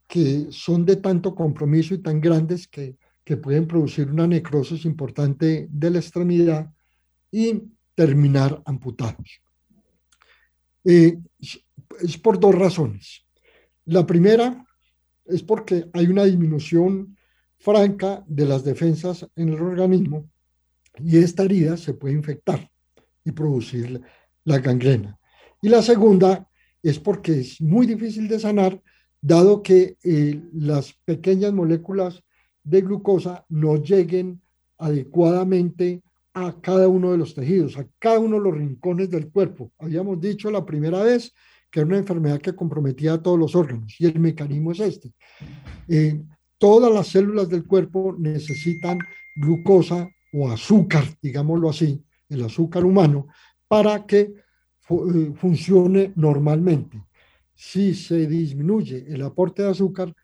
que 0.07 0.47
son 0.49 0.85
de 0.85 0.97
tanto 0.97 1.33
compromiso 1.35 1.93
y 1.93 1.97
tan 1.97 2.21
grandes 2.21 2.67
que, 2.67 2.95
que 3.23 3.37
pueden 3.37 3.67
producir 3.67 4.09
una 4.09 4.27
necrosis 4.27 4.85
importante 4.85 5.67
de 5.69 5.89
la 5.89 5.99
extremidad 5.99 6.71
y 7.31 7.63
terminar 7.95 8.61
amputados. 8.65 9.41
Eh, 10.83 11.17
es 12.01 12.17
por 12.17 12.39
dos 12.39 12.53
razones. 12.53 13.24
La 13.85 14.05
primera 14.05 14.65
es 15.25 15.43
porque 15.43 15.89
hay 15.93 16.07
una 16.07 16.23
disminución 16.23 17.15
franca 17.57 18.23
de 18.27 18.45
las 18.45 18.63
defensas 18.63 19.27
en 19.35 19.49
el 19.49 19.61
organismo 19.61 20.29
y 20.99 21.17
esta 21.17 21.43
herida 21.43 21.77
se 21.77 21.93
puede 21.93 22.15
infectar 22.15 22.69
y 23.23 23.31
producir 23.31 24.01
la 24.43 24.59
gangrena. 24.59 25.19
Y 25.61 25.69
la 25.69 25.81
segunda 25.81 26.49
es 26.81 26.99
porque 26.99 27.39
es 27.39 27.61
muy 27.61 27.87
difícil 27.87 28.27
de 28.27 28.39
sanar, 28.39 28.81
dado 29.21 29.63
que 29.63 29.97
eh, 30.03 30.41
las 30.53 30.93
pequeñas 31.05 31.53
moléculas 31.53 32.23
de 32.63 32.81
glucosa 32.81 33.45
no 33.49 33.77
lleguen 33.77 34.41
adecuadamente 34.77 36.03
a 36.33 36.59
cada 36.61 36.87
uno 36.87 37.11
de 37.11 37.17
los 37.17 37.33
tejidos, 37.33 37.77
a 37.77 37.87
cada 37.97 38.19
uno 38.19 38.37
de 38.37 38.43
los 38.43 38.57
rincones 38.57 39.09
del 39.09 39.31
cuerpo. 39.31 39.71
Habíamos 39.79 40.19
dicho 40.19 40.51
la 40.51 40.65
primera 40.65 41.01
vez 41.01 41.33
que 41.75 41.81
era 41.81 41.87
una 41.87 41.97
enfermedad 41.97 42.39
que 42.39 42.55
comprometía 42.55 43.15
a 43.15 43.21
todos 43.21 43.37
los 43.37 43.53
órganos. 43.53 43.99
Y 43.99 44.05
el 44.05 44.17
mecanismo 44.17 44.71
es 44.71 44.79
este. 44.79 45.11
Eh, 45.89 46.23
todas 46.57 46.89
las 46.89 47.07
células 47.07 47.49
del 47.49 47.67
cuerpo 47.67 48.15
necesitan 48.17 48.97
glucosa 49.35 50.09
o 50.31 50.49
azúcar, 50.49 51.03
digámoslo 51.21 51.69
así, 51.69 52.01
el 52.29 52.45
azúcar 52.45 52.85
humano, 52.85 53.27
para 53.67 54.05
que 54.05 54.19
eh, 54.21 55.33
funcione 55.35 56.13
normalmente. 56.15 57.03
Si 57.53 57.93
se 57.93 58.25
disminuye 58.25 59.05
el 59.09 59.21
aporte 59.23 59.63
de 59.63 59.71
azúcar, 59.71 60.15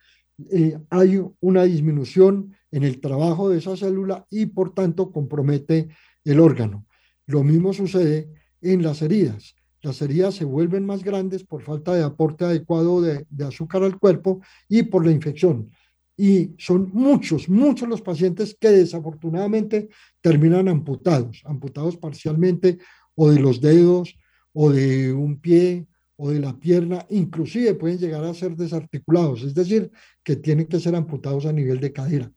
eh, 0.53 0.79
hay 0.89 1.21
una 1.41 1.63
disminución 1.63 2.55
en 2.71 2.83
el 2.83 3.01
trabajo 3.01 3.49
de 3.49 3.57
esa 3.57 3.75
célula 3.75 4.25
y 4.29 4.45
por 4.45 4.73
tanto 4.73 5.11
compromete 5.11 5.89
el 6.23 6.39
órgano. 6.39 6.85
Lo 7.25 7.43
mismo 7.43 7.73
sucede 7.73 8.29
en 8.61 8.83
las 8.83 9.01
heridas 9.01 9.55
las 9.81 10.01
heridas 10.01 10.35
se 10.35 10.45
vuelven 10.45 10.85
más 10.85 11.03
grandes 11.03 11.43
por 11.43 11.63
falta 11.63 11.93
de 11.93 12.03
aporte 12.03 12.45
adecuado 12.45 13.01
de, 13.01 13.25
azúcar 13.45 13.83
al 13.83 13.99
cuerpo 13.99 14.41
y 14.69 14.83
por 14.83 15.05
la 15.05 15.11
infección. 15.11 15.71
Y 16.15 16.53
son 16.57 16.91
muchos, 16.93 17.49
muchos 17.49 17.89
los 17.89 18.01
pacientes 18.01 18.55
que 18.59 18.69
desafortunadamente 18.69 19.89
terminan 20.21 20.67
amputados, 20.67 21.41
amputados 21.45 21.97
parcialmente 21.97 22.77
o 23.15 23.31
de 23.31 23.39
los 23.39 23.59
dedos 23.59 24.15
o 24.53 24.69
de 24.71 25.13
un 25.13 25.39
pie 25.39 25.87
o 26.17 26.29
de 26.29 26.39
la 26.39 26.59
pierna, 26.59 27.05
inclusive 27.09 27.73
pueden 27.73 27.97
llegar 27.97 28.23
a 28.23 28.33
ser 28.35 28.55
desarticulados, 28.55 29.41
es 29.41 29.55
decir, 29.55 29.91
que 30.23 30.35
tienen 30.35 30.67
que 30.67 30.79
ser 30.79 30.95
amputados 30.95 31.47
a 31.47 31.53
nivel 31.53 31.79
de 31.79 31.91
cadera. 31.91 32.31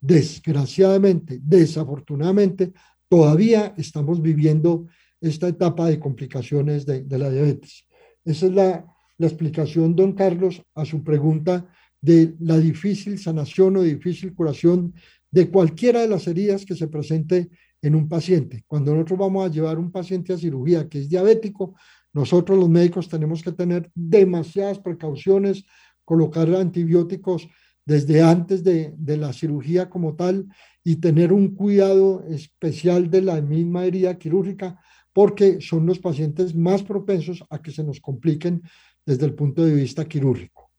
Desgraciadamente, 0.00 1.38
desafortunadamente, 1.40 2.72
todavía 3.08 3.74
estamos 3.76 4.20
viviendo 4.20 4.88
esta 5.20 5.48
etapa 5.48 5.88
de 5.88 5.98
complicaciones 5.98 6.86
de, 6.86 7.04
la 7.18 7.30
diabetes. 7.30 7.86
Esa 8.24 8.46
es 8.46 8.52
la, 8.52 8.86
la 9.18 9.26
explicación, 9.26 9.94
don 9.94 10.12
Carlos, 10.12 10.62
a 10.74 10.84
su 10.84 11.02
pregunta 11.02 11.66
de 12.00 12.34
la 12.40 12.58
difícil 12.58 13.18
sanación 13.18 13.76
o 13.76 13.82
difícil 13.82 14.34
curación 14.34 14.94
de 15.30 15.50
cualquiera 15.50 16.00
de 16.00 16.08
las 16.08 16.26
heridas 16.26 16.64
que 16.64 16.74
se 16.74 16.88
presente 16.88 17.50
en 17.82 17.94
un 17.94 18.08
paciente. 18.08 18.64
Cuando 18.66 18.94
nosotros 18.94 19.18
vamos 19.18 19.44
a 19.44 19.50
llevar 19.50 19.78
un 19.78 19.90
paciente 19.90 20.32
a 20.32 20.38
cirugía 20.38 20.88
que 20.88 20.98
es 20.98 21.08
diabético, 21.08 21.74
nosotros 22.12 22.58
los 22.58 22.68
médicos 22.68 23.08
tenemos 23.08 23.42
que 23.42 23.52
tener 23.52 23.90
demasiadas 23.94 24.78
precauciones, 24.78 25.64
colocar 26.04 26.52
antibióticos 26.54 27.48
desde 27.86 28.22
antes 28.22 28.62
de, 28.62 28.94
la 29.16 29.32
cirugía 29.32 29.88
como 29.88 30.14
tal 30.14 30.46
y 30.84 30.96
tener 30.96 31.32
un 31.32 31.54
cuidado 31.54 32.24
especial 32.28 33.10
de 33.10 33.22
la 33.22 33.40
misma 33.40 33.84
herida 33.84 34.18
quirúrgica 34.18 34.80
porque 35.12 35.60
son 35.60 35.86
los 35.86 35.98
pacientes 35.98 36.54
más 36.54 36.82
propensos 36.82 37.44
a 37.50 37.60
que 37.60 37.70
se 37.70 37.84
nos 37.84 38.00
compliquen 38.00 38.62
desde 39.04 39.26
el 39.26 39.34
punto 39.34 39.64
de 39.64 39.74
vista 39.74 40.04
quirúrgico. 40.04 40.70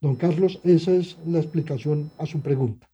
Don 0.00 0.16
Carlos, 0.16 0.60
esa 0.64 0.92
es 0.92 1.16
la 1.26 1.38
explicación 1.38 2.10
a 2.18 2.26
su 2.26 2.40
pregunta. 2.40 2.88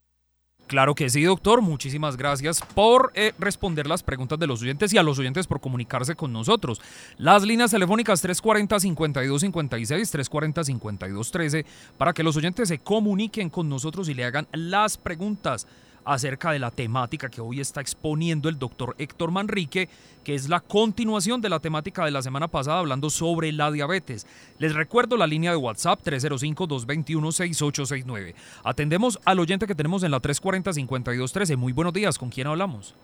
Claro 0.69 0.95
que 0.95 1.09
sí, 1.09 1.23
doctor. 1.23 1.63
Muchísimas 1.63 2.19
gracias 2.19 2.61
por 2.75 3.11
eh, 3.15 3.33
responder 3.39 3.87
las 3.87 4.03
preguntas 4.03 4.39
de 4.39 4.47
los 4.47 4.61
oyentes 4.61 4.93
y 4.93 4.99
a 4.99 5.03
los 5.03 5.19
oyentes 5.19 5.47
por 5.47 5.61
comunicarse 5.61 6.15
con 6.15 6.31
nosotros. 6.31 6.83
Las 7.17 7.43
líneas 7.43 7.71
telefónicas 7.71 8.23
340-5256, 8.23 10.29
340-5213, 10.31 11.65
para 11.97 12.13
que 12.13 12.23
los 12.23 12.37
oyentes 12.37 12.69
se 12.69 12.81
comuniquen 12.81 13.49
con 13.49 13.71
nosotros 13.71 14.11
y 14.11 14.15
le 14.15 14.27
hagan 14.27 14.47
las 14.53 14.99
preguntas 14.99 15.67
acerca 16.09 16.51
de 16.53 16.59
la 16.59 16.71
temática 16.71 17.29
que 17.29 17.43
hoy 17.43 17.61
está 17.61 17.83
exponiendo 17.83 18.49
el 18.49 18.59
doctor 18.59 18.95
Héctor 18.99 19.31
Manrique, 19.31 19.91
que 20.25 20.35
es 20.35 20.49
la 20.49 20.61
continuación 20.61 21.43
de 21.43 21.51
la 21.51 21.61
temática 21.61 22.03
de 22.05 22.11
la 22.11 22.23
semana 22.23 22.49
pasada 22.49 22.79
hablando 22.79 23.11
sobre 23.11 23.53
la 23.53 23.71
diabetes. 23.71 24.27
Les 24.59 24.75
recuerdo 24.75 25.19
la 25.19 25.27
línea 25.27 25.51
de 25.51 25.59
WhatsApp 25.59 26.01
305-221-6869. 26.03 28.35
Atendemos 28.65 29.21
al 29.27 29.39
oyente 29.39 29.67
que 29.67 29.75
tenemos 29.75 30.03
en 30.03 30.11
la 30.11 30.23
340-5213. 30.23 31.59
Muy 31.59 31.75
buenos 31.75 31.93
días, 31.93 32.19
¿con 32.19 32.31
quién 32.31 32.47
hablamos? 32.47 32.95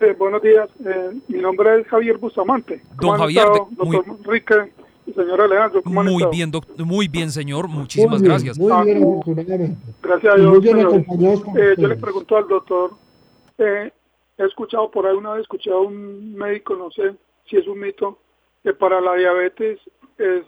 Eh, 0.00 0.16
buenos 0.18 0.42
días, 0.42 0.68
eh, 0.84 1.10
mi 1.28 1.38
nombre 1.38 1.80
es 1.80 1.86
Javier 1.86 2.18
Bustamante. 2.18 2.82
Don 3.00 3.16
Javier, 3.16 3.46
doctor 3.46 4.04
Manrique? 4.06 4.72
Señor 5.14 5.40
Alejandro, 5.40 5.82
¿cómo 5.82 6.02
Muy 6.02 6.24
bien, 6.30 6.50
muy 6.78 7.08
bien, 7.08 7.30
señor. 7.30 7.68
Muchísimas 7.68 8.22
gracias. 8.22 8.58
Muy 8.58 8.72
bien, 8.84 9.76
gracias 10.02 10.34
a 10.34 10.36
Dios. 10.36 10.64
Eh, 11.56 11.74
yo 11.78 11.88
le 11.88 11.96
pregunto 11.96 12.36
al 12.36 12.48
doctor, 12.48 12.92
eh, 13.58 13.90
he 14.36 14.44
escuchado 14.44 14.90
por 14.90 15.06
ahí 15.06 15.16
una 15.16 15.32
vez, 15.32 15.42
escuché 15.42 15.70
a 15.70 15.76
un 15.76 16.34
médico, 16.34 16.76
no 16.76 16.90
sé 16.90 17.14
si 17.48 17.56
es 17.56 17.66
un 17.66 17.80
mito, 17.80 18.18
que 18.62 18.72
para 18.72 19.00
la 19.00 19.14
diabetes 19.14 19.80
es 20.18 20.44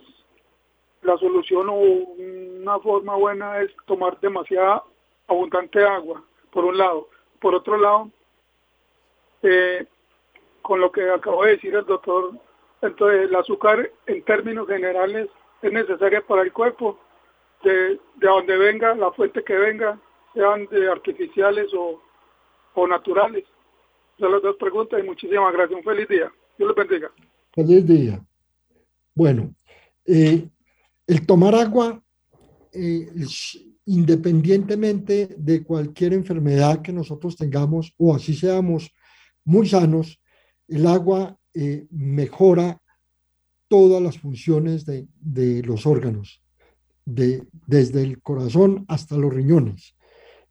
la 1.02 1.16
solución 1.16 1.68
o 1.68 1.74
una 1.74 2.78
forma 2.80 3.16
buena 3.16 3.60
es 3.60 3.70
tomar 3.86 4.20
demasiada 4.20 4.82
abundante 5.28 5.82
agua, 5.82 6.22
por 6.52 6.64
un 6.64 6.76
lado. 6.76 7.08
Por 7.40 7.54
otro 7.54 7.78
lado, 7.78 8.10
eh, 9.42 9.86
con 10.62 10.80
lo 10.80 10.92
que 10.92 11.08
acabo 11.10 11.44
de 11.44 11.52
decir 11.52 11.74
el 11.74 11.86
doctor 11.86 12.32
entonces, 12.82 13.28
el 13.28 13.34
azúcar 13.34 13.90
en 14.06 14.24
términos 14.24 14.66
generales 14.66 15.28
es 15.62 15.72
necesaria 15.72 16.26
para 16.26 16.42
el 16.42 16.52
cuerpo, 16.52 16.98
de, 17.62 18.00
de 18.16 18.26
donde 18.26 18.56
venga, 18.56 18.94
la 18.94 19.12
fuente 19.12 19.44
que 19.44 19.54
venga, 19.54 20.00
sean 20.34 20.66
de 20.66 20.90
artificiales 20.90 21.66
o, 21.74 22.00
o 22.74 22.86
naturales. 22.86 23.44
Son 24.18 24.32
las 24.32 24.42
dos 24.42 24.56
preguntas 24.56 25.00
y 25.00 25.06
muchísimas 25.06 25.52
gracias. 25.52 25.78
Un 25.78 25.84
feliz 25.84 26.08
día. 26.08 26.32
Dios 26.56 26.74
les 26.74 26.88
bendiga. 26.88 27.12
Feliz 27.52 27.86
día. 27.86 28.24
Bueno, 29.14 29.54
eh, 30.06 30.48
el 31.06 31.26
tomar 31.26 31.54
agua, 31.54 32.02
eh, 32.72 33.08
independientemente 33.86 35.34
de 35.36 35.64
cualquier 35.64 36.12
enfermedad 36.12 36.80
que 36.80 36.92
nosotros 36.92 37.36
tengamos 37.36 37.92
o 37.98 38.14
así 38.14 38.34
seamos 38.34 38.94
muy 39.44 39.66
sanos, 39.66 40.20
el 40.68 40.86
agua 40.86 41.36
eh, 41.54 41.86
mejora 41.90 42.80
todas 43.68 44.02
las 44.02 44.18
funciones 44.18 44.84
de, 44.84 45.62
los 45.62 45.86
órganos, 45.86 46.42
de, 47.04 47.46
desde 47.66 48.02
el 48.02 48.20
corazón 48.20 48.84
hasta 48.88 49.16
los 49.16 49.32
riñones. 49.32 49.94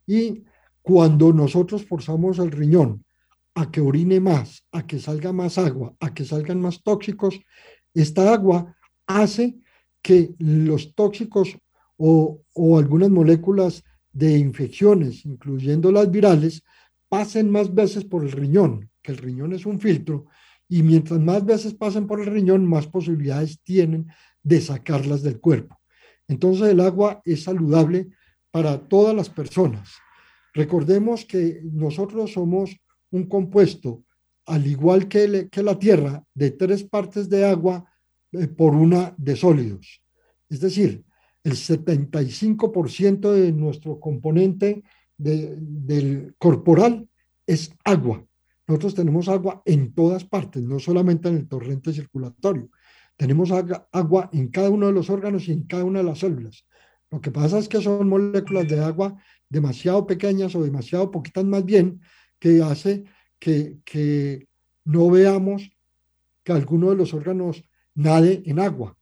Y 0.07 0.43
cuando 0.81 1.33
nosotros 1.33 1.85
forzamos 1.85 2.39
el 2.39 2.51
riñón 2.51 3.03
a 3.55 3.69
que 3.69 3.81
orine 3.81 4.21
más, 4.21 4.65
a 4.71 4.87
que 4.87 4.99
salga 4.99 5.33
más 5.33 5.57
agua, 5.57 5.93
a 5.99 6.13
que 6.13 6.23
salgan 6.23 6.61
más 6.61 6.81
tóxicos, 6.81 7.39
esta 7.93 8.33
agua 8.33 8.73
hace 9.05 9.57
que 10.01 10.33
los 10.39 10.95
tóxicos 10.95 11.57
o, 11.97 12.41
o 12.53 12.77
algunas 12.77 13.09
moléculas 13.09 13.83
de 14.13 14.37
infecciones, 14.37 15.25
incluyendo 15.25 15.91
las 15.91 16.09
virales, 16.09 16.63
pasen 17.09 17.51
más 17.51 17.73
veces 17.73 18.05
por 18.05 18.23
el 18.23 18.31
riñón, 18.31 18.89
que 19.01 19.11
el 19.11 19.17
riñón 19.17 19.51
es 19.53 19.65
un 19.65 19.79
filtro, 19.79 20.27
y 20.69 20.83
mientras 20.83 21.19
más 21.19 21.43
veces 21.43 21.73
pasen 21.73 22.05
por 22.05 22.21
el 22.21 22.27
riñón, 22.27 22.65
más 22.65 22.87
posibilidades 22.87 23.59
tienen 23.63 24.07
de 24.43 24.61
sacarlas 24.61 25.23
del 25.23 25.39
cuerpo. 25.39 25.79
Entonces 26.27 26.69
el 26.69 26.79
agua 26.79 27.21
es 27.25 27.43
saludable 27.43 28.09
para 28.51 28.87
todas 28.87 29.15
las 29.15 29.29
personas. 29.29 29.91
Recordemos 30.53 31.25
que 31.25 31.59
nosotros 31.63 32.33
somos 32.33 32.77
un 33.11 33.25
compuesto, 33.25 34.03
al 34.45 34.67
igual 34.67 35.07
que, 35.07 35.49
que 35.51 35.63
la 35.63 35.77
Tierra, 35.77 36.23
de 36.35 36.51
tres 36.51 36.83
partes 36.83 37.27
de 37.29 37.45
agua 37.45 37.85
eh, 38.31 38.47
por 38.47 38.75
una 38.75 39.13
de 39.17 39.35
sólidos. 39.35 40.03
Es 40.49 40.59
decir, 40.59 41.03
el 41.43 41.53
75% 41.53 43.31
de 43.31 43.51
nuestro 43.51 43.99
componente 43.99 44.83
del 45.17 46.35
corporal 46.37 47.07
es 47.47 47.71
agua. 47.83 48.23
Nosotros 48.69 48.93
tenemos 48.93 49.27
agua 49.27 49.63
en 49.65 49.95
todas 49.95 50.23
partes, 50.23 50.61
no 50.61 50.77
solamente 50.77 51.27
en 51.27 51.37
el 51.37 51.47
torrente 51.47 51.91
circulatorio. 51.91 52.69
Tenemos 53.17 53.49
agua 53.51 54.29
en 54.31 54.49
cada 54.49 54.69
uno 54.69 54.85
de 54.85 54.93
los 54.93 55.09
órganos 55.09 55.47
y 55.47 55.53
en 55.53 55.63
cada 55.63 55.83
una 55.83 55.99
de 55.99 56.05
las 56.05 56.19
células. 56.19 56.67
Lo 57.09 57.19
que 57.19 57.31
pasa 57.31 57.57
es 57.57 57.67
que 57.67 57.81
son 57.81 58.07
moléculas 58.07 58.67
de 58.67 58.79
agua 58.79 59.17
demasiado 59.49 60.05
pequeñas 60.05 60.53
o 60.53 60.61
demasiado 60.61 61.09
poquitas 61.09 61.45
más 61.45 61.65
bien, 61.65 61.99
que 62.37 62.61
hace 62.61 63.05
que, 63.39 63.79
que 63.83 64.47
no 64.85 65.09
veamos 65.09 65.71
que 66.43 66.51
alguno 66.51 66.91
de 66.91 66.95
los 66.95 67.11
órganos 67.15 67.63
nade 67.95 68.43
en 68.45 68.59
agua. 68.59 68.95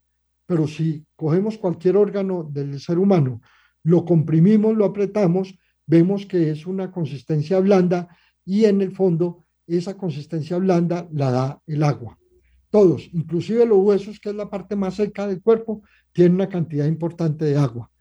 Pero 0.46 0.66
si 0.68 1.06
cogemos 1.18 1.58
cualquier 1.58 1.98
órgano 1.98 2.50
del 2.50 2.80
ser 2.80 3.00
humano, 3.00 3.42
lo 3.84 4.06
comprimimos, 4.06 4.78
lo 4.78 4.86
apretamos, 4.86 5.60
vemos 5.86 6.26
que 6.26 6.52
es 6.52 6.66
una 6.66 6.90
consistencia 6.90 7.60
blanda 7.60 8.08
y 8.46 8.64
en 8.64 8.80
el 8.80 8.94
fondo 8.94 9.44
esa 9.76 9.98
consistencia 9.98 10.58
blanda 10.58 11.08
la 11.12 11.32
da 11.32 11.62
el 11.68 11.84
agua. 11.84 12.18
Todos, 12.70 13.10
inclusive 13.14 13.66
los 13.66 13.80
huesos, 13.80 14.20
que 14.20 14.30
es 14.30 14.36
la 14.36 14.50
parte 14.50 14.76
más 14.76 14.96
seca 14.96 15.28
del 15.28 15.42
cuerpo, 15.42 15.84
tienen 16.12 16.36
una 16.36 16.50
cantidad 16.50 16.86
importante 16.86 17.46
de 17.46 17.58
agua. 17.58 17.92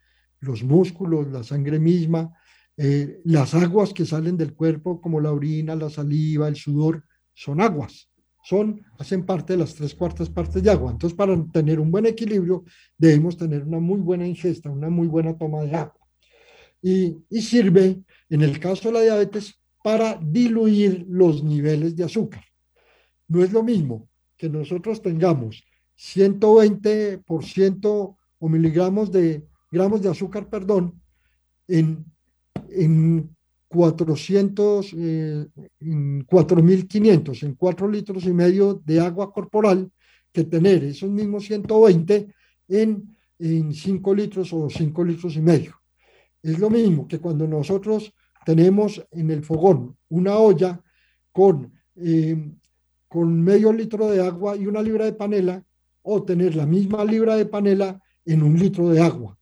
Los 0.40 0.62
músculos, 0.62 1.28
la 1.28 1.42
sangre 1.42 1.78
misma, 1.78 2.32
eh, 2.76 3.20
las 3.24 3.54
aguas 3.54 3.92
que 3.92 4.04
salen 4.04 4.36
del 4.36 4.54
cuerpo, 4.54 5.00
como 5.00 5.20
la 5.20 5.32
orina, 5.32 5.74
la 5.74 5.88
saliva, 5.88 6.48
el 6.48 6.56
sudor, 6.56 7.04
son 7.32 7.60
aguas. 7.60 8.10
Son, 8.44 8.80
hacen 8.98 9.24
parte 9.24 9.54
de 9.54 9.58
las 9.58 9.74
tres 9.74 9.94
cuartas 9.94 10.30
partes 10.30 10.62
de 10.62 10.70
agua. 10.70 10.92
Entonces, 10.92 11.16
para 11.16 11.36
tener 11.52 11.80
un 11.80 11.90
buen 11.90 12.06
equilibrio, 12.06 12.64
debemos 12.96 13.36
tener 13.36 13.64
una 13.64 13.80
muy 13.80 14.00
buena 14.00 14.26
ingesta, 14.26 14.70
una 14.70 14.88
muy 14.88 15.08
buena 15.08 15.36
toma 15.36 15.62
de 15.62 15.74
agua. 15.74 16.06
Y, 16.80 17.16
y 17.28 17.42
sirve, 17.42 18.02
en 18.28 18.42
el 18.42 18.60
caso 18.60 18.88
de 18.88 18.94
la 18.94 19.00
diabetes, 19.00 19.60
para 19.86 20.18
diluir 20.20 21.06
los 21.08 21.44
niveles 21.44 21.94
de 21.94 22.02
azúcar. 22.02 22.42
No 23.28 23.44
es 23.44 23.52
lo 23.52 23.62
mismo 23.62 24.08
que 24.36 24.48
nosotros 24.48 25.00
tengamos 25.00 25.62
120% 25.96 28.16
o 28.40 28.48
miligramos 28.48 29.12
de 29.12 29.46
gramos 29.70 30.02
de 30.02 30.08
azúcar, 30.08 30.50
perdón, 30.50 31.00
en, 31.68 32.04
en 32.68 33.30
400, 33.68 34.92
eh, 34.92 35.46
en 35.78 36.26
4.500, 36.26 37.44
en 37.44 37.54
4 37.54 37.88
litros 37.88 38.24
y 38.24 38.32
medio 38.32 38.82
de 38.84 38.98
agua 38.98 39.32
corporal, 39.32 39.88
que 40.32 40.42
tener 40.42 40.82
esos 40.82 41.10
mismos 41.10 41.44
120 41.44 42.34
en, 42.66 43.16
en 43.38 43.72
5 43.72 44.14
litros 44.16 44.52
o 44.52 44.68
5 44.68 45.04
litros 45.04 45.36
y 45.36 45.42
medio. 45.42 45.76
Es 46.42 46.58
lo 46.58 46.70
mismo 46.70 47.06
que 47.06 47.20
cuando 47.20 47.46
nosotros 47.46 48.12
tenemos 48.46 49.04
en 49.10 49.32
el 49.32 49.42
fogón 49.42 49.96
una 50.08 50.36
olla 50.38 50.80
con, 51.32 51.72
eh, 51.96 52.52
con 53.08 53.42
medio 53.42 53.72
litro 53.72 54.08
de 54.08 54.24
agua 54.24 54.56
y 54.56 54.68
una 54.68 54.80
libra 54.82 55.04
de 55.04 55.14
panela, 55.14 55.64
o 56.02 56.22
tener 56.22 56.54
la 56.54 56.64
misma 56.64 57.04
libra 57.04 57.34
de 57.34 57.46
panela 57.46 58.00
en 58.24 58.44
un 58.44 58.56
litro 58.56 58.88
de 58.88 59.00
agua. 59.00 59.36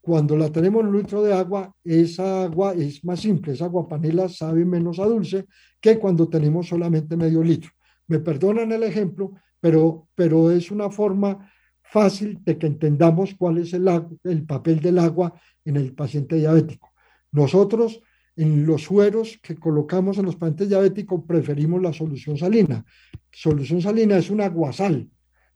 Cuando 0.00 0.36
la 0.36 0.50
tenemos 0.50 0.80
en 0.82 0.88
un 0.88 0.98
litro 0.98 1.22
de 1.22 1.32
agua, 1.32 1.72
esa 1.84 2.42
agua 2.42 2.74
es 2.74 3.04
más 3.04 3.20
simple, 3.20 3.52
esa 3.52 3.66
agua 3.66 3.88
panela 3.88 4.28
sabe 4.28 4.64
menos 4.64 4.98
a 4.98 5.06
dulce 5.06 5.46
que 5.80 5.96
cuando 5.96 6.28
tenemos 6.28 6.66
solamente 6.66 7.16
medio 7.16 7.44
litro. 7.44 7.70
Me 8.08 8.18
perdonan 8.18 8.72
el 8.72 8.82
ejemplo, 8.82 9.34
pero, 9.60 10.08
pero 10.16 10.50
es 10.50 10.72
una 10.72 10.90
forma 10.90 11.48
fácil 11.80 12.40
de 12.44 12.58
que 12.58 12.66
entendamos 12.66 13.36
cuál 13.38 13.58
es 13.58 13.72
el, 13.72 13.88
el 14.24 14.44
papel 14.44 14.80
del 14.80 14.98
agua 14.98 15.32
en 15.64 15.76
el 15.76 15.94
paciente 15.94 16.34
diabético. 16.34 16.90
Nosotros 17.30 18.02
en 18.38 18.64
los 18.64 18.84
sueros 18.84 19.40
que 19.42 19.56
colocamos 19.56 20.16
en 20.16 20.26
los 20.26 20.36
pacientes 20.36 20.68
diabéticos 20.68 21.24
preferimos 21.26 21.82
la 21.82 21.92
solución 21.92 22.38
salina. 22.38 22.84
Solución 23.32 23.82
salina 23.82 24.16
es 24.16 24.30
un 24.30 24.40
aguasal, 24.40 25.10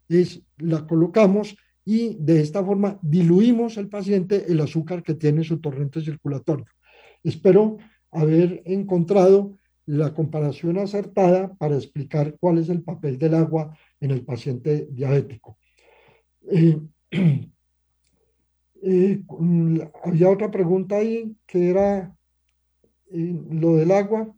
es, 0.09 0.43
la 0.59 0.85
colocamos 0.85 1.57
y 1.85 2.17
de 2.19 2.41
esta 2.41 2.65
forma 2.65 2.99
diluimos 3.01 3.79
al 3.79 3.89
paciente 3.89 4.47
el 4.49 4.61
azúcar 4.61 5.05
que 5.05 5.15
tiene 5.15 5.45
su 5.45 5.61
torrente 5.61 6.01
circulatorio. 6.01 6.67
Espero 7.23 7.79
haber 8.11 8.63
encontrado 8.65 9.57
la 9.87 10.13
comparación 10.13 10.79
acertada 10.79 11.55
para 11.55 11.77
explicar 11.77 12.37
cuál 12.41 12.59
es 12.59 12.69
el 12.69 12.83
papel 12.83 13.17
del 13.17 13.35
agua 13.35 13.77
en 14.01 14.11
el 14.11 14.25
paciente 14.25 14.89
diabético. 14.91 15.57
Eh, 16.51 16.81
eh, 18.83 19.23
había 20.05 20.31
otra 20.31 20.51
pregunta 20.51 20.97
ahí 20.97 21.37
que 21.47 21.71
era 21.71 22.13
eh, 23.13 23.35
lo 23.51 23.77
del 23.77 23.91
agua. 23.91 24.29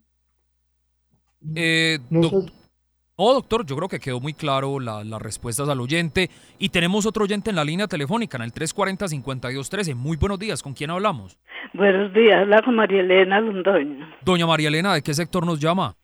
no, 2.10 3.32
doctor, 3.32 3.64
yo 3.64 3.76
creo 3.76 3.88
que 3.88 4.00
quedó 4.00 4.20
muy 4.20 4.34
claro 4.34 4.80
las 4.80 5.22
respuestas 5.22 5.68
al 5.68 5.80
oyente. 5.80 6.30
Y 6.58 6.70
tenemos 6.70 7.06
otro 7.06 7.24
oyente 7.24 7.50
en 7.50 7.56
la 7.56 7.64
línea 7.64 7.86
telefónica, 7.86 8.36
en 8.36 8.42
el 8.44 8.52
340-5213. 8.52 9.94
Muy 9.94 10.16
buenos 10.16 10.38
días, 10.38 10.62
¿con 10.62 10.74
quién 10.74 10.90
hablamos? 10.90 11.38
Buenos 11.72 12.12
días, 12.12 12.40
habla 12.40 12.62
con 12.62 12.76
María 12.76 13.00
Elena 13.00 13.40
Londoño. 13.40 14.06
Doña 14.22 14.46
María 14.46 14.68
Elena, 14.68 14.94
¿de 14.94 15.02
qué 15.02 15.14
sector 15.14 15.44
nos 15.44 15.60
llama? 15.60 15.94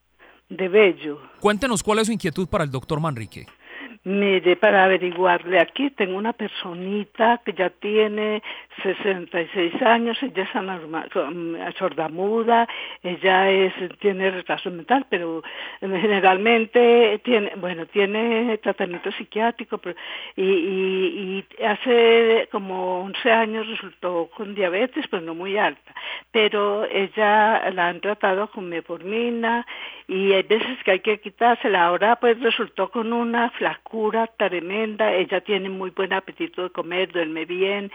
De 0.48 0.68
Bello. 0.68 1.20
Cuéntenos 1.38 1.82
cuál 1.82 2.00
es 2.00 2.06
su 2.08 2.12
inquietud 2.12 2.48
para 2.48 2.64
el 2.64 2.70
doctor 2.70 3.00
Manrique. 3.00 3.46
Mire, 4.02 4.56
para 4.56 4.84
averiguarle. 4.84 5.60
Aquí, 5.60 5.90
tengo 5.90 6.16
una 6.16 6.32
personita 6.32 7.42
que 7.44 7.52
ya 7.52 7.68
tiene 7.68 8.42
66 8.82 9.82
años, 9.82 10.16
ella 10.22 10.44
es 10.44 11.74
sordamuda, 11.76 12.66
ella 13.02 13.50
es, 13.50 13.74
tiene 13.98 14.30
retraso 14.30 14.70
mental, 14.70 15.04
pero 15.10 15.42
generalmente 15.80 17.20
tiene, 17.24 17.52
bueno, 17.56 17.84
tiene 17.86 18.56
tratamiento 18.58 19.12
psiquiátrico, 19.12 19.76
pero, 19.76 19.96
y, 20.34 21.44
hace 21.62 22.48
como 22.50 23.02
11 23.02 23.30
años 23.30 23.68
resultó 23.68 24.30
con 24.34 24.54
diabetes, 24.54 25.06
pues 25.08 25.22
no 25.22 25.34
muy 25.34 25.58
alta, 25.58 25.94
pero 26.30 26.86
ella 26.86 27.70
la 27.70 27.88
han 27.88 28.00
tratado 28.00 28.50
con 28.50 28.66
meformina 28.66 29.66
y 30.08 30.32
hay 30.32 30.42
veces 30.42 30.82
que 30.84 30.90
hay 30.90 31.00
que 31.00 31.20
quitársela. 31.20 31.84
Ahora 31.84 32.16
pues 32.16 32.40
resultó 32.40 32.90
con 32.90 33.12
una 33.12 33.50
flacura 33.90 34.28
tremenda, 34.36 35.12
ella 35.12 35.40
tiene 35.40 35.68
muy 35.68 35.90
buen 35.90 36.12
apetito 36.12 36.62
de 36.62 36.70
comer, 36.70 37.10
duerme 37.10 37.44
bien, 37.44 37.90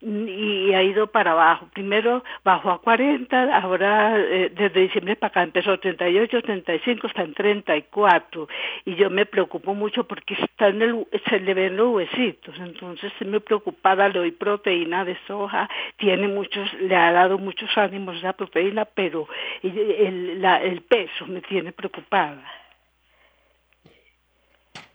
y 0.00 0.72
ha 0.74 0.82
ido 0.82 1.08
para 1.08 1.32
abajo. 1.32 1.68
Primero 1.74 2.22
bajó 2.44 2.70
a 2.70 2.80
40, 2.80 3.56
ahora 3.58 4.16
eh, 4.16 4.50
desde 4.54 4.82
diciembre 4.82 5.16
para 5.16 5.28
acá 5.28 5.42
empezó 5.42 5.78
38, 5.78 6.40
35, 6.42 7.06
está 7.08 7.22
en 7.22 7.34
34. 7.34 8.48
Y 8.84 8.94
yo 8.94 9.10
me 9.10 9.26
preocupo 9.26 9.74
mucho 9.74 10.04
porque 10.04 10.34
está 10.34 10.68
en 10.68 10.82
el, 10.82 11.06
se 11.28 11.40
le 11.40 11.52
ven 11.52 11.76
los 11.76 11.88
huesitos. 11.94 12.54
Entonces 12.58 13.12
estoy 13.12 13.26
muy 13.26 13.40
preocupada, 13.40 14.08
le 14.08 14.20
doy 14.20 14.30
proteína 14.30 15.04
de 15.04 15.18
soja, 15.26 15.68
tiene 15.96 16.28
muchos, 16.28 16.72
le 16.74 16.96
ha 16.96 17.12
dado 17.12 17.38
muchos 17.38 17.76
ánimos 17.76 18.16
esa 18.16 18.32
proteína, 18.34 18.84
pero 18.84 19.28
el, 19.62 20.42
el 20.44 20.80
peso 20.82 21.26
me 21.26 21.40
tiene 21.42 21.72
preocupada. 21.72 22.57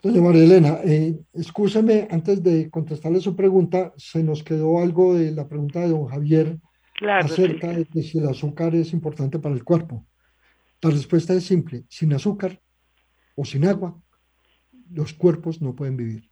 Doña 0.02 0.22
María 0.22 0.44
Elena, 0.44 0.80
eh, 0.84 1.18
antes 2.10 2.44
de 2.44 2.70
contestarle 2.70 3.22
su 3.22 3.36
pregunta, 3.36 3.94
se 3.98 4.22
nos 4.22 4.44
quedó 4.44 4.80
algo 4.80 5.16
de 5.16 5.32
la 5.32 5.48
pregunta 5.48 5.80
de 5.80 5.90
don 5.90 6.08
Javier 6.08 6.60
acerca 7.02 7.70
de, 7.70 7.88
si 8.04 8.20
el 8.20 8.28
azúcar 8.28 8.76
es 8.76 8.94
importante 8.94 9.40
para 9.40 9.56
el 9.56 9.64
cuerpo. 9.64 10.06
La 10.82 10.90
respuesta 10.90 11.34
es 11.34 11.46
simple, 11.46 11.86
sin 11.88 12.12
azúcar 12.14 12.62
o 13.36 13.46
sin 13.46 13.66
agua, 13.66 13.98
los 14.92 15.14
cuerpos 15.14 15.62
no 15.62 15.74
pueden 15.74 15.96
vivir. 15.96 16.30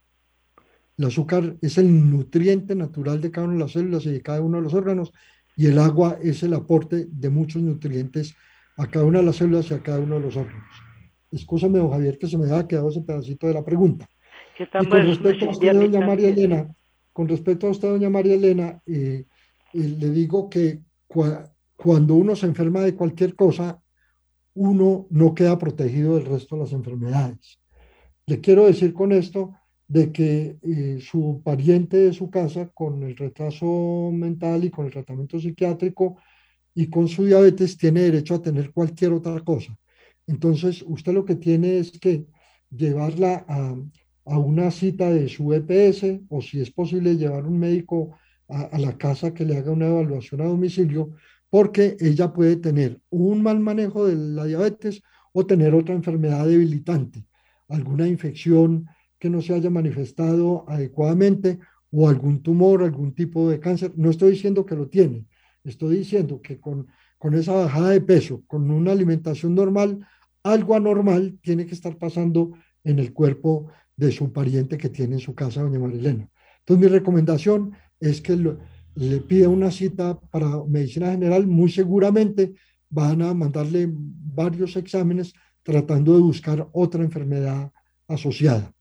El 0.97 1.05
azúcar 1.05 1.55
es 1.61 1.77
el 1.77 2.11
nutriente 2.11 2.75
natural 2.75 3.21
de 3.21 3.31
cada 3.31 3.47
una 3.47 3.55
de 3.55 3.61
las 3.61 3.71
células 3.71 4.05
y 4.05 4.11
de 4.11 4.21
cada 4.21 4.41
uno 4.41 4.57
de 4.57 4.63
los 4.63 4.73
órganos, 4.73 5.13
y 5.55 5.67
el 5.67 5.79
agua 5.79 6.17
es 6.21 6.43
el 6.43 6.53
aporte 6.53 7.07
de 7.09 7.29
muchos 7.29 7.61
nutrientes 7.61 8.35
a 8.77 8.87
cada 8.87 9.05
una 9.05 9.19
de 9.19 9.25
las 9.25 9.37
células 9.37 9.71
y 9.71 9.73
a 9.73 9.81
cada 9.81 9.99
uno 9.99 10.15
de 10.15 10.21
los 10.21 10.35
órganos. 10.35 10.80
Escúchame, 11.31 11.79
don 11.79 11.89
Javier, 11.89 12.17
que 12.17 12.27
se 12.27 12.37
me 12.37 12.51
ha 12.51 12.67
quedado 12.67 12.89
ese 12.89 13.01
pedacito 13.01 13.47
de 13.47 13.53
la 13.53 13.63
pregunta. 13.63 14.07
Y 14.59 14.85
con 14.85 15.05
respecto 15.05 15.45
a 15.45 15.49
usted, 15.49 15.73
doña 15.73 16.05
María 16.05 16.29
Elena, 16.29 16.67
con 17.13 17.27
respecto 17.27 17.67
a 17.67 17.71
usted, 17.71 17.87
doña 17.87 18.09
María 18.09 18.35
Elena, 18.35 18.81
eh, 18.85 19.25
eh, 19.73 19.95
le 19.99 20.09
digo 20.09 20.49
que 20.49 20.81
cuando 21.75 22.15
uno 22.15 22.35
se 22.35 22.45
enferma 22.45 22.81
de 22.81 22.95
cualquier 22.95 23.35
cosa, 23.35 23.81
uno 24.53 25.07
no 25.09 25.33
queda 25.33 25.57
protegido 25.57 26.15
del 26.15 26.25
resto 26.25 26.55
de 26.55 26.61
las 26.61 26.73
enfermedades. 26.73 27.59
Le 28.25 28.39
quiero 28.39 28.65
decir 28.65 28.93
con 28.93 29.11
esto 29.11 29.55
de 29.87 30.11
que 30.11 30.57
eh, 30.61 30.99
su 31.01 31.41
pariente 31.43 31.97
de 31.97 32.13
su 32.13 32.29
casa, 32.29 32.69
con 32.73 33.03
el 33.03 33.17
retraso 33.17 34.09
mental 34.13 34.63
y 34.63 34.69
con 34.69 34.85
el 34.85 34.91
tratamiento 34.91 35.39
psiquiátrico 35.39 36.17
y 36.73 36.89
con 36.89 37.07
su 37.07 37.25
diabetes, 37.25 37.77
tiene 37.77 38.01
derecho 38.01 38.35
a 38.35 38.41
tener 38.41 38.71
cualquier 38.71 39.11
otra 39.13 39.39
cosa. 39.41 39.77
Entonces, 40.31 40.81
usted 40.87 41.13
lo 41.13 41.25
que 41.25 41.35
tiene 41.35 41.77
es 41.77 41.91
que 41.91 42.25
llevarla 42.69 43.45
a, 43.49 43.75
una 44.37 44.71
cita 44.71 45.09
de 45.09 45.27
su 45.27 45.51
EPS 45.51 46.21
o 46.29 46.41
si 46.41 46.61
es 46.61 46.71
posible 46.71 47.17
llevar 47.17 47.45
un 47.45 47.59
médico 47.59 48.15
a, 48.47 48.77
la 48.79 48.97
casa 48.97 49.33
que 49.33 49.43
le 49.43 49.57
haga 49.57 49.71
una 49.71 49.87
evaluación 49.87 50.39
a 50.39 50.45
domicilio 50.45 51.11
porque 51.49 51.97
ella 51.99 52.31
puede 52.31 52.55
tener 52.55 53.01
un 53.09 53.43
mal 53.43 53.59
manejo 53.59 54.07
de 54.07 54.15
la 54.15 54.45
diabetes 54.45 55.01
o 55.33 55.45
tener 55.45 55.75
otra 55.75 55.95
enfermedad 55.95 56.47
debilitante, 56.47 57.25
alguna 57.67 58.07
infección 58.07 58.87
que 59.19 59.29
no 59.29 59.41
se 59.41 59.53
haya 59.53 59.69
manifestado 59.69 60.63
adecuadamente 60.69 61.59
o 61.91 62.07
algún 62.07 62.41
tumor, 62.41 62.83
algún 62.83 63.13
tipo 63.13 63.49
de 63.49 63.59
cáncer. 63.59 63.91
No 63.97 64.09
estoy 64.09 64.31
diciendo 64.31 64.65
que 64.65 64.75
lo 64.75 64.87
tiene, 64.87 65.25
estoy 65.65 65.97
diciendo 65.97 66.41
que 66.41 66.57
con, 66.61 66.87
con 67.17 67.33
esa 67.33 67.53
bajada 67.53 67.89
de 67.89 68.01
peso, 68.01 68.43
con 68.47 68.71
una 68.71 68.93
alimentación 68.93 69.55
normal, 69.55 69.99
algo 70.43 70.75
anormal 70.75 71.39
tiene 71.41 71.65
que 71.65 71.75
estar 71.75 71.97
pasando 71.97 72.51
en 72.83 72.99
el 72.99 73.13
cuerpo 73.13 73.71
de 73.95 74.11
su 74.11 74.31
pariente 74.31 74.77
que 74.77 74.89
tiene 74.89 75.15
en 75.15 75.19
su 75.19 75.35
casa, 75.35 75.61
doña 75.61 75.79
Marilena. 75.79 76.27
Entonces, 76.59 76.89
mi 76.89 76.97
recomendación 76.97 77.73
es 77.99 78.21
que 78.21 78.35
le 78.95 79.17
pida 79.21 79.49
una 79.49 79.71
cita 79.71 80.19
para 80.19 80.63
medicina 80.67 81.11
general. 81.11 81.47
Muy 81.47 81.71
seguramente 81.71 82.53
van 82.89 83.21
a 83.21 83.33
mandarle 83.33 83.87
varios 83.89 84.75
exámenes 84.75 85.33
tratando 85.63 86.15
de 86.15 86.21
buscar 86.21 86.67
otra 86.71 87.03
enfermedad 87.03 87.71
asociada. 88.07 88.71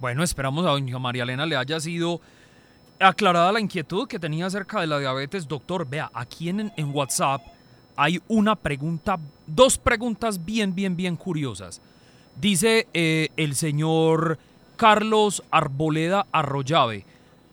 Bueno, 0.00 0.22
esperamos 0.22 0.64
a 0.66 0.70
doña 0.70 0.98
María 0.98 1.24
Elena 1.24 1.46
le 1.46 1.56
haya 1.56 1.80
sido 1.80 2.20
aclarada 3.00 3.52
la 3.52 3.60
inquietud 3.60 4.06
que 4.06 4.18
tenía 4.18 4.46
acerca 4.46 4.80
de 4.80 4.86
la 4.86 4.98
diabetes. 4.98 5.46
Doctor, 5.46 5.88
vea, 5.88 6.10
aquí 6.12 6.48
en, 6.48 6.72
en 6.76 6.94
WhatsApp 6.94 7.42
hay 8.00 8.22
una 8.28 8.54
pregunta, 8.54 9.18
dos 9.44 9.76
preguntas 9.76 10.44
bien, 10.44 10.72
bien, 10.72 10.94
bien 10.94 11.16
curiosas. 11.16 11.80
Dice 12.40 12.86
eh, 12.94 13.30
el 13.36 13.56
señor 13.56 14.38
Carlos 14.76 15.42
Arboleda 15.50 16.24
Arroyave. 16.30 17.04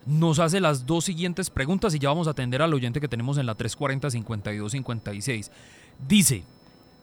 Nos 0.06 0.38
hace 0.38 0.60
las 0.62 0.86
dos 0.86 1.06
siguientes 1.06 1.50
preguntas 1.50 1.96
y 1.96 2.00
ya 2.00 2.10
vamos 2.10 2.28
a 2.28 2.32
atender 2.32 2.62
al 2.62 2.76
oyente 2.76 3.02
que 3.02 3.08
tenemos 3.08 3.40
en 3.40 3.48
la 3.48 3.58
340-5256. 3.58 5.50
Dice, 6.08 6.44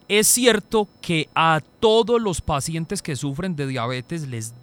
¿es 0.07 0.29
cierto 0.29 0.87
que 1.01 1.29
a 1.35 1.61
todos 1.81 2.23
los 2.23 2.41
pacientes 2.41 3.03
que 3.03 3.17
sufren 3.17 3.57
de 3.57 3.67
diabetes 3.67 4.29
les, 4.29 4.55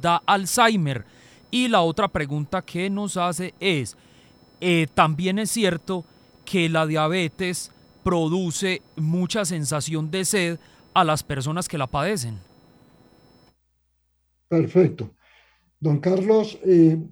da 0.00 0.22
Alzheimer? 0.26 1.04
Y 1.52 1.68
la 1.68 1.82
otra 1.82 2.08
pregunta 2.08 2.62
que 2.62 2.90
nos 2.90 3.16
hace 3.16 3.54
es, 3.60 3.96
eh, 4.60 4.88
¿también 4.92 5.38
es 5.38 5.52
cierto 5.52 6.04
que 6.44 6.68
la 6.68 6.84
diabetes 6.86 7.70
produce 8.06 8.82
mucha 8.94 9.44
sensación 9.44 10.12
de 10.12 10.24
sed 10.24 10.60
a 10.94 11.02
las 11.02 11.24
personas 11.24 11.68
que 11.68 11.76
la 11.76 11.88
padecen. 11.88 12.38
Perfecto. 14.46 15.16
Don 15.80 15.98
Carlos, 15.98 16.56
eh, 16.64 17.02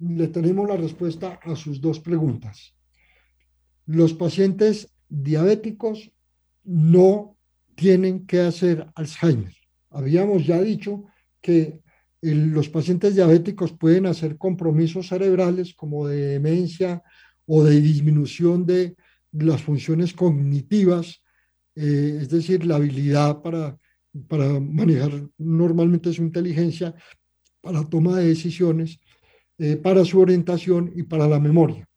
le 0.00 0.28
tenemos 0.28 0.66
la 0.66 0.78
respuesta 0.78 1.38
a 1.42 1.54
sus 1.54 1.78
dos 1.78 2.00
preguntas. 2.00 2.74
Los 3.84 4.14
pacientes 4.14 4.88
diabéticos 5.10 6.10
no 6.62 7.36
tienen 7.74 8.26
que 8.26 8.40
hacer 8.40 8.86
Alzheimer. 8.94 9.54
Habíamos 9.90 10.46
ya 10.46 10.58
dicho 10.62 11.04
que 11.42 11.82
los 12.22 12.70
pacientes 12.70 13.14
diabéticos 13.14 13.72
pueden 13.72 14.06
hacer 14.06 14.38
compromisos 14.38 15.08
cerebrales 15.08 15.74
como 15.74 16.08
de 16.08 16.28
demencia 16.28 17.02
o 17.44 17.62
de 17.62 17.78
disminución 17.82 18.64
de 18.64 18.96
las 19.42 19.62
funciones 19.62 20.12
cognitivas, 20.12 21.22
eh, 21.74 22.18
es 22.22 22.28
decir, 22.28 22.64
la 22.64 22.76
habilidad 22.76 23.42
para, 23.42 23.78
para 24.28 24.60
manejar 24.60 25.28
normalmente 25.38 26.12
su 26.12 26.22
inteligencia, 26.22 26.94
para 27.60 27.84
toma 27.84 28.18
de 28.18 28.28
decisiones, 28.28 28.98
eh, 29.58 29.76
para 29.76 30.04
su 30.04 30.20
orientación 30.20 30.92
y 30.94 31.02
para 31.04 31.26
la 31.26 31.40
memoria. 31.40 31.88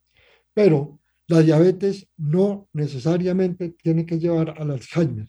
Pero 0.54 1.00
la 1.28 1.42
diabetes 1.42 2.08
no 2.18 2.70
necesariamente 2.74 3.76
tiene 3.82 4.06
que 4.06 4.18
llevar 4.18 4.56
al 4.58 4.72
Alzheimer. 4.72 5.28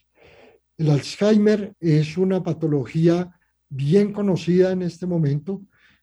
El 0.76 0.90
Alzheimer 0.90 1.74
es 1.80 2.16
una 2.16 2.42
patología 2.42 3.34
bien 3.68 4.12
conocida 4.12 4.72
en 4.72 4.82
este 4.82 5.06
momento, 5.06 5.62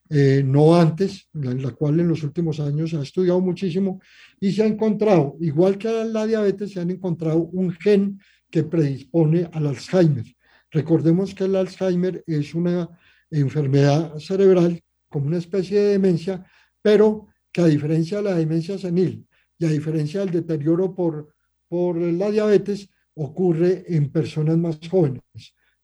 eh, 0.09 0.43
no 0.45 0.75
antes, 0.75 1.27
en 1.33 1.61
la 1.63 1.71
cual 1.71 1.99
en 1.99 2.07
los 2.07 2.23
últimos 2.23 2.59
años 2.59 2.93
ha 2.93 3.01
estudiado 3.01 3.41
muchísimo 3.41 3.99
y 4.39 4.51
se 4.51 4.63
ha 4.63 4.67
encontrado, 4.67 5.35
igual 5.39 5.77
que 5.77 5.89
la 6.05 6.27
diabetes, 6.27 6.73
se 6.73 6.79
han 6.79 6.91
encontrado 6.91 7.39
un 7.39 7.71
gen 7.71 8.19
que 8.51 8.63
predispone 8.63 9.49
al 9.51 9.67
Alzheimer. 9.67 10.25
Recordemos 10.71 11.33
que 11.33 11.45
el 11.45 11.55
Alzheimer 11.55 12.23
es 12.27 12.53
una 12.53 12.89
enfermedad 13.31 14.17
cerebral 14.19 14.81
como 15.09 15.27
una 15.27 15.37
especie 15.37 15.79
de 15.79 15.91
demencia, 15.93 16.45
pero 16.81 17.27
que 17.51 17.61
a 17.61 17.65
diferencia 17.65 18.17
de 18.17 18.23
la 18.23 18.35
demencia 18.35 18.77
senil 18.77 19.25
y 19.57 19.65
a 19.65 19.69
diferencia 19.69 20.19
del 20.19 20.31
deterioro 20.31 20.93
por, 20.93 21.33
por 21.67 21.97
la 21.97 22.29
diabetes, 22.29 22.89
ocurre 23.15 23.85
en 23.87 24.11
personas 24.11 24.57
más 24.57 24.77
jóvenes. 24.89 25.21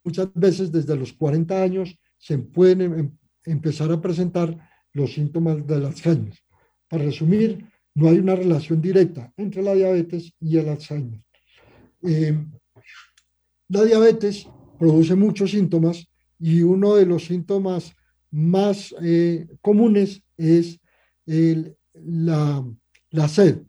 Muchas 0.04 0.30
veces 0.34 0.72
desde 0.72 0.96
los 0.96 1.14
40 1.14 1.64
años 1.64 1.98
se 2.18 2.38
pueden 2.38 2.82
em, 2.82 3.18
empezar 3.46 3.92
a 3.92 4.02
presentar 4.02 4.58
los 4.94 5.14
síntomas 5.14 5.66
del 5.66 5.86
Alzheimer. 5.86 6.34
Para 6.88 7.06
resumir, 7.06 7.66
no 7.96 8.10
hay 8.10 8.20
una 8.20 8.36
relación 8.36 8.82
directa 8.82 9.32
entre 9.38 9.62
la 9.62 9.74
diabetes 9.74 10.34
y 10.40 10.58
el 10.58 10.70
Alzheimer. 10.70 11.22
Em, 12.04 12.52
la 13.70 13.84
diabetes 13.84 14.48
produce 14.78 15.16
muchos 15.16 15.52
síntomas 15.52 16.08
y 16.40 16.62
uno 16.62 16.96
de 16.96 17.06
los 17.06 17.26
síntomas 17.26 17.94
más 18.32 18.96
eh, 19.02 19.48
comunes 19.62 20.24
es 20.38 20.80
la, 21.94 22.66
la 23.12 23.28
sed. 23.28 23.62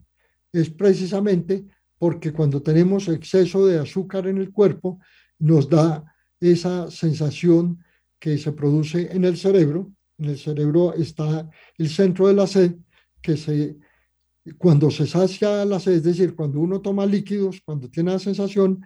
Es 0.52 0.70
precisamente 0.70 1.64
porque 1.98 2.32
cuando 2.32 2.62
tenemos 2.62 3.08
exceso 3.08 3.66
de 3.66 3.78
azúcar 3.78 4.26
en 4.26 4.38
el 4.38 4.50
cuerpo, 4.50 4.98
nos 5.38 5.68
da 5.68 6.04
esa 6.40 6.90
sensación 6.90 7.78
que 8.22 8.38
se 8.38 8.52
produce 8.52 9.08
en 9.10 9.24
el 9.24 9.36
cerebro. 9.36 9.90
En 10.16 10.26
el 10.26 10.38
cerebro 10.38 10.94
está 10.94 11.50
el 11.76 11.88
centro 11.88 12.28
de 12.28 12.34
la 12.34 12.46
sed, 12.46 12.76
que 13.20 13.36
se, 13.36 13.76
cuando 14.58 14.92
se 14.92 15.08
sacia 15.08 15.64
la 15.64 15.80
sed, 15.80 15.94
es 15.94 16.04
decir, 16.04 16.36
cuando 16.36 16.60
uno 16.60 16.80
toma 16.80 17.04
líquidos, 17.04 17.60
cuando 17.64 17.90
tiene 17.90 18.12
la 18.12 18.20
sensación, 18.20 18.80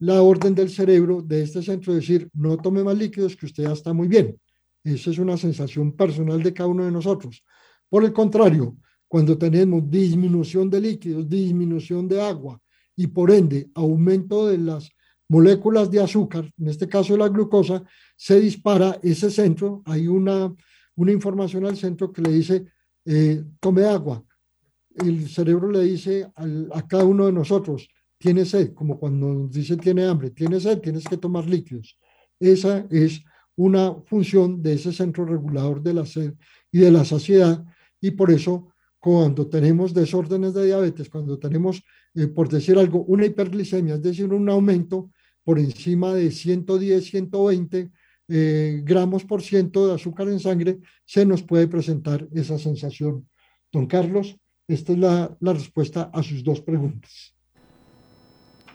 la 0.00 0.20
orden 0.22 0.56
del 0.56 0.70
cerebro 0.70 1.22
de 1.22 1.42
este 1.42 1.62
centro 1.62 1.92
es 1.92 2.00
decir, 2.00 2.28
no 2.32 2.56
tome 2.56 2.82
más 2.82 2.98
líquidos, 2.98 3.36
que 3.36 3.46
usted 3.46 3.62
ya 3.62 3.74
está 3.74 3.92
muy 3.92 4.08
bien. 4.08 4.36
Esa 4.82 5.10
es 5.10 5.18
una 5.18 5.36
sensación 5.36 5.92
personal 5.92 6.42
de 6.42 6.52
cada 6.52 6.68
uno 6.68 6.84
de 6.84 6.90
nosotros. 6.90 7.44
Por 7.88 8.02
el 8.04 8.12
contrario, 8.12 8.76
cuando 9.06 9.38
tenemos 9.38 9.88
disminución 9.88 10.68
de 10.68 10.80
líquidos, 10.80 11.28
disminución 11.28 12.08
de 12.08 12.20
agua 12.20 12.60
y 12.96 13.06
por 13.06 13.30
ende 13.30 13.70
aumento 13.72 14.48
de 14.48 14.58
las 14.58 14.90
moléculas 15.30 15.88
de 15.92 16.00
azúcar, 16.00 16.52
en 16.58 16.66
este 16.66 16.88
caso 16.88 17.16
la 17.16 17.28
glucosa, 17.28 17.84
se 18.16 18.40
dispara 18.40 18.98
ese 19.00 19.30
centro, 19.30 19.80
hay 19.86 20.08
una, 20.08 20.52
una 20.96 21.12
información 21.12 21.64
al 21.66 21.76
centro 21.76 22.12
que 22.12 22.20
le 22.20 22.32
dice, 22.32 22.66
eh, 23.04 23.44
tome 23.60 23.84
agua. 23.84 24.24
El 24.92 25.28
cerebro 25.28 25.70
le 25.70 25.84
dice 25.84 26.28
a 26.34 26.88
cada 26.88 27.04
uno 27.04 27.26
de 27.26 27.32
nosotros, 27.32 27.88
tiene 28.18 28.44
sed, 28.44 28.74
como 28.74 28.98
cuando 28.98 29.32
nos 29.32 29.52
dice 29.52 29.76
tiene 29.76 30.04
hambre, 30.04 30.30
tiene 30.30 30.58
sed, 30.58 30.80
tienes 30.80 31.04
que 31.04 31.16
tomar 31.16 31.48
líquidos. 31.48 31.96
Esa 32.40 32.84
es 32.90 33.22
una 33.54 33.94
función 34.06 34.60
de 34.60 34.72
ese 34.72 34.92
centro 34.92 35.24
regulador 35.24 35.80
de 35.80 35.94
la 35.94 36.06
sed 36.06 36.34
y 36.72 36.78
de 36.78 36.90
la 36.90 37.04
saciedad, 37.04 37.64
y 38.00 38.10
por 38.10 38.32
eso 38.32 38.72
cuando 38.98 39.46
tenemos 39.46 39.94
desórdenes 39.94 40.54
de 40.54 40.66
diabetes, 40.66 41.08
cuando 41.08 41.38
tenemos, 41.38 41.84
eh, 42.16 42.26
por 42.26 42.48
decir 42.48 42.76
algo, 42.78 43.04
una 43.04 43.26
hiperglicemia, 43.26 43.94
es 43.94 44.02
decir, 44.02 44.32
un 44.32 44.48
aumento 44.50 45.10
por 45.44 45.58
encima 45.58 46.14
de 46.14 46.30
110, 46.30 47.04
120 47.04 47.90
eh, 48.32 48.82
gramos 48.84 49.24
por 49.24 49.42
ciento 49.42 49.88
de 49.88 49.94
azúcar 49.94 50.28
en 50.28 50.38
sangre, 50.38 50.78
se 51.04 51.26
nos 51.26 51.42
puede 51.42 51.66
presentar 51.66 52.28
esa 52.32 52.58
sensación. 52.58 53.28
Don 53.72 53.86
Carlos, 53.86 54.36
esta 54.68 54.92
es 54.92 54.98
la, 54.98 55.36
respuesta 55.40 56.12
a 56.14 56.22
sus 56.22 56.44
dos 56.44 56.60
preguntas. 56.60 57.34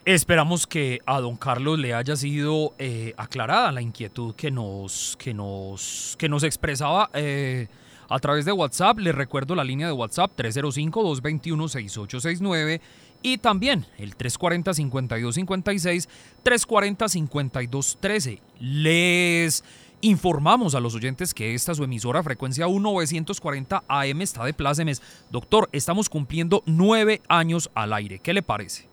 Esperamos 0.03 0.67
que 0.67 0.99
a 1.05 1.21
don 1.21 1.37
Carlos 1.37 1.79
le 1.79 1.93
haya 1.93 2.17
sido 2.17 2.73
eh, 2.77 3.13
aclarada 3.15 3.71
la 3.71 3.81
inquietud 3.81 4.35
que 4.35 4.51
nos, 4.51 5.15
que 5.17 5.33
nos, 5.33 6.17
que 6.19 6.27
nos 6.27 6.43
expresaba 6.43 7.09
eh, 7.13 7.69
a 8.09 8.19
través 8.19 8.43
de 8.43 8.51
WhatsApp. 8.51 8.99
Les 8.99 9.15
recuerdo 9.15 9.55
la 9.55 9.63
línea 9.63 9.87
de 9.87 9.93
WhatsApp 9.93 10.37
305-221-6869 10.37 12.81
y 13.25 13.37
también 13.39 13.85
el 13.97 14.15
340-5256, 14.15 16.07
340-5213. 16.43 18.39
Les 18.59 19.63
informamos 20.01 20.75
a 20.75 20.79
los 20.79 20.93
oyentes 20.93 21.33
que 21.33 21.55
esta 21.55 21.73
su 21.73 21.83
emisora 21.83 22.21
frecuencia 22.21 22.67
1940 22.67 23.83
AM 23.87 24.21
está 24.21 24.45
de 24.45 24.53
plácemes. 24.53 25.01
Doctor, 25.31 25.67
estamos 25.71 26.07
cumpliendo 26.07 26.61
nueve 26.67 27.23
años 27.27 27.71
al 27.73 27.93
aire. 27.93 28.19
¿Qué 28.19 28.31
le 28.31 28.43
parece? 28.43 28.87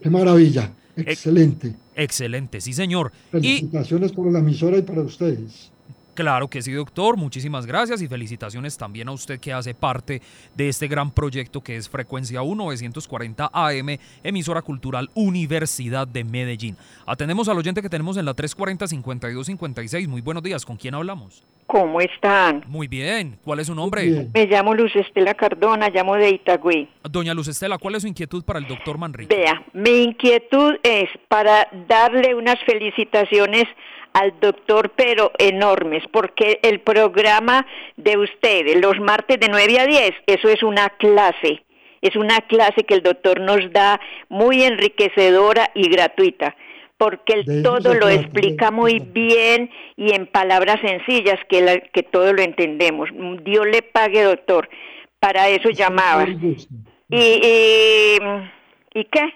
Qué 0.00 0.10
maravilla. 0.10 0.72
Excelente. 0.94 1.74
excelente, 1.96 2.60
sí, 2.60 2.72
señor. 2.72 3.10
Felicitaciones 3.32 4.12
por 4.12 4.30
la 4.30 4.38
emisora 4.38 4.78
y 4.78 4.82
para 4.82 5.02
ustedes. 5.02 5.72
Claro 6.16 6.48
que 6.48 6.62
sí, 6.62 6.72
doctor. 6.72 7.18
Muchísimas 7.18 7.66
gracias 7.66 8.00
y 8.00 8.08
felicitaciones 8.08 8.78
también 8.78 9.06
a 9.06 9.12
usted 9.12 9.38
que 9.38 9.52
hace 9.52 9.74
parte 9.74 10.22
de 10.54 10.70
este 10.70 10.88
gran 10.88 11.10
proyecto 11.10 11.60
que 11.60 11.76
es 11.76 11.90
Frecuencia 11.90 12.40
1940 12.40 13.50
AM, 13.52 13.98
emisora 14.24 14.62
cultural 14.62 15.10
Universidad 15.12 16.08
de 16.08 16.24
Medellín. 16.24 16.74
Atendemos 17.04 17.50
al 17.50 17.58
oyente 17.58 17.82
que 17.82 17.90
tenemos 17.90 18.16
en 18.16 18.24
la 18.24 18.34
340-5256. 18.34 20.08
Muy 20.08 20.22
buenos 20.22 20.42
días. 20.42 20.64
¿Con 20.64 20.78
quién 20.78 20.94
hablamos? 20.94 21.44
¿Cómo 21.66 22.00
están? 22.00 22.64
Muy 22.66 22.88
bien. 22.88 23.38
¿Cuál 23.44 23.60
es 23.60 23.66
su 23.66 23.74
nombre? 23.74 24.30
Me 24.32 24.46
llamo 24.46 24.72
Luz 24.72 24.96
Estela 24.96 25.34
Cardona, 25.34 25.90
llamo 25.90 26.14
de 26.14 26.30
Itagüí. 26.30 26.88
Doña 27.02 27.34
Luz 27.34 27.48
Estela, 27.48 27.76
¿cuál 27.76 27.96
es 27.96 28.02
su 28.02 28.08
inquietud 28.08 28.42
para 28.42 28.58
el 28.58 28.66
doctor 28.66 28.96
Manrique? 28.96 29.36
Vea, 29.36 29.62
mi 29.74 30.04
inquietud 30.04 30.76
es 30.82 31.10
para 31.28 31.68
darle 31.86 32.34
unas 32.34 32.56
felicitaciones 32.64 33.64
al 34.16 34.32
doctor, 34.40 34.92
pero 34.96 35.30
enormes, 35.38 36.02
porque 36.10 36.58
el 36.62 36.80
programa 36.80 37.66
de 37.98 38.16
ustedes, 38.16 38.80
los 38.80 38.98
martes 38.98 39.38
de 39.38 39.48
9 39.50 39.78
a 39.78 39.86
10, 39.86 40.14
eso 40.26 40.48
es 40.48 40.62
una 40.62 40.88
clase, 40.88 41.62
es 42.00 42.16
una 42.16 42.40
clase 42.40 42.84
que 42.84 42.94
el 42.94 43.02
doctor 43.02 43.40
nos 43.40 43.70
da 43.72 44.00
muy 44.30 44.62
enriquecedora 44.62 45.70
y 45.74 45.90
gratuita 45.90 46.56
porque 46.96 47.34
él 47.34 47.62
todo 47.62 47.92
lo 47.92 48.08
explica 48.08 48.70
muy 48.70 49.00
bien 49.00 49.68
y 49.96 50.14
en 50.14 50.26
palabras 50.26 50.80
sencillas 50.80 51.38
que, 51.46 51.90
que 51.92 52.02
todo 52.02 52.32
lo 52.32 52.40
entendemos. 52.40 53.10
Dios 53.42 53.66
le 53.66 53.82
pague, 53.82 54.22
doctor. 54.22 54.70
Para 55.20 55.50
eso 55.50 55.68
llamaba. 55.68 56.26
Y, 56.26 57.16
y, 57.18 58.18
¿Y 58.94 59.04
qué? 59.04 59.34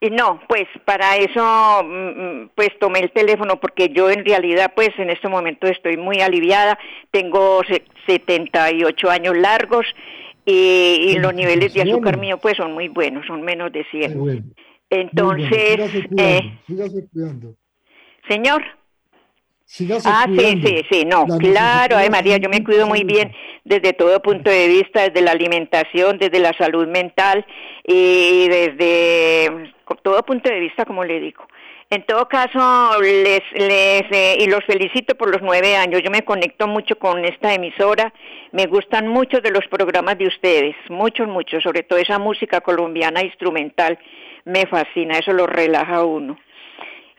Y 0.00 0.10
no, 0.10 0.40
pues 0.48 0.66
para 0.84 1.16
eso 1.16 1.82
mm, 1.82 2.42
mm, 2.42 2.50
pues 2.54 2.68
tomé 2.78 3.00
el 3.00 3.10
teléfono 3.10 3.58
porque 3.58 3.88
yo 3.88 4.10
en 4.10 4.24
realidad 4.24 4.72
pues 4.74 4.90
en 4.96 5.10
este 5.10 5.28
momento 5.28 5.66
estoy 5.66 5.96
muy 5.96 6.20
aliviada, 6.20 6.78
tengo 7.10 7.62
78 8.06 9.10
años 9.10 9.36
largos 9.36 9.86
y, 10.44 11.18
los 11.18 11.34
niveles 11.34 11.74
de 11.74 11.82
azúcar 11.82 12.16
mío 12.16 12.38
pues 12.38 12.56
son 12.56 12.72
muy 12.72 12.88
buenos, 12.88 13.26
son 13.26 13.42
menos 13.42 13.72
de 13.72 13.84
100. 13.90 14.54
Entonces, 14.90 16.06
eh, 16.16 16.58
señor. 18.28 18.62
Ah, 20.06 20.26
sí, 20.26 20.62
sí, 20.64 20.86
sí, 20.90 21.04
no, 21.04 21.26
claro, 21.38 21.98
ay 21.98 22.08
María, 22.08 22.38
yo 22.38 22.48
me 22.48 22.64
cuido 22.64 22.86
muy 22.86 23.04
bien 23.04 23.30
desde 23.64 23.92
todo 23.92 24.22
punto 24.22 24.50
de 24.50 24.66
vista, 24.66 25.02
desde 25.02 25.20
la 25.20 25.32
alimentación, 25.32 26.16
desde 26.18 26.38
la 26.38 26.54
salud 26.54 26.86
mental 26.88 27.44
y 27.84 28.48
desde 28.48 29.72
todo 30.02 30.22
punto 30.24 30.48
de 30.48 30.60
vista, 30.60 30.86
como 30.86 31.04
le 31.04 31.20
digo. 31.20 31.46
En 31.90 32.02
todo 32.04 32.28
caso, 32.28 33.00
les, 33.00 33.40
les 33.54 34.02
eh, 34.10 34.36
y 34.40 34.46
los 34.46 34.62
felicito 34.64 35.14
por 35.14 35.30
los 35.30 35.40
nueve 35.40 35.74
años. 35.74 36.02
Yo 36.02 36.10
me 36.10 36.22
conecto 36.22 36.66
mucho 36.66 36.98
con 36.98 37.24
esta 37.24 37.54
emisora. 37.54 38.12
Me 38.52 38.66
gustan 38.66 39.08
mucho 39.08 39.40
de 39.40 39.50
los 39.50 39.66
programas 39.68 40.18
de 40.18 40.26
ustedes, 40.26 40.76
muchos, 40.90 41.28
muchos. 41.28 41.62
Sobre 41.62 41.84
todo 41.84 41.98
esa 41.98 42.18
música 42.18 42.60
colombiana 42.60 43.22
instrumental 43.22 43.98
me 44.44 44.66
fascina. 44.66 45.18
Eso 45.18 45.32
lo 45.32 45.46
relaja 45.46 45.96
a 45.96 46.04
uno. 46.04 46.38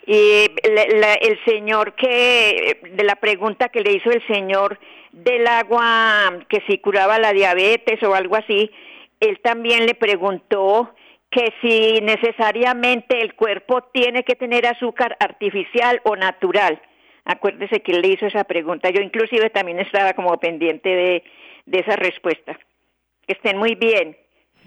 Y 0.05 0.45
el 0.63 1.39
señor 1.45 1.93
que 1.95 2.79
de 2.93 3.03
la 3.03 3.15
pregunta 3.15 3.69
que 3.69 3.81
le 3.81 3.93
hizo 3.93 4.09
el 4.11 4.25
señor 4.27 4.79
del 5.11 5.45
agua 5.47 6.39
que 6.47 6.61
si 6.67 6.79
curaba 6.79 7.19
la 7.19 7.33
diabetes 7.33 8.01
o 8.03 8.15
algo 8.15 8.35
así, 8.35 8.71
él 9.19 9.39
también 9.43 9.85
le 9.85 9.95
preguntó 9.95 10.93
que 11.29 11.53
si 11.61 12.01
necesariamente 12.01 13.21
el 13.21 13.35
cuerpo 13.35 13.83
tiene 13.93 14.23
que 14.23 14.35
tener 14.35 14.65
azúcar 14.65 15.15
artificial 15.19 16.01
o 16.03 16.15
natural. 16.15 16.81
Acuérdese 17.25 17.81
que 17.81 17.91
él 17.91 18.01
le 18.01 18.09
hizo 18.09 18.25
esa 18.25 18.43
pregunta. 18.45 18.89
Yo 18.89 19.01
inclusive 19.01 19.49
también 19.51 19.79
estaba 19.79 20.13
como 20.13 20.39
pendiente 20.39 20.89
de, 20.89 21.23
esa 21.71 21.95
respuesta. 21.95 22.57
Que 23.27 23.33
estén 23.33 23.57
muy 23.57 23.75
bien. 23.75 24.17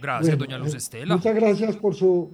Gracias, 0.00 0.38
doña 0.38 0.58
Luz 0.58 0.74
Estela. 0.74 1.16
Muchas 1.16 1.34
gracias 1.34 1.76
por 1.76 1.94
su, 1.96 2.32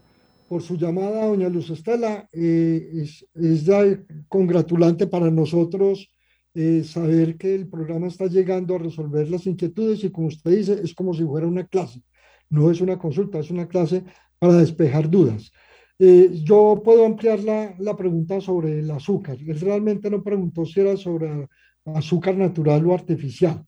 por 0.49 0.62
su 0.62 0.76
llamada, 0.76 1.26
doña 1.26 1.49
Luz 1.49 1.70
Estela. 1.70 2.28
Eh, 2.32 2.90
es, 2.94 3.26
es, 3.34 3.64
ya 3.64 3.82
congratulante 4.28 5.07
para 5.07 5.30
nosotros 5.30 6.11
eh, 6.55 6.82
saber 6.84 7.36
que 7.36 7.55
el 7.55 7.68
programa 7.68 8.09
está 8.09 8.26
llegando 8.26 8.74
a 8.74 8.78
resolver 8.78 9.28
las 9.30 9.46
inquietudes 9.46 10.03
y 10.05 10.11
como 10.11 10.28
usted 10.28 10.51
dice, 10.51 10.80
es 10.82 10.94
como 10.94 11.14
si 11.14 11.24
fuera 11.24 11.46
una 11.46 11.66
clase 11.66 12.03
no 12.51 12.70
es 12.70 12.80
una 12.80 12.99
consulta, 12.99 13.38
es 13.38 13.51
una 13.51 13.68
clase 13.68 14.05
para 14.38 14.55
despejar 14.55 15.11
dudas. 15.11 15.53
Eh, 15.99 16.30
yo 16.44 16.80
puedo 16.84 17.05
ampliar 17.05 17.40
la, 17.40 17.74
la, 17.78 17.96
pregunta 17.96 18.40
sobre 18.40 18.78
el 18.78 18.90
azúcar. 18.90 19.36
Él 19.40 19.61
realmente 19.61 20.09
no 20.09 20.22
preguntó 20.22 20.64
si 20.64 20.80
era 20.80 20.96
sobre 20.96 21.49
azúcar 21.84 22.36
natural 22.36 22.86
o 22.86 22.94
artificial. 22.94 23.64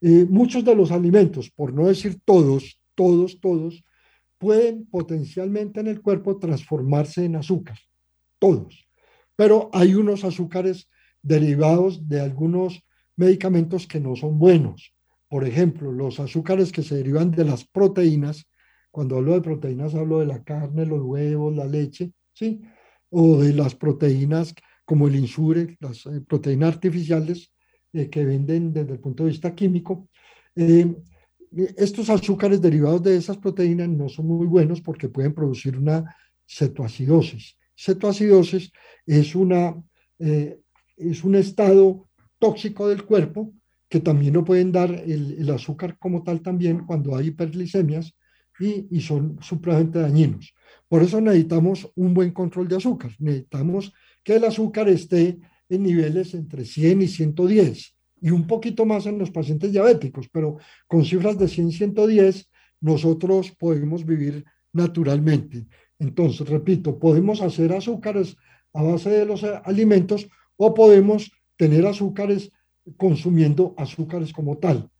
Eh, 0.00 0.26
muchos 0.28 0.64
de 0.64 0.74
los 0.74 0.90
alimentos, 0.90 1.50
por 1.50 1.72
no 1.72 1.86
decir 1.86 2.18
todos, 2.24 2.80
todos, 2.94 3.38
todos, 3.38 3.84
pueden 4.40 4.86
potencialmente 4.86 5.80
en 5.80 5.86
el 5.86 6.00
cuerpo 6.00 6.38
transformarse 6.38 7.26
en 7.26 7.36
azúcar. 7.36 7.78
Todos. 8.38 8.88
Pero 9.36 9.68
hay 9.74 9.94
unos 9.94 10.24
azúcares 10.24 10.88
derivados 11.22 12.08
de 12.08 12.22
algunos 12.22 12.82
medicamentos 13.16 13.86
que 13.86 14.00
no 14.00 14.16
son 14.16 14.38
buenos. 14.38 14.94
Por 15.28 15.46
ejemplo, 15.46 15.92
los 15.92 16.20
azúcares 16.20 16.72
que 16.72 16.82
se 16.82 16.96
derivan 16.96 17.30
de 17.30 17.44
las 17.44 17.66
proteínas, 17.66 18.46
cuando 18.90 19.18
hablo 19.18 19.34
de 19.34 19.42
proteínas 19.42 19.94
hablo 19.94 20.20
de 20.20 20.26
la 20.26 20.42
carne, 20.42 20.86
los 20.86 21.02
huevos, 21.02 21.54
la 21.54 21.66
leche, 21.66 22.12
¿sí? 22.32 22.62
O 23.10 23.36
de 23.42 23.52
las 23.52 23.74
proteínas 23.74 24.54
como 24.86 25.06
el 25.06 25.16
insure, 25.16 25.76
las 25.80 26.06
eh, 26.06 26.22
proteínas 26.26 26.74
artificiales 26.74 27.52
eh, 27.92 28.08
que 28.08 28.24
venden 28.24 28.72
desde 28.72 28.94
el 28.94 29.00
punto 29.00 29.24
de 29.24 29.30
vista 29.30 29.54
químico. 29.54 30.08
Eh, 30.56 30.96
estos 31.76 32.10
azúcares 32.10 32.60
derivados 32.60 33.02
de 33.02 33.16
esas 33.16 33.36
proteínas 33.36 33.88
no 33.88 34.08
son 34.08 34.26
muy 34.26 34.46
buenos 34.46 34.80
porque 34.80 35.08
pueden 35.08 35.34
producir 35.34 35.76
una 35.76 36.16
cetoacidosis. 36.48 37.56
Cetoacidosis 37.76 38.70
es, 39.06 39.34
una, 39.34 39.74
es 40.18 41.24
un 41.24 41.34
estado 41.34 42.08
tóxico 42.38 42.88
del 42.88 43.04
cuerpo 43.04 43.52
que 43.88 44.00
también 44.00 44.34
no 44.34 44.44
pueden 44.44 44.70
dar 44.70 44.90
el, 44.90 45.50
azúcar 45.50 45.98
como 45.98 46.22
tal 46.22 46.40
también 46.42 46.86
cuando 46.86 47.16
hay 47.16 47.28
hiperglicemias 47.28 48.14
y, 48.60 48.86
y, 48.90 49.00
son 49.00 49.38
supremamente 49.40 49.98
dañinos. 49.98 50.54
Por 50.86 51.02
eso 51.02 51.20
necesitamos 51.20 51.90
un 51.96 52.14
buen 52.14 52.30
control 52.30 52.68
de 52.68 52.76
azúcar. 52.76 53.10
Necesitamos 53.18 53.92
que 54.22 54.36
el 54.36 54.44
azúcar 54.44 54.88
esté 54.88 55.40
en 55.68 55.82
niveles 55.82 56.34
entre 56.34 56.64
100 56.64 57.02
y 57.02 57.08
110 57.08 57.94
y 58.20 58.30
un 58.30 58.46
poquito 58.46 58.84
más 58.84 59.06
en 59.06 59.18
los 59.18 59.30
pacientes 59.30 59.72
diabéticos, 59.72 60.28
pero 60.30 60.58
con 60.86 61.04
cifras 61.04 61.38
de 61.38 61.48
100 61.48 61.68
y 61.68 61.72
110 61.72 62.50
nosotros 62.80 63.50
podemos 63.52 64.04
vivir 64.04 64.44
naturalmente. 64.72 65.66
Entonces, 65.98 66.48
repito, 66.48 66.98
podemos 66.98 67.40
hacer 67.42 67.72
azúcares 67.72 68.36
a 68.72 68.82
base 68.82 69.10
de 69.10 69.26
los 69.26 69.44
alimentos 69.44 70.28
o 70.56 70.72
podemos 70.74 71.30
tener 71.56 71.86
azúcares 71.86 72.50
consumiendo 72.96 73.74
azúcares 73.76 74.32
como 74.32 74.58
tal. 74.58 74.90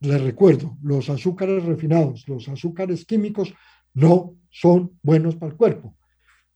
Les 0.00 0.20
recuerdo, 0.20 0.76
los 0.82 1.10
azúcares 1.10 1.64
refinados, 1.64 2.26
los 2.28 2.48
azúcares 2.48 3.04
químicos 3.04 3.52
no 3.94 4.36
son 4.50 4.98
buenos 5.02 5.36
para 5.36 5.52
el 5.52 5.58
cuerpo. 5.58 5.94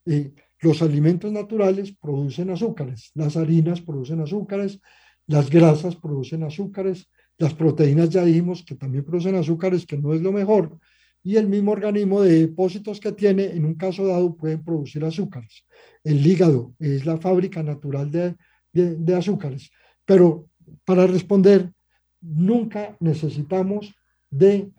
y 0.04 0.32
los 0.60 0.80
alimentos 0.80 1.32
naturales 1.32 1.92
producen 2.00 2.50
azúcares, 2.50 3.10
las 3.14 3.36
harinas 3.36 3.80
producen 3.80 4.20
azúcares, 4.20 4.80
las 5.26 5.50
grasas 5.50 5.96
producen 5.96 6.42
azúcares, 6.42 7.08
las 7.38 7.54
proteínas 7.54 8.10
ya 8.10 8.24
dijimos 8.24 8.62
que 8.62 8.74
también 8.74 9.04
producen 9.04 9.34
azúcares, 9.34 9.86
que 9.86 9.96
no 9.96 10.14
es 10.14 10.20
lo 10.20 10.32
mejor, 10.32 10.78
y 11.24 11.36
el 11.36 11.48
mismo 11.48 11.72
organismo 11.72 12.20
de 12.20 12.40
depósitos 12.40 12.98
que 12.98 13.12
tiene, 13.12 13.44
en 13.44 13.64
un 13.64 13.74
caso 13.74 14.06
dado, 14.06 14.34
pueden 14.34 14.64
producir 14.64 15.04
azúcares. 15.04 15.64
El 16.02 16.26
hígado 16.26 16.74
es 16.78 17.06
la 17.06 17.16
fábrica 17.16 17.62
natural 17.62 18.10
de, 18.10 18.34
de, 18.72 19.14
azúcares, 19.14 19.70
pero 20.04 20.48
para 20.84 21.06
responder, 21.06 21.72
nunca 22.20 22.96
necesitamos 23.00 23.94
de 24.30 24.70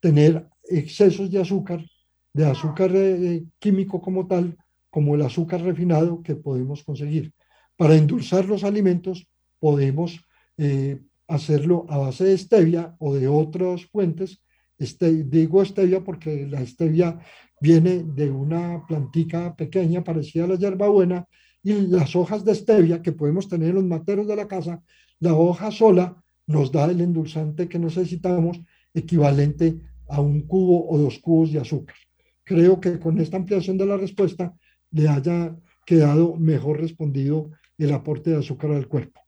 tener 0.00 0.46
excesos 0.64 1.30
de 1.30 1.40
azúcar, 1.40 1.84
de 2.32 2.46
azúcar 2.46 2.90
eh, 2.94 3.44
químico 3.58 4.00
como 4.00 4.26
tal, 4.26 4.56
como 4.88 5.14
el 5.14 5.22
azúcar 5.22 5.62
refinado 5.62 6.22
que 6.22 6.34
podemos 6.34 6.82
conseguir. 6.82 7.32
Para 7.76 7.96
endulzar 7.96 8.46
los 8.46 8.64
alimentos 8.64 9.26
podemos 9.60 10.20
eh, 10.56 11.00
hacerlo 11.28 11.86
a 11.88 11.98
base 11.98 12.24
de 12.24 12.38
stevia 12.38 12.96
o 12.98 13.14
de 13.14 13.28
otras 13.28 13.86
fuentes. 13.86 14.42
Este, 14.78 15.24
digo 15.24 15.64
stevia 15.64 16.02
porque 16.02 16.46
la 16.46 16.66
stevia 16.66 17.20
viene 17.60 18.02
de 18.02 18.30
una 18.30 18.84
plantica 18.88 19.54
pequeña 19.54 20.02
parecida 20.02 20.44
a 20.44 20.48
la 20.48 20.56
hierbabuena 20.56 21.26
y 21.62 21.74
las 21.86 22.16
hojas 22.16 22.44
de 22.44 22.54
stevia 22.54 23.02
que 23.02 23.12
podemos 23.12 23.48
tener 23.48 23.68
en 23.68 23.74
los 23.76 23.84
materos 23.84 24.26
de 24.26 24.36
la 24.36 24.48
casa 24.48 24.82
la 25.20 25.34
hoja 25.34 25.70
sola 25.70 26.16
nos 26.46 26.72
da 26.72 26.86
el 26.86 27.00
endulzante 27.00 27.68
que 27.68 27.78
necesitamos 27.78 28.58
equivalente 28.94 29.78
a 30.08 30.20
un 30.20 30.46
cubo 30.46 30.88
o 30.90 30.98
dos 30.98 31.18
cubos 31.18 31.52
de 31.52 31.60
azúcar. 31.60 31.96
Creo 32.42 32.80
que 32.80 32.98
con 32.98 33.20
esta 33.20 33.36
ampliación 33.36 33.76
de 33.76 33.86
la 33.86 33.96
respuesta 33.96 34.52
le 34.90 35.08
haya 35.08 35.54
quedado 35.86 36.36
mejor 36.36 36.80
respondido 36.80 37.50
el 37.78 37.92
aporte 37.92 38.30
de 38.30 38.38
azúcar 38.38 38.72
al 38.72 38.88
cuerpo. 38.88 39.19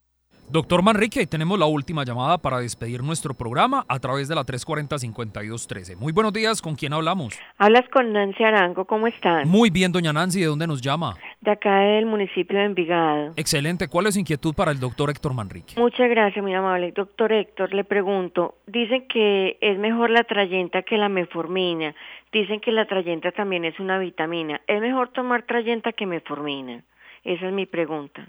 Doctor 0.52 0.82
Manrique, 0.82 1.26
tenemos 1.26 1.58
la 1.58 1.64
última 1.64 2.04
llamada 2.04 2.36
para 2.36 2.58
despedir 2.58 3.02
nuestro 3.02 3.32
programa 3.32 3.86
a 3.88 3.98
través 3.98 4.28
de 4.28 4.34
la 4.34 4.42
340-5213. 4.42 5.96
Muy 5.96 6.12
buenos 6.12 6.30
días, 6.34 6.60
¿con 6.60 6.74
quién 6.74 6.92
hablamos? 6.92 7.40
Hablas 7.56 7.88
con 7.88 8.12
Nancy 8.12 8.44
Arango, 8.44 8.84
¿cómo 8.84 9.06
están? 9.06 9.48
Muy 9.48 9.70
bien, 9.70 9.92
doña 9.92 10.12
Nancy, 10.12 10.40
¿de 10.40 10.48
dónde 10.48 10.66
nos 10.66 10.82
llama? 10.82 11.16
De 11.40 11.52
acá 11.52 11.78
del 11.78 12.04
municipio 12.04 12.58
de 12.58 12.66
Envigado. 12.66 13.32
Excelente, 13.36 13.88
¿cuál 13.88 14.08
es 14.08 14.12
su 14.12 14.20
inquietud 14.20 14.52
para 14.52 14.72
el 14.72 14.78
doctor 14.78 15.08
Héctor 15.08 15.32
Manrique? 15.32 15.80
Muchas 15.80 16.10
gracias, 16.10 16.42
muy 16.42 16.52
amable. 16.52 16.92
Doctor 16.92 17.32
Héctor, 17.32 17.72
le 17.72 17.84
pregunto, 17.84 18.56
dicen 18.66 19.08
que 19.08 19.56
es 19.62 19.78
mejor 19.78 20.10
la 20.10 20.24
trayenta 20.24 20.82
que 20.82 20.98
la 20.98 21.08
meformina. 21.08 21.94
Dicen 22.30 22.60
que 22.60 22.72
la 22.72 22.84
trayenta 22.84 23.32
también 23.32 23.64
es 23.64 23.80
una 23.80 23.98
vitamina. 23.98 24.60
¿Es 24.66 24.82
mejor 24.82 25.12
tomar 25.12 25.44
trayenta 25.44 25.92
que 25.94 26.04
meformina? 26.04 26.84
Esa 27.24 27.46
es 27.46 27.54
mi 27.54 27.64
pregunta. 27.64 28.28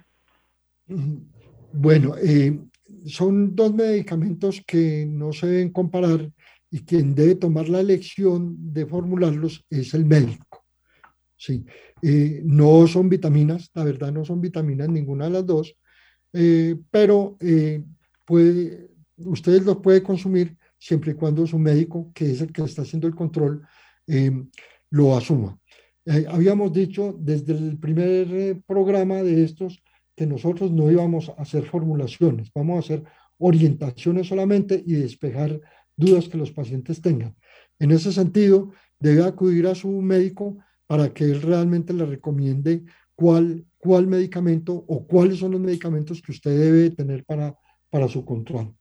Bueno, 1.75 2.15
eh, 2.21 2.59
son 3.07 3.55
dos 3.55 3.73
medicamentos 3.73 4.61
que 4.65 5.07
no 5.07 5.33
se 5.33 5.47
deben 5.47 5.71
comparar 5.71 6.31
y 6.69 6.81
quien 6.81 7.15
debe 7.15 7.33
tomar 7.33 7.67
la 7.67 7.79
elección 7.79 8.55
de 8.71 8.85
formularlos 8.85 9.65
es 9.71 9.95
el 9.95 10.05
médico. 10.05 10.63
Sí, 11.35 11.65
eh, 12.03 12.41
no 12.45 12.85
son 12.85 13.09
vitaminas, 13.09 13.71
la 13.73 13.83
verdad 13.85 14.11
no 14.11 14.23
son 14.23 14.39
vitaminas 14.39 14.87
ninguna 14.87 15.25
de 15.25 15.31
las 15.31 15.45
dos, 15.47 15.75
eh, 16.31 16.75
pero 16.91 17.37
puede, 18.23 18.91
ustedes 19.17 19.65
los 19.65 19.77
pueden 19.77 20.03
consumir 20.03 20.55
siempre 20.77 21.11
y 21.11 21.15
cuando 21.15 21.47
su 21.47 21.57
médico, 21.57 22.11
que 22.13 22.31
es 22.31 22.41
el 22.41 22.53
que 22.53 22.61
está 22.61 22.83
haciendo 22.83 23.07
el 23.07 23.15
control, 23.15 23.67
lo 24.91 25.17
asuma. 25.17 25.59
habíamos 26.29 26.71
dicho 26.71 27.17
desde 27.19 27.53
el 27.53 27.79
primer 27.79 28.61
programa 28.67 29.23
de 29.23 29.43
estos 29.43 29.83
que 30.15 30.25
nosotros 30.25 30.71
no 30.71 30.91
íbamos 30.91 31.29
a 31.29 31.41
hacer 31.41 31.65
formulaciones, 31.65 32.51
vamos 32.53 32.75
a 32.75 32.79
hacer 32.79 33.03
orientaciones 33.37 34.27
solamente 34.27 34.81
y 34.85 34.93
despejar 34.93 35.59
dudas 35.95 36.27
que 36.29 36.37
los 36.37 36.51
pacientes 36.51 37.01
tengan. 37.01 37.35
En 37.79 37.91
ese 37.91 38.11
sentido, 38.11 38.71
debe 38.99 39.23
acudir 39.23 39.67
a 39.67 39.75
su 39.75 39.89
médico 39.89 40.57
para 40.87 41.13
que 41.13 41.25
él 41.25 41.41
realmente 41.41 41.93
le 41.93 42.05
recomiende 42.05 42.83
cuál, 43.15 43.65
cuál 43.77 44.07
medicamento 44.07 44.73
o 44.87 45.05
cuáles 45.05 45.39
son 45.39 45.51
los 45.51 45.61
medicamentos 45.61 46.21
que 46.21 46.31
usted 46.31 46.57
debe 46.57 46.89
tener 46.91 47.25
para, 47.25 47.57
para 47.89 48.07
su 48.07 48.23
control. 48.23 48.73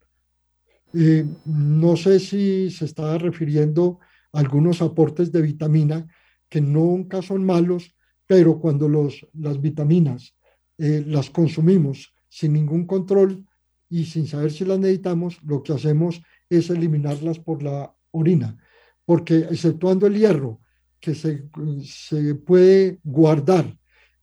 Eh, 0.95 1.24
no 1.47 1.97
sé 1.97 2.20
si 2.20 2.70
se 2.70 2.85
está 2.85 3.16
refiriendo 3.16 3.99
a 4.33 4.41
algunos 4.41 4.83
aportes 4.83 5.33
de 5.33 5.43
vitamina 5.43 6.07
que 6.49 6.61
nunca 6.61 7.22
son 7.22 7.45
malos, 7.45 7.95
pero 8.26 8.61
cuando 8.61 8.89
los, 8.89 9.26
las 9.33 9.61
vitaminas 9.61 10.35
eh, 10.79 11.05
las 11.07 11.31
consumimos 11.31 12.12
sin 12.29 12.53
ningún 12.53 12.87
control 12.87 13.47
y 13.89 14.05
sin 14.07 14.27
saber 14.27 14.53
si 14.53 14.64
las 14.64 14.79
necesitamos, 14.79 15.43
lo 15.43 15.62
que 15.62 15.73
hacemos 15.73 16.23
es 16.49 16.70
eliminarlas 16.70 17.39
por 17.39 17.62
la 17.62 17.95
orina, 18.11 18.57
porque 19.05 19.39
exceptuando 19.39 20.07
el 20.07 20.18
hierro, 20.18 20.61
que 20.99 21.14
se, 21.14 21.49
se 21.85 22.35
puede 22.37 23.01
guardar 23.03 23.77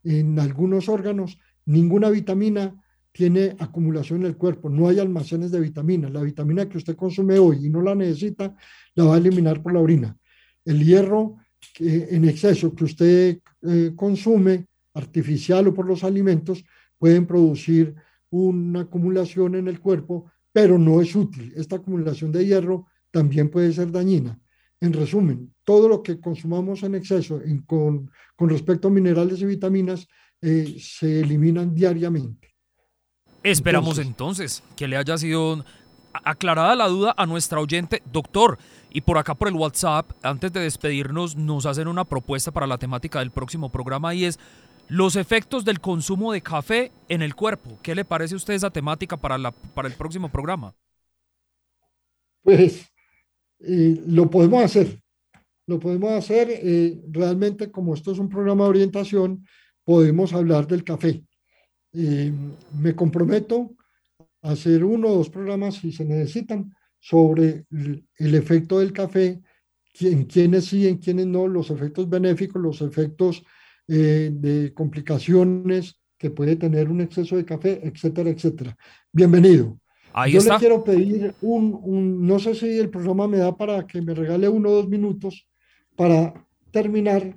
en 0.03 0.39
algunos 0.39 0.87
órganos, 0.87 1.37
ninguna 1.65 2.09
vitamina 2.09 2.73
tiene 3.11 3.55
acumulación 3.59 4.21
en 4.21 4.27
el 4.27 4.37
cuerpo, 4.37 4.69
no 4.69 4.87
hay 4.87 4.99
almacenes 4.99 5.51
de 5.51 5.59
vitaminas. 5.59 6.11
La 6.11 6.21
vitamina 6.21 6.69
que 6.69 6.77
usted 6.77 6.95
consume 6.95 7.37
hoy 7.37 7.65
y 7.65 7.69
no 7.69 7.81
la 7.81 7.95
necesita, 7.95 8.55
la 8.95 9.03
va 9.03 9.15
a 9.15 9.17
eliminar 9.17 9.61
por 9.61 9.73
la 9.73 9.81
orina. 9.81 10.17
El 10.63 10.85
hierro 10.85 11.37
en 11.79 12.25
exceso 12.25 12.73
que 12.73 12.83
usted 12.85 13.39
eh, 13.61 13.91
consume, 13.95 14.67
artificial 14.93 15.67
o 15.67 15.73
por 15.73 15.85
los 15.85 16.03
alimentos, 16.03 16.63
pueden 16.97 17.25
producir 17.25 17.95
una 18.29 18.81
acumulación 18.81 19.55
en 19.55 19.67
el 19.67 19.79
cuerpo, 19.79 20.31
pero 20.51 20.77
no 20.77 21.01
es 21.01 21.15
útil. 21.15 21.53
Esta 21.55 21.77
acumulación 21.77 22.31
de 22.31 22.45
hierro 22.45 22.87
también 23.11 23.49
puede 23.49 23.73
ser 23.73 23.91
dañina. 23.91 24.39
En 24.81 24.93
resumen, 24.93 25.53
todo 25.63 25.89
lo 25.89 26.01
que 26.01 26.19
consumamos 26.19 26.83
en 26.83 26.95
exceso 26.95 27.41
con, 27.65 28.09
respecto 28.37 28.87
a 28.87 28.91
minerales 28.91 29.41
y 29.41 29.45
vitaminas 29.45 30.07
eh, 30.41 30.77
se 30.79 31.21
eliminan 31.21 31.73
diariamente. 31.73 32.55
Esperamos 33.43 33.99
entonces, 33.99 34.63
que 34.75 34.87
le 34.87 34.97
haya 34.97 35.17
sido 35.17 35.63
aclarada 36.13 36.75
la 36.75 36.87
duda 36.87 37.13
a 37.17 37.25
nuestra 37.25 37.59
oyente. 37.59 38.01
Doctor, 38.11 38.57
y 38.89 39.01
por 39.01 39.17
acá 39.17 39.35
por 39.35 39.47
el 39.47 39.53
WhatsApp, 39.53 40.11
antes 40.23 40.51
de 40.51 40.61
despedirnos, 40.61 41.35
nos 41.35 41.65
hacen 41.65 41.87
una 41.87 42.05
propuesta 42.05 42.51
para 42.51 42.67
la 42.67 42.77
temática 42.77 43.19
del 43.19 43.31
próximo 43.31 43.69
programa 43.69 44.13
y 44.13 44.25
es 44.25 44.39
los 44.89 45.15
efectos 45.15 45.63
del 45.63 45.79
consumo 45.79 46.33
de 46.33 46.41
café 46.41 46.91
en 47.07 47.21
el 47.21 47.35
cuerpo. 47.35 47.77
¿Qué 47.81 47.95
le 47.95 48.05
parece 48.05 48.33
a 48.33 48.37
usted 48.37 48.55
esa 48.55 48.71
temática 48.71 49.15
para, 49.15 49.37
la, 49.37 49.51
para 49.51 49.87
el 49.87 49.93
próximo 49.93 50.29
programa? 50.29 50.75
Pues 52.41 52.87
eh, 53.59 54.01
lo 54.07 54.29
podemos 54.29 54.63
hacer. 54.63 54.99
Lo 55.67 55.79
podemos 55.79 56.11
hacer. 56.11 56.47
Eh, 56.49 56.99
realmente, 57.11 57.71
como 57.71 57.93
esto 57.93 58.11
es 58.11 58.19
un 58.19 58.29
programa 58.29 58.63
de 58.63 58.69
orientación, 58.71 59.45
podemos 59.83 60.33
hablar 60.33 60.67
del 60.67 60.83
café. 60.83 61.23
Eh, 61.93 62.33
me 62.73 62.95
comprometo 62.95 63.75
a 64.41 64.51
hacer 64.51 64.83
uno 64.83 65.09
o 65.09 65.17
dos 65.17 65.29
programas 65.29 65.75
si 65.75 65.91
se 65.91 66.05
necesitan 66.05 66.73
sobre 66.99 67.65
el, 67.71 68.35
efecto 68.35 68.79
del 68.79 68.91
café, 68.91 69.41
en 70.01 70.25
quienes 70.25 70.65
sí, 70.65 70.87
en 70.87 70.97
quienes 70.97 71.27
no, 71.27 71.47
los 71.47 71.69
efectos 71.69 72.09
benéficos, 72.09 72.61
los 72.61 72.81
efectos 72.81 73.43
de 73.89 74.71
complicaciones 74.73 75.99
que 76.17 76.29
puede 76.29 76.55
tener 76.55 76.89
un 76.89 77.01
exceso 77.01 77.37
de 77.37 77.45
café, 77.45 77.79
etcétera, 77.83 78.29
etcétera. 78.29 78.77
Bienvenido. 79.11 79.79
Yo 80.29 80.41
le 80.41 80.57
quiero 80.59 80.83
pedir 80.83 81.33
un, 81.41 82.25
no 82.25 82.39
sé 82.39 82.53
si 82.55 82.77
el 82.77 82.89
programa 82.89 83.27
me 83.27 83.37
da 83.37 83.55
para 83.55 83.87
que 83.87 84.01
me 84.01 84.13
regale 84.13 84.49
uno 84.49 84.69
o 84.69 84.73
dos 84.73 84.89
minutos 84.89 85.47
para 85.95 86.33
terminar 86.71 87.35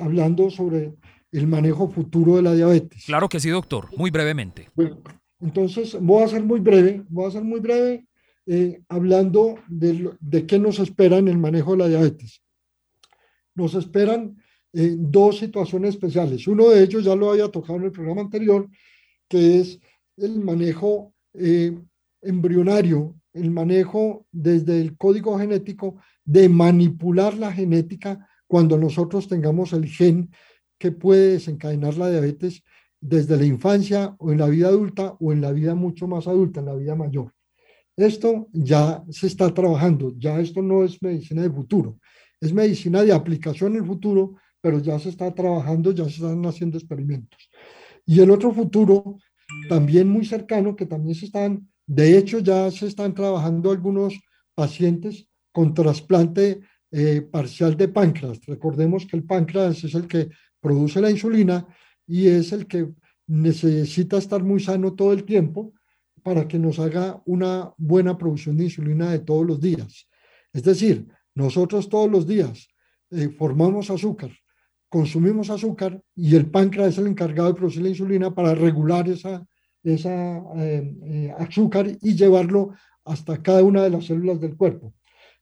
hablando 0.00 0.48
sobre 0.50 0.94
el 1.32 1.46
manejo 1.46 1.90
futuro 1.90 2.36
de 2.36 2.42
la 2.42 2.54
diabetes. 2.54 3.04
Claro 3.06 3.28
que 3.28 3.40
sí, 3.40 3.50
doctor, 3.50 3.88
muy 3.96 4.10
brevemente. 4.10 4.70
Bueno, 4.74 5.02
entonces 5.40 5.98
voy 6.00 6.22
a 6.22 6.28
ser 6.28 6.44
muy 6.44 6.60
breve, 6.60 7.02
voy 7.08 7.26
a 7.26 7.32
ser 7.32 7.42
muy 7.42 7.60
breve 7.60 8.06
eh, 8.46 8.80
hablando 8.88 9.56
de, 9.66 10.12
de, 10.20 10.46
qué 10.46 10.58
nos 10.58 10.78
espera 10.78 11.18
en 11.18 11.28
el 11.28 11.38
manejo 11.38 11.72
de 11.72 11.78
la 11.78 11.88
diabetes. 11.88 12.42
Nos 13.54 13.74
esperan 13.74 14.36
dos 14.74 15.38
situaciones 15.38 15.90
especiales. 15.90 16.46
Uno 16.48 16.70
de 16.70 16.82
ellos 16.82 17.04
ya 17.04 17.14
lo 17.14 17.30
había 17.30 17.48
tocado 17.48 17.78
en 17.78 17.84
el 17.84 17.92
programa 17.92 18.22
anterior, 18.22 18.68
que 19.28 19.60
es 19.60 19.78
el 20.16 20.40
manejo 20.40 21.14
eh, 21.34 21.78
embrionario, 22.22 23.14
el 23.32 23.50
manejo 23.50 24.26
desde 24.32 24.80
el 24.80 24.96
código 24.96 25.38
genético 25.38 25.96
de 26.24 26.48
manipular 26.48 27.36
la 27.36 27.52
genética 27.52 28.28
cuando 28.46 28.78
nosotros 28.78 29.28
tengamos 29.28 29.72
el 29.72 29.86
gen 29.86 30.30
que 30.78 30.92
puede 30.92 31.32
desencadenar 31.32 31.96
la 31.96 32.10
diabetes 32.10 32.62
desde 33.00 33.36
la 33.36 33.44
infancia 33.44 34.14
o 34.18 34.32
en 34.32 34.38
la 34.38 34.48
vida 34.48 34.68
adulta 34.68 35.16
o 35.20 35.32
en 35.32 35.40
la 35.40 35.52
vida 35.52 35.74
mucho 35.74 36.06
más 36.06 36.26
adulta, 36.26 36.60
en 36.60 36.66
la 36.66 36.74
vida 36.74 36.94
mayor. 36.94 37.32
Esto 37.96 38.48
ya 38.52 39.04
se 39.10 39.26
está 39.26 39.52
trabajando, 39.52 40.14
ya 40.16 40.40
esto 40.40 40.62
no 40.62 40.84
es 40.84 41.00
medicina 41.02 41.42
de 41.42 41.50
futuro, 41.50 41.98
es 42.40 42.52
medicina 42.52 43.02
de 43.02 43.12
aplicación 43.12 43.72
en 43.72 43.82
el 43.82 43.86
futuro, 43.86 44.36
pero 44.64 44.78
ya 44.78 44.98
se 44.98 45.10
está 45.10 45.34
trabajando, 45.34 45.92
ya 45.92 46.04
se 46.04 46.16
están 46.22 46.42
haciendo 46.46 46.78
experimentos. 46.78 47.50
Y 48.06 48.20
el 48.20 48.30
otro 48.30 48.50
futuro, 48.50 49.18
también 49.68 50.08
muy 50.08 50.24
cercano, 50.24 50.74
que 50.74 50.86
también 50.86 51.14
se 51.14 51.26
están 51.26 51.68
de 51.86 52.16
hecho, 52.16 52.38
ya 52.38 52.70
se 52.70 52.86
están 52.86 53.12
trabajando 53.12 53.70
algunos 53.70 54.18
pacientes 54.54 55.28
con 55.52 55.74
trasplante 55.74 56.62
eh, 56.90 57.20
parcial 57.20 57.76
de 57.76 57.88
páncreas. 57.88 58.40
Recordemos 58.46 59.04
que 59.04 59.18
el 59.18 59.24
páncreas 59.24 59.84
es 59.84 59.94
el 59.94 60.08
que 60.08 60.30
produce 60.60 60.98
la 61.02 61.10
insulina 61.10 61.66
y 62.06 62.28
es 62.28 62.52
el 62.52 62.66
que 62.66 62.88
necesita 63.26 64.16
estar 64.16 64.42
muy 64.42 64.60
sano 64.60 64.94
todo 64.94 65.12
el 65.12 65.24
tiempo 65.24 65.74
para 66.22 66.48
que 66.48 66.58
nos 66.58 66.78
haga 66.78 67.22
una 67.26 67.74
buena 67.76 68.16
producción 68.16 68.56
de 68.56 68.64
insulina 68.64 69.10
de 69.10 69.18
todos 69.18 69.44
los 69.44 69.60
días. 69.60 70.08
Es 70.54 70.62
decir, 70.62 71.06
nosotros 71.34 71.90
todos 71.90 72.10
los 72.10 72.26
días 72.26 72.66
eh, 73.10 73.28
formamos 73.28 73.90
azúcar, 73.90 74.30
consumimos 74.94 75.50
azúcar 75.50 76.00
y 76.14 76.36
el 76.36 76.46
páncreas 76.46 76.90
es 76.90 76.98
el 76.98 77.08
encargado 77.08 77.48
de 77.48 77.56
producir 77.56 77.82
la 77.82 77.88
insulina 77.88 78.32
para 78.32 78.54
regular 78.54 79.08
esa 79.08 79.44
esa 79.82 80.38
eh, 80.56 80.94
eh, 81.02 81.34
azúcar 81.36 81.88
y 82.00 82.14
llevarlo 82.14 82.74
hasta 83.04 83.42
cada 83.42 83.64
una 83.64 83.82
de 83.82 83.90
las 83.90 84.06
células 84.06 84.40
del 84.40 84.56
cuerpo. 84.56 84.94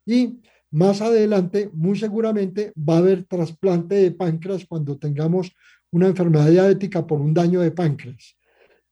Y 0.06 0.40
más 0.70 1.02
adelante, 1.02 1.68
muy 1.74 1.98
seguramente, 1.98 2.72
va 2.76 2.94
a 2.94 2.98
haber 2.98 3.24
trasplante 3.24 3.96
de 3.96 4.10
páncreas 4.12 4.64
cuando 4.64 4.96
tengamos 4.96 5.52
una 5.90 6.06
enfermedad 6.08 6.50
diabética 6.50 7.06
por 7.06 7.20
un 7.20 7.34
daño 7.34 7.60
de 7.60 7.72
páncreas, 7.72 8.38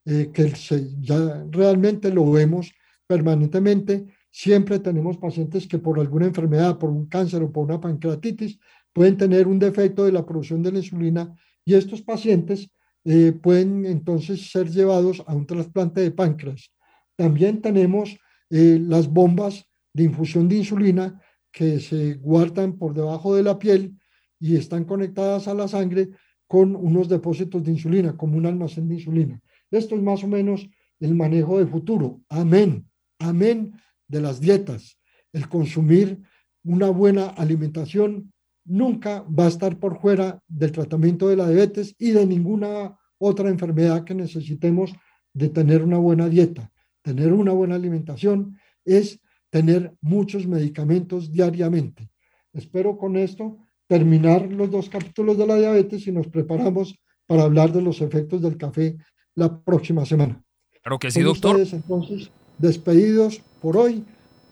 eh, 0.05 0.31
que 0.31 0.53
ya 1.01 1.47
realmente 1.51 2.11
lo 2.13 2.31
vemos 2.31 2.71
permanentemente. 3.07 4.07
Siempre 4.31 4.79
tenemos 4.79 5.17
pacientes 5.17 5.67
que 5.67 5.79
por 5.79 5.99
alguna 5.99 6.27
enfermedad, 6.27 6.79
por 6.79 6.91
un 6.91 7.07
cáncer 7.07 7.43
o 7.43 7.51
por 7.51 7.65
una 7.65 7.81
pancreatitis, 7.81 8.61
pueden 9.01 9.17
tener 9.17 9.49
un 9.49 9.59
defecto 9.59 10.05
de 10.05 10.13
la 10.13 10.27
producción 10.27 10.63
de 10.63 10.73
la 10.73 10.79
insulina 10.81 11.35
y 11.65 11.73
estos 11.73 12.03
pacientes 12.03 12.71
eh, 13.07 13.33
pueden 13.33 13.87
entonces 13.87 14.51
ser 14.51 14.69
llevados 14.69 15.25
a 15.27 15.35
un 15.35 15.47
trasplante 15.47 16.03
de 16.03 16.11
páncreas. 16.11 16.71
También 17.17 17.63
tenemos 17.63 18.19
eh, 18.51 18.79
las 18.79 19.09
bombas 19.09 19.65
de 19.95 20.03
infusión 20.03 20.49
de 20.49 20.57
insulina 20.57 21.19
que 21.51 21.81
se 21.81 22.17
guardan 22.17 22.77
por 22.77 22.93
debajo 22.93 23.35
de 23.35 23.43
la 23.43 23.59
piel 23.59 23.99
y 24.39 24.57
están 24.57 24.85
conectadas 24.85 25.49
a 25.49 25.55
la 25.55 25.67
sangre 25.67 26.11
con 26.47 26.77
unos 26.77 27.09
depósitos 27.09 27.65
de 27.65 27.73
insulina, 27.73 28.19
como 28.19 28.37
un 28.37 28.45
almacén 28.45 28.87
de 28.87 28.97
insulina. 28.97 29.41
Esto 29.71 29.95
es 29.95 30.03
más 30.03 30.23
o 30.25 30.29
menos 30.29 30.69
el 30.99 31.15
manejo 31.15 31.59
de 31.59 31.67
futuro. 31.67 32.21
Amén. 32.29 32.87
Amén 33.19 33.73
de 34.09 34.21
las 34.21 34.43
dietas. 34.43 34.99
El 35.33 35.49
consumir 35.49 36.21
una 36.65 36.91
buena 36.91 37.29
alimentación 37.29 38.31
nunca 38.65 39.23
va 39.23 39.45
a 39.47 39.49
estar 39.49 39.79
por 39.79 40.01
fuera 40.01 40.43
del 40.49 40.73
tratamiento 40.73 41.29
de 41.29 41.37
la 41.37 41.49
diabetes 41.49 41.95
y 41.99 42.11
de 42.11 42.27
ninguna 42.27 42.97
otra 43.19 43.49
enfermedad 43.49 44.05
que 44.05 44.15
necesitemos 44.15 44.93
de 45.33 45.49
tener 45.49 45.83
una 45.83 45.99
buena 45.99 46.29
dieta, 46.29 46.71
tener 47.03 47.33
una 47.33 47.53
buena 47.53 47.75
alimentación, 47.75 48.59
es 48.85 49.21
tener 49.51 49.93
muchos 50.01 50.47
medicamentos 50.47 51.31
diariamente. 51.33 52.11
Espero 52.53 52.97
con 52.97 53.17
esto 53.17 53.59
terminar 53.87 54.51
los 54.51 54.71
dos 54.71 54.89
capítulos 54.89 55.37
de 55.37 55.47
la 55.47 55.57
diabetes 55.57 56.07
y 56.07 56.13
nos 56.13 56.29
preparamos 56.29 56.95
para 57.27 57.43
hablar 57.43 57.73
de 57.73 57.83
los 57.83 58.01
efectos 58.01 58.43
del 58.43 58.57
café 58.57 58.97
la 59.35 59.61
próxima 59.61 60.05
semana. 60.07 60.43
Claro 60.83 60.99
que 60.99 61.11
sí, 61.11 61.21
doctor. 61.23 61.57
Ustedes, 61.57 61.73
entonces, 61.73 62.31
despedidos 62.59 63.43
por 63.61 63.77
hoy 63.77 64.05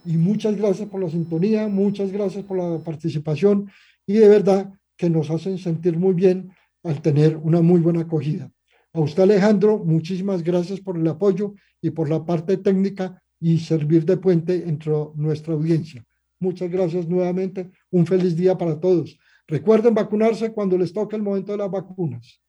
y 0.05 0.17
muchas 0.17 0.55
gracias 0.55 0.87
por 0.89 1.01
la 1.01 1.09
sintonía, 1.09 1.67
muchas 1.67 2.11
gracias 2.11 2.43
por 2.45 2.57
la 2.57 2.83
participación 2.83 3.69
y 4.09 4.13
de 4.13 4.27
verdad 4.27 4.73
que 4.97 5.07
nos 5.07 5.29
hacen 5.29 5.59
sentir 5.59 5.95
muy 5.95 6.15
bien 6.15 6.51
al 6.83 6.99
tener 6.99 7.37
una 7.37 7.61
muy 7.61 7.79
buena 7.79 8.01
acogida. 8.01 8.51
A 8.91 9.01
usted 9.01 9.21
Alejandro, 9.21 9.77
muchísimas 9.85 10.41
gracias 10.41 10.79
por 10.79 10.97
el 10.97 11.07
apoyo 11.07 11.53
y 11.79 11.91
por 11.91 12.09
la 12.09 12.25
parte 12.25 12.57
técnica 12.57 13.21
y 13.39 13.59
servir 13.59 14.05
de 14.05 14.17
puente 14.17 14.67
entre 14.67 14.91
nuestra 15.13 15.53
audiencia. 15.53 16.03
Muchas 16.39 16.71
gracias 16.71 17.07
nuevamente. 17.07 17.69
Un 17.91 18.07
feliz 18.07 18.35
día 18.35 18.57
para 18.57 18.79
todos. 18.79 19.15
Recuerden 19.45 19.93
vacunarse 19.93 20.51
cuando 20.53 20.75
les 20.75 20.91
toque 20.91 21.15
el 21.15 21.21
momento 21.21 21.51
de 21.51 21.59
las 21.59 21.69
vacunas. 21.69 22.41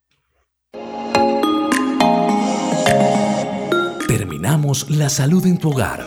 Terminamos 4.09 4.89
La 4.91 5.11
Salud 5.11 5.45
en 5.45 5.59
tu 5.59 5.73
Hogar, 5.73 6.07